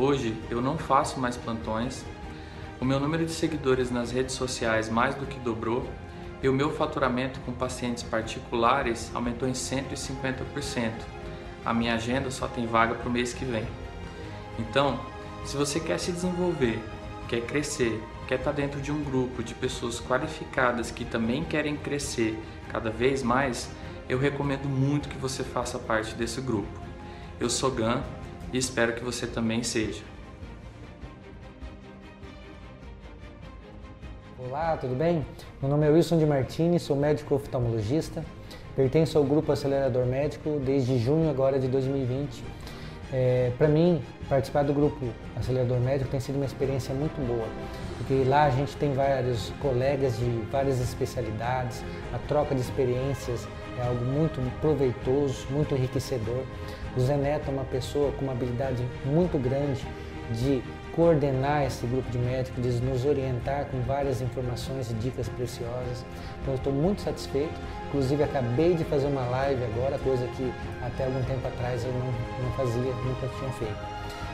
Hoje 0.00 0.32
eu 0.48 0.62
não 0.62 0.78
faço 0.78 1.18
mais 1.18 1.36
plantões, 1.36 2.04
o 2.80 2.84
meu 2.84 3.00
número 3.00 3.26
de 3.26 3.32
seguidores 3.32 3.90
nas 3.90 4.12
redes 4.12 4.36
sociais 4.36 4.88
mais 4.88 5.16
do 5.16 5.26
que 5.26 5.40
dobrou 5.40 5.84
e 6.40 6.48
o 6.48 6.52
meu 6.52 6.70
faturamento 6.70 7.40
com 7.40 7.52
pacientes 7.52 8.04
particulares 8.04 9.10
aumentou 9.12 9.48
em 9.48 9.54
150%. 9.54 10.92
A 11.64 11.74
minha 11.74 11.96
agenda 11.96 12.30
só 12.30 12.46
tem 12.46 12.64
vaga 12.64 12.94
para 12.94 13.08
o 13.08 13.12
mês 13.12 13.32
que 13.34 13.44
vem. 13.44 13.66
Então, 14.56 15.00
se 15.44 15.56
você 15.56 15.80
quer 15.80 15.98
se 15.98 16.12
desenvolver, 16.12 16.80
quer 17.26 17.40
crescer, 17.40 18.00
quer 18.28 18.38
estar 18.38 18.52
dentro 18.52 18.80
de 18.80 18.92
um 18.92 19.02
grupo 19.02 19.42
de 19.42 19.52
pessoas 19.52 19.98
qualificadas 19.98 20.92
que 20.92 21.04
também 21.04 21.42
querem 21.42 21.76
crescer 21.76 22.40
cada 22.68 22.88
vez 22.88 23.20
mais, 23.20 23.68
eu 24.08 24.16
recomendo 24.16 24.68
muito 24.68 25.08
que 25.08 25.18
você 25.18 25.42
faça 25.42 25.76
parte 25.76 26.14
desse 26.14 26.40
grupo. 26.40 26.68
Eu 27.40 27.50
sou 27.50 27.72
Gan 27.72 28.04
e 28.52 28.58
espero 28.58 28.94
que 28.94 29.04
você 29.04 29.26
também 29.26 29.62
seja. 29.62 30.02
Olá, 34.38 34.76
tudo 34.76 34.94
bem? 34.94 35.24
Meu 35.60 35.70
nome 35.70 35.86
é 35.86 35.90
Wilson 35.90 36.18
de 36.18 36.24
Martini, 36.24 36.80
sou 36.80 36.96
médico 36.96 37.34
oftalmologista, 37.34 38.24
pertenço 38.74 39.18
ao 39.18 39.24
grupo 39.24 39.52
Acelerador 39.52 40.06
Médico 40.06 40.60
desde 40.64 40.98
junho 40.98 41.28
agora 41.28 41.58
de 41.58 41.68
2020. 41.68 42.42
É, 43.12 43.52
Para 43.56 43.68
mim, 43.68 44.02
participar 44.28 44.62
do 44.62 44.72
grupo 44.72 45.06
Acelerador 45.36 45.78
Médico 45.80 46.10
tem 46.10 46.20
sido 46.20 46.36
uma 46.36 46.44
experiência 46.44 46.94
muito 46.94 47.18
boa, 47.26 47.48
porque 47.98 48.24
lá 48.24 48.44
a 48.44 48.50
gente 48.50 48.76
tem 48.76 48.92
vários 48.92 49.50
colegas 49.60 50.18
de 50.18 50.30
várias 50.50 50.80
especialidades, 50.80 51.82
a 52.12 52.18
troca 52.26 52.54
de 52.54 52.60
experiências 52.60 53.46
é 53.78 53.86
algo 53.86 54.04
muito 54.04 54.40
proveitoso, 54.60 55.46
muito 55.50 55.74
enriquecedor. 55.74 56.42
O 56.98 57.00
Zé 57.00 57.16
Neto 57.16 57.48
é 57.48 57.52
uma 57.52 57.64
pessoa 57.64 58.10
com 58.10 58.24
uma 58.24 58.32
habilidade 58.32 58.84
muito 59.04 59.38
grande 59.38 59.86
de 60.32 60.60
coordenar 60.96 61.62
esse 61.62 61.86
grupo 61.86 62.10
de 62.10 62.18
médicos, 62.18 62.60
de 62.60 62.84
nos 62.84 63.04
orientar 63.04 63.66
com 63.66 63.80
várias 63.82 64.20
informações 64.20 64.90
e 64.90 64.94
dicas 64.94 65.28
preciosas. 65.28 66.04
Então 66.42 66.54
estou 66.54 66.72
muito 66.72 67.00
satisfeito. 67.02 67.54
Inclusive 67.86 68.24
acabei 68.24 68.74
de 68.74 68.82
fazer 68.82 69.06
uma 69.06 69.24
live 69.26 69.62
agora, 69.62 69.96
coisa 70.00 70.26
que 70.36 70.52
até 70.82 71.04
algum 71.04 71.22
tempo 71.22 71.46
atrás 71.46 71.84
eu 71.84 71.92
não, 71.92 72.06
não 72.42 72.52
fazia, 72.56 72.92
nunca 73.04 73.28
tinha 73.38 73.50
feito. 73.52 73.78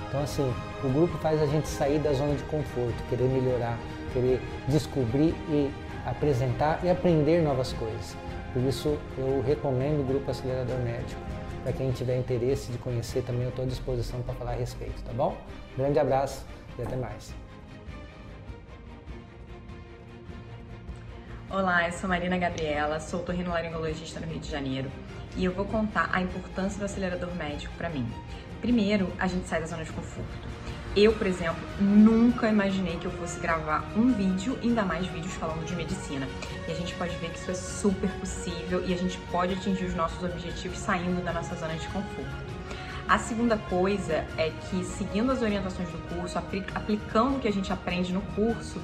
Então 0.08 0.22
assim, 0.22 0.54
o 0.82 0.88
grupo 0.88 1.18
faz 1.18 1.42
a 1.42 1.46
gente 1.46 1.68
sair 1.68 1.98
da 1.98 2.14
zona 2.14 2.34
de 2.34 2.44
conforto, 2.44 2.96
querer 3.10 3.28
melhorar, 3.28 3.78
querer 4.14 4.40
descobrir 4.68 5.34
e 5.50 5.70
apresentar 6.06 6.80
e 6.82 6.88
aprender 6.88 7.42
novas 7.42 7.74
coisas. 7.74 8.16
Por 8.54 8.62
isso 8.62 8.96
eu 9.18 9.44
recomendo 9.46 10.00
o 10.00 10.04
grupo 10.04 10.30
Acelerador 10.30 10.78
Médico. 10.78 11.33
Para 11.64 11.72
quem 11.72 11.90
tiver 11.92 12.18
interesse 12.18 12.70
de 12.70 12.76
conhecer 12.76 13.22
também, 13.22 13.44
eu 13.44 13.48
estou 13.48 13.64
à 13.64 13.66
disposição 13.66 14.20
para 14.20 14.34
falar 14.34 14.50
a 14.50 14.54
respeito, 14.54 15.02
tá 15.02 15.14
bom? 15.14 15.34
Grande 15.74 15.98
abraço 15.98 16.44
e 16.78 16.82
até 16.82 16.94
mais. 16.94 17.34
Olá, 21.48 21.88
eu 21.88 21.92
sou 21.92 22.06
Marina 22.06 22.36
Gabriela, 22.36 23.00
sou 23.00 23.20
torrinolaringologista 23.20 24.20
no 24.20 24.26
Rio 24.26 24.40
de 24.40 24.50
Janeiro 24.50 24.92
e 25.38 25.44
eu 25.46 25.54
vou 25.54 25.64
contar 25.64 26.10
a 26.12 26.20
importância 26.20 26.78
do 26.78 26.84
acelerador 26.84 27.34
médico 27.34 27.72
para 27.78 27.88
mim. 27.88 28.06
Primeiro, 28.60 29.10
a 29.18 29.26
gente 29.26 29.48
sai 29.48 29.60
da 29.60 29.66
zona 29.66 29.84
de 29.84 29.92
conforto. 29.92 30.46
Eu, 30.96 31.12
por 31.12 31.26
exemplo, 31.26 31.60
nunca 31.80 32.48
imaginei 32.48 32.96
que 32.96 33.04
eu 33.04 33.10
fosse 33.10 33.40
gravar 33.40 33.84
um 33.96 34.12
vídeo, 34.12 34.56
ainda 34.62 34.84
mais 34.84 35.04
vídeos 35.08 35.34
falando 35.34 35.64
de 35.66 35.74
medicina. 35.74 36.28
E 36.68 36.70
a 36.70 36.74
gente 36.74 36.94
pode 36.94 37.16
ver 37.16 37.30
que 37.30 37.38
isso 37.38 37.50
é 37.50 37.54
super 37.54 38.08
possível 38.12 38.84
e 38.86 38.94
a 38.94 38.96
gente 38.96 39.18
pode 39.32 39.54
atingir 39.54 39.86
os 39.86 39.94
nossos 39.94 40.22
objetivos 40.22 40.78
saindo 40.78 41.20
da 41.24 41.32
nossa 41.32 41.56
zona 41.56 41.74
de 41.74 41.88
conforto. 41.88 42.54
A 43.08 43.18
segunda 43.18 43.58
coisa 43.58 44.24
é 44.38 44.52
que, 44.70 44.84
seguindo 44.84 45.32
as 45.32 45.42
orientações 45.42 45.88
do 45.88 45.98
curso, 46.14 46.38
aplicando 46.38 47.36
o 47.36 47.40
que 47.40 47.48
a 47.48 47.52
gente 47.52 47.72
aprende 47.72 48.12
no 48.12 48.22
curso, 48.36 48.80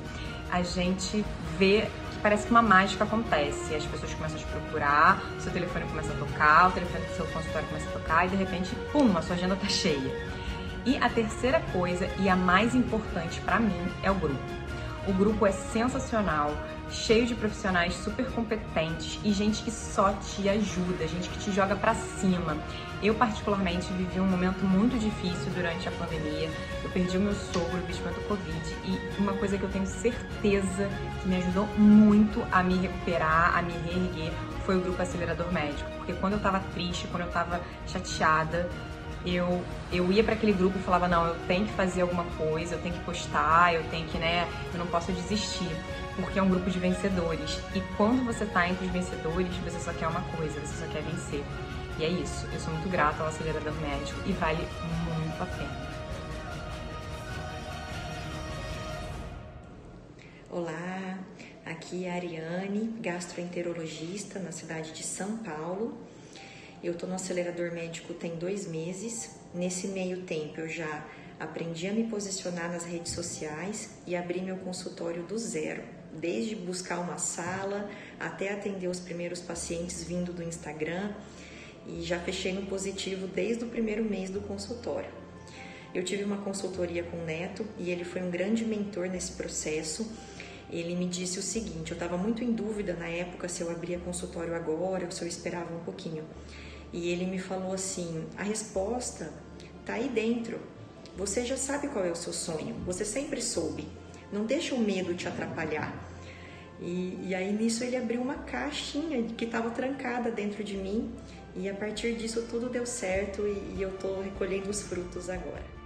a 0.50 0.62
gente 0.62 1.24
vê 1.56 1.82
que 2.10 2.18
parece 2.20 2.44
que 2.44 2.50
uma 2.50 2.60
mágica 2.60 3.04
acontece. 3.04 3.72
As 3.72 3.84
pessoas 3.84 4.12
começam 4.14 4.36
a 4.36 4.40
te 4.40 4.46
procurar, 4.46 5.22
seu 5.38 5.52
telefone 5.52 5.86
começa 5.86 6.12
a 6.12 6.16
tocar, 6.16 6.70
o 6.70 6.72
telefone 6.72 7.06
do 7.06 7.14
seu 7.14 7.26
consultório 7.26 7.68
começa 7.68 7.88
a 7.88 7.92
tocar 7.92 8.26
e 8.26 8.30
de 8.30 8.36
repente, 8.36 8.74
pum, 8.90 9.16
a 9.16 9.22
sua 9.22 9.36
agenda 9.36 9.54
tá 9.54 9.68
cheia. 9.68 10.39
E 10.84 10.96
a 10.96 11.08
terceira 11.08 11.60
coisa, 11.72 12.08
e 12.18 12.28
a 12.28 12.36
mais 12.36 12.74
importante 12.74 13.40
para 13.40 13.58
mim, 13.58 13.86
é 14.02 14.10
o 14.10 14.14
grupo. 14.14 14.60
O 15.06 15.12
grupo 15.12 15.46
é 15.46 15.52
sensacional, 15.52 16.54
cheio 16.90 17.26
de 17.26 17.34
profissionais 17.34 17.94
super 17.94 18.30
competentes 18.32 19.18
e 19.24 19.32
gente 19.32 19.62
que 19.62 19.70
só 19.70 20.12
te 20.12 20.48
ajuda, 20.48 21.06
gente 21.06 21.28
que 21.28 21.38
te 21.38 21.52
joga 21.52 21.76
para 21.76 21.94
cima. 21.94 22.56
Eu, 23.02 23.14
particularmente, 23.14 23.90
vivi 23.94 24.20
um 24.20 24.26
momento 24.26 24.62
muito 24.64 24.98
difícil 24.98 25.50
durante 25.54 25.88
a 25.88 25.92
pandemia. 25.92 26.50
Eu 26.82 26.90
perdi 26.90 27.16
o 27.16 27.20
meu 27.20 27.34
sogro 27.34 27.78
vítima 27.86 28.10
do 28.10 28.20
Covid 28.28 28.76
e 28.84 29.20
uma 29.20 29.32
coisa 29.32 29.56
que 29.56 29.62
eu 29.62 29.70
tenho 29.70 29.86
certeza 29.86 30.88
que 31.22 31.28
me 31.28 31.36
ajudou 31.36 31.66
muito 31.78 32.42
a 32.52 32.62
me 32.62 32.76
recuperar, 32.76 33.56
a 33.56 33.62
me 33.62 33.72
reerguer, 33.72 34.32
foi 34.66 34.76
o 34.76 34.80
grupo 34.80 35.00
Acelerador 35.00 35.50
Médico. 35.52 35.90
Porque 35.96 36.12
quando 36.14 36.34
eu 36.34 36.40
tava 36.40 36.60
triste, 36.74 37.06
quando 37.08 37.24
eu 37.24 37.30
tava 37.30 37.60
chateada, 37.86 38.68
eu, 39.24 39.62
eu 39.92 40.10
ia 40.10 40.24
para 40.24 40.34
aquele 40.34 40.52
grupo 40.52 40.78
e 40.78 40.82
falava, 40.82 41.06
não, 41.06 41.26
eu 41.26 41.36
tenho 41.46 41.66
que 41.66 41.72
fazer 41.72 42.02
alguma 42.02 42.24
coisa, 42.36 42.74
eu 42.74 42.80
tenho 42.80 42.94
que 42.94 43.04
postar, 43.04 43.74
eu 43.74 43.82
tenho 43.90 44.06
que, 44.08 44.18
né, 44.18 44.48
eu 44.72 44.78
não 44.78 44.86
posso 44.86 45.12
desistir, 45.12 45.70
porque 46.16 46.38
é 46.38 46.42
um 46.42 46.48
grupo 46.48 46.70
de 46.70 46.78
vencedores. 46.78 47.58
E 47.74 47.80
quando 47.96 48.24
você 48.24 48.46
tá 48.46 48.68
entre 48.68 48.86
os 48.86 48.92
vencedores, 48.92 49.54
você 49.58 49.78
só 49.78 49.92
quer 49.92 50.08
uma 50.08 50.22
coisa, 50.36 50.58
você 50.60 50.84
só 50.84 50.90
quer 50.90 51.02
vencer. 51.02 51.44
E 51.98 52.04
é 52.04 52.08
isso, 52.08 52.46
eu 52.52 52.60
sou 52.60 52.72
muito 52.72 52.88
grata 52.88 53.22
ao 53.22 53.28
acelerador 53.28 53.74
médico 53.74 54.18
e 54.26 54.32
vale 54.32 54.66
muito 55.04 55.42
a 55.42 55.46
pena. 55.46 55.90
Olá, 60.50 61.18
aqui 61.64 62.06
é 62.06 62.10
a 62.10 62.14
Ariane, 62.14 62.96
gastroenterologista 63.00 64.38
na 64.38 64.50
cidade 64.50 64.92
de 64.92 65.02
São 65.04 65.36
Paulo. 65.36 66.09
Eu 66.82 66.92
estou 66.92 67.06
no 67.06 67.14
acelerador 67.14 67.72
médico 67.72 68.14
tem 68.14 68.36
dois 68.36 68.66
meses. 68.66 69.36
Nesse 69.54 69.88
meio 69.88 70.22
tempo 70.22 70.60
eu 70.60 70.68
já 70.68 71.06
aprendi 71.38 71.86
a 71.86 71.92
me 71.92 72.04
posicionar 72.04 72.72
nas 72.72 72.84
redes 72.84 73.12
sociais 73.12 73.90
e 74.06 74.16
abri 74.16 74.40
meu 74.40 74.56
consultório 74.56 75.22
do 75.24 75.36
zero, 75.36 75.82
desde 76.18 76.56
buscar 76.56 76.98
uma 77.00 77.18
sala 77.18 77.90
até 78.18 78.50
atender 78.50 78.88
os 78.88 78.98
primeiros 78.98 79.40
pacientes 79.40 80.02
vindo 80.02 80.32
do 80.32 80.42
Instagram 80.42 81.12
e 81.86 82.00
já 82.00 82.18
fechei 82.18 82.52
no 82.54 82.62
positivo 82.62 83.26
desde 83.26 83.64
o 83.64 83.68
primeiro 83.68 84.02
mês 84.02 84.30
do 84.30 84.40
consultório. 84.40 85.10
Eu 85.94 86.02
tive 86.02 86.24
uma 86.24 86.38
consultoria 86.38 87.02
com 87.02 87.18
o 87.18 87.24
Neto 87.26 87.66
e 87.78 87.90
ele 87.90 88.04
foi 88.04 88.22
um 88.22 88.30
grande 88.30 88.64
mentor 88.64 89.06
nesse 89.08 89.32
processo. 89.32 90.10
Ele 90.70 90.94
me 90.94 91.06
disse 91.06 91.38
o 91.38 91.42
seguinte: 91.42 91.90
eu 91.90 91.96
estava 91.96 92.16
muito 92.16 92.44
em 92.44 92.52
dúvida 92.52 92.94
na 92.94 93.08
época 93.08 93.48
se 93.48 93.60
eu 93.60 93.70
abria 93.70 93.98
consultório 93.98 94.54
agora 94.54 95.04
ou 95.04 95.10
se 95.10 95.20
eu 95.20 95.28
esperava 95.28 95.74
um 95.74 95.80
pouquinho. 95.80 96.24
E 96.92 97.08
ele 97.08 97.26
me 97.26 97.38
falou 97.38 97.72
assim: 97.72 98.26
a 98.36 98.42
resposta 98.42 99.32
está 99.80 99.94
aí 99.94 100.08
dentro. 100.08 100.58
Você 101.16 101.44
já 101.44 101.56
sabe 101.56 101.88
qual 101.88 102.04
é 102.04 102.10
o 102.10 102.16
seu 102.16 102.32
sonho, 102.32 102.74
você 102.86 103.04
sempre 103.04 103.42
soube. 103.42 103.86
Não 104.32 104.44
deixa 104.44 104.74
o 104.74 104.78
medo 104.78 105.14
te 105.14 105.28
atrapalhar. 105.28 105.92
E, 106.80 107.18
e 107.26 107.34
aí 107.34 107.52
nisso 107.52 107.84
ele 107.84 107.96
abriu 107.96 108.22
uma 108.22 108.36
caixinha 108.36 109.22
que 109.22 109.44
estava 109.44 109.70
trancada 109.70 110.30
dentro 110.30 110.64
de 110.64 110.76
mim 110.76 111.12
e 111.54 111.68
a 111.68 111.74
partir 111.74 112.14
disso 112.14 112.46
tudo 112.48 112.70
deu 112.70 112.86
certo 112.86 113.42
e, 113.42 113.76
e 113.76 113.82
eu 113.82 113.90
estou 113.90 114.22
recolhendo 114.22 114.70
os 114.70 114.82
frutos 114.82 115.28
agora. 115.28 115.80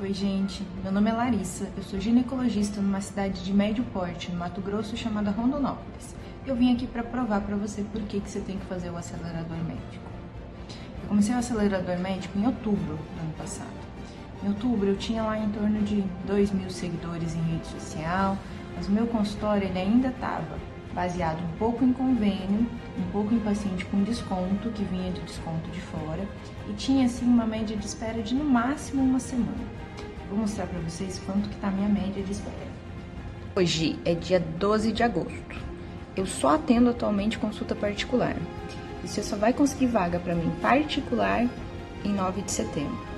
Oi, 0.00 0.12
gente. 0.12 0.64
Meu 0.82 0.92
nome 0.92 1.10
é 1.10 1.12
Larissa. 1.12 1.70
Eu 1.76 1.82
sou 1.82 2.00
ginecologista 2.00 2.80
numa 2.80 3.00
cidade 3.00 3.44
de 3.44 3.52
médio 3.52 3.84
porte, 3.92 4.30
no 4.30 4.38
Mato 4.38 4.60
Grosso, 4.60 4.96
chamada 4.96 5.30
Rondonópolis. 5.30 6.14
Eu 6.44 6.56
vim 6.56 6.74
aqui 6.74 6.88
para 6.88 7.04
provar 7.04 7.40
para 7.42 7.54
você 7.54 7.82
por 7.92 8.02
que, 8.02 8.18
que 8.18 8.28
você 8.28 8.40
tem 8.40 8.58
que 8.58 8.66
fazer 8.66 8.90
o 8.90 8.96
acelerador 8.96 9.56
médico. 9.58 10.10
Eu 11.02 11.08
comecei 11.08 11.32
o 11.32 11.38
acelerador 11.38 11.96
médico 12.00 12.36
em 12.36 12.44
outubro 12.44 12.96
do 12.96 13.20
ano 13.20 13.32
passado. 13.38 13.70
Em 14.42 14.48
outubro 14.48 14.88
eu 14.88 14.96
tinha 14.96 15.22
lá 15.22 15.38
em 15.38 15.48
torno 15.50 15.80
de 15.82 16.02
2 16.26 16.50
mil 16.50 16.68
seguidores 16.68 17.36
em 17.36 17.42
rede 17.42 17.68
social, 17.68 18.36
mas 18.74 18.88
o 18.88 18.90
meu 18.90 19.06
consultório 19.06 19.68
ele 19.68 19.78
ainda 19.78 20.08
estava 20.08 20.58
baseado 20.92 21.38
um 21.44 21.58
pouco 21.58 21.84
em 21.84 21.92
convênio, 21.92 22.66
um 22.98 23.10
pouco 23.12 23.32
em 23.32 23.38
paciente 23.38 23.84
com 23.84 24.02
desconto, 24.02 24.68
que 24.70 24.82
vinha 24.82 25.12
de 25.12 25.20
desconto 25.20 25.70
de 25.70 25.80
fora, 25.80 26.26
e 26.68 26.72
tinha 26.72 27.06
assim 27.06 27.24
uma 27.24 27.46
média 27.46 27.76
de 27.76 27.86
espera 27.86 28.20
de 28.20 28.34
no 28.34 28.44
máximo 28.44 29.00
uma 29.00 29.20
semana. 29.20 29.64
Vou 30.28 30.40
mostrar 30.40 30.66
para 30.66 30.80
vocês 30.80 31.22
quanto 31.24 31.48
que 31.48 31.56
tá 31.58 31.68
a 31.68 31.70
minha 31.70 31.88
média 31.88 32.20
de 32.20 32.32
espera. 32.32 32.72
Hoje 33.54 33.96
é 34.04 34.12
dia 34.12 34.40
12 34.40 34.90
de 34.90 35.04
agosto. 35.04 35.71
Eu 36.14 36.26
só 36.26 36.56
atendo 36.56 36.90
atualmente 36.90 37.38
consulta 37.38 37.74
particular. 37.74 38.36
E 39.02 39.08
você 39.08 39.22
só 39.22 39.36
vai 39.36 39.52
conseguir 39.52 39.86
vaga 39.86 40.18
para 40.18 40.34
mim 40.34 40.50
particular 40.60 41.48
em 42.04 42.12
9 42.12 42.42
de 42.42 42.52
setembro. 42.52 43.12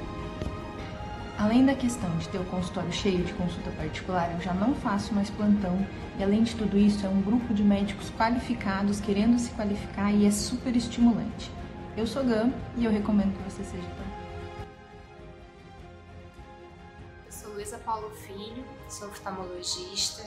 Além 1.36 1.66
da 1.66 1.74
questão 1.74 2.08
de 2.18 2.28
ter 2.28 2.38
o 2.38 2.44
consultório 2.44 2.92
cheio 2.92 3.24
de 3.24 3.32
consulta 3.34 3.70
particular, 3.72 4.32
eu 4.34 4.40
já 4.40 4.54
não 4.54 4.72
faço 4.74 5.12
mais 5.12 5.28
plantão 5.30 5.84
e 6.16 6.22
além 6.22 6.44
de 6.44 6.54
tudo 6.54 6.78
isso 6.78 7.04
é 7.04 7.08
um 7.08 7.20
grupo 7.20 7.52
de 7.52 7.64
médicos 7.64 8.10
qualificados 8.10 9.00
querendo 9.00 9.36
se 9.38 9.50
qualificar 9.50 10.12
e 10.12 10.26
é 10.26 10.30
super 10.30 10.76
estimulante. 10.76 11.50
Eu 11.96 12.06
sou 12.06 12.24
Gam 12.24 12.52
e 12.76 12.84
eu 12.84 12.90
recomendo 12.92 13.36
que 13.36 13.50
você 13.50 13.64
seja 13.64 13.82
também. 13.82 14.14
Eu 17.26 17.32
sou 17.32 17.52
Luísa 17.52 17.78
Paulo 17.78 18.10
Filho, 18.10 18.64
sou 18.88 19.08
oftalmologista. 19.08 20.22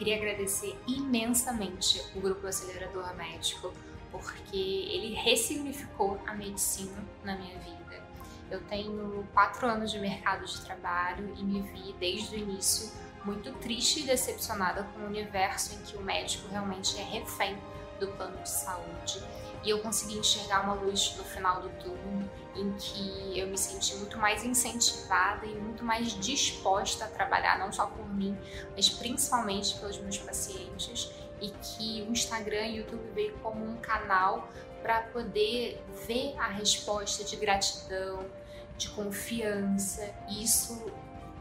Queria 0.00 0.16
agradecer 0.16 0.80
imensamente 0.88 2.02
o 2.16 2.20
Grupo 2.20 2.46
Acelerador 2.46 3.14
Médico 3.14 3.70
porque 4.10 4.56
ele 4.56 5.14
ressignificou 5.14 6.18
a 6.26 6.34
medicina 6.34 7.04
na 7.22 7.36
minha 7.36 7.56
vida 7.58 7.80
eu 8.50 8.60
tenho 8.62 9.26
quatro 9.32 9.66
anos 9.66 9.92
de 9.92 9.98
mercado 10.00 10.44
de 10.44 10.60
trabalho 10.62 11.32
e 11.38 11.44
me 11.44 11.62
vi 11.62 11.94
desde 12.00 12.34
o 12.34 12.38
início 12.38 12.90
muito 13.24 13.52
triste 13.60 14.00
e 14.00 14.02
decepcionada 14.02 14.82
com 14.82 15.02
o 15.02 15.06
universo 15.06 15.74
em 15.74 15.82
que 15.82 15.96
o 15.96 16.02
médico 16.02 16.48
realmente 16.48 16.98
é 16.98 17.04
refém 17.04 17.56
do 18.00 18.08
plano 18.08 18.36
de 18.42 18.48
saúde. 18.48 19.22
E 19.62 19.70
eu 19.70 19.80
consegui 19.80 20.18
enxergar 20.18 20.64
uma 20.64 20.74
luz 20.74 21.14
no 21.16 21.24
final 21.24 21.60
do 21.60 21.68
túnel 21.70 22.28
em 22.56 22.72
que 22.72 23.38
eu 23.38 23.46
me 23.46 23.58
senti 23.58 23.94
muito 23.96 24.18
mais 24.18 24.44
incentivada 24.44 25.46
e 25.46 25.54
muito 25.54 25.84
mais 25.84 26.18
disposta 26.18 27.04
a 27.04 27.08
trabalhar 27.08 27.58
não 27.58 27.70
só 27.70 27.86
por 27.86 28.08
mim, 28.08 28.36
mas 28.74 28.88
principalmente 28.88 29.78
pelos 29.78 29.98
meus 29.98 30.18
pacientes 30.18 31.10
e 31.40 31.50
que 31.50 32.02
o 32.02 32.12
Instagram 32.12 32.66
e 32.66 32.72
o 32.72 32.76
YouTube 32.78 33.10
veio 33.14 33.38
como 33.38 33.64
um 33.64 33.76
canal 33.76 34.48
para 34.82 35.02
poder 35.02 35.82
ver 36.06 36.34
a 36.38 36.48
resposta 36.48 37.22
de 37.24 37.36
gratidão, 37.36 38.26
de 38.76 38.88
confiança, 38.90 40.14
isso 40.28 40.90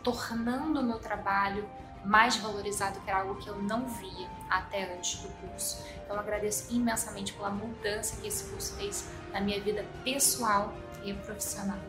tornando 0.04 0.80
o 0.80 0.84
meu 0.84 1.00
trabalho 1.00 1.68
mais 2.06 2.38
valorizado, 2.38 3.00
que 3.02 3.10
era 3.10 3.22
algo 3.22 3.36
que 3.36 3.48
eu 3.48 3.62
não 3.62 3.88
via 3.88 4.30
até 4.50 4.96
antes 4.96 5.22
do 5.22 5.30
curso. 5.30 5.86
Então 6.04 6.18
agradeço 6.20 6.74
imensamente 6.74 7.34
pela 7.34 7.50
mudança 7.50 8.20
que 8.22 8.28
esse 8.28 8.50
curso 8.50 8.76
fez 8.76 9.10
na 9.32 9.42
minha 9.42 9.60
vida 9.62 9.86
pessoal 10.04 10.74
e 11.04 11.14
profissional. 11.14 11.80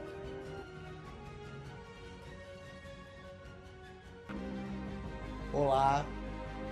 Olá, 5.52 6.04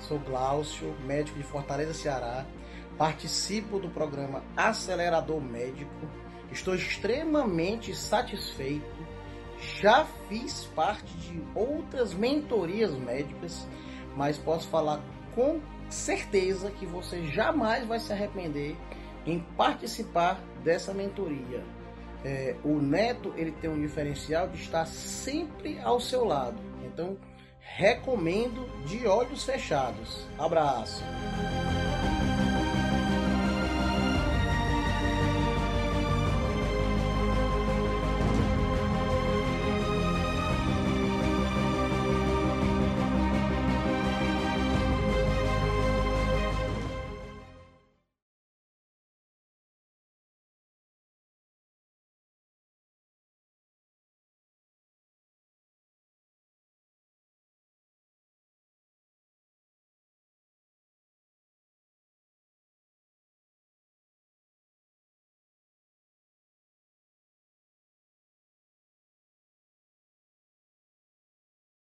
sou 0.01 0.19
Glaucio, 0.21 0.95
médico 1.01 1.39
de 1.39 1.45
Fortaleza, 1.45 1.95
Ceará. 1.95 2.45
Participo 2.97 3.79
do 3.79 3.89
programa 3.89 4.43
Acelerador 4.57 5.41
Médico 5.41 6.09
Estou 6.51 6.75
extremamente 6.75 7.95
satisfeito. 7.95 8.98
Já 9.81 10.07
fiz 10.29 10.67
parte 10.75 11.13
de 11.19 11.43
outras 11.55 12.15
mentorias 12.15 12.93
médicas, 12.95 13.67
mas 14.17 14.39
posso 14.39 14.69
falar 14.69 15.01
com 15.35 15.61
certeza 15.89 16.71
que 16.71 16.87
você 16.87 17.27
jamais 17.27 17.87
vai 17.87 17.99
se 17.99 18.13
arrepender 18.13 18.77
em 19.27 19.41
participar 19.57 20.41
dessa 20.63 20.93
mentoria. 20.93 21.63
É, 22.25 22.57
o 22.65 22.81
neto 22.81 23.33
ele 23.37 23.53
tem 23.53 23.71
um 23.71 23.81
diferencial 23.81 24.49
de 24.49 24.61
estar 24.61 24.87
sempre 24.87 25.79
ao 25.81 26.01
seu 26.01 26.25
lado. 26.25 26.59
Então 26.85 27.17
recomendo 27.61 28.67
de 28.87 29.07
olhos 29.07 29.45
fechados. 29.45 30.27
Abraço. 30.39 31.05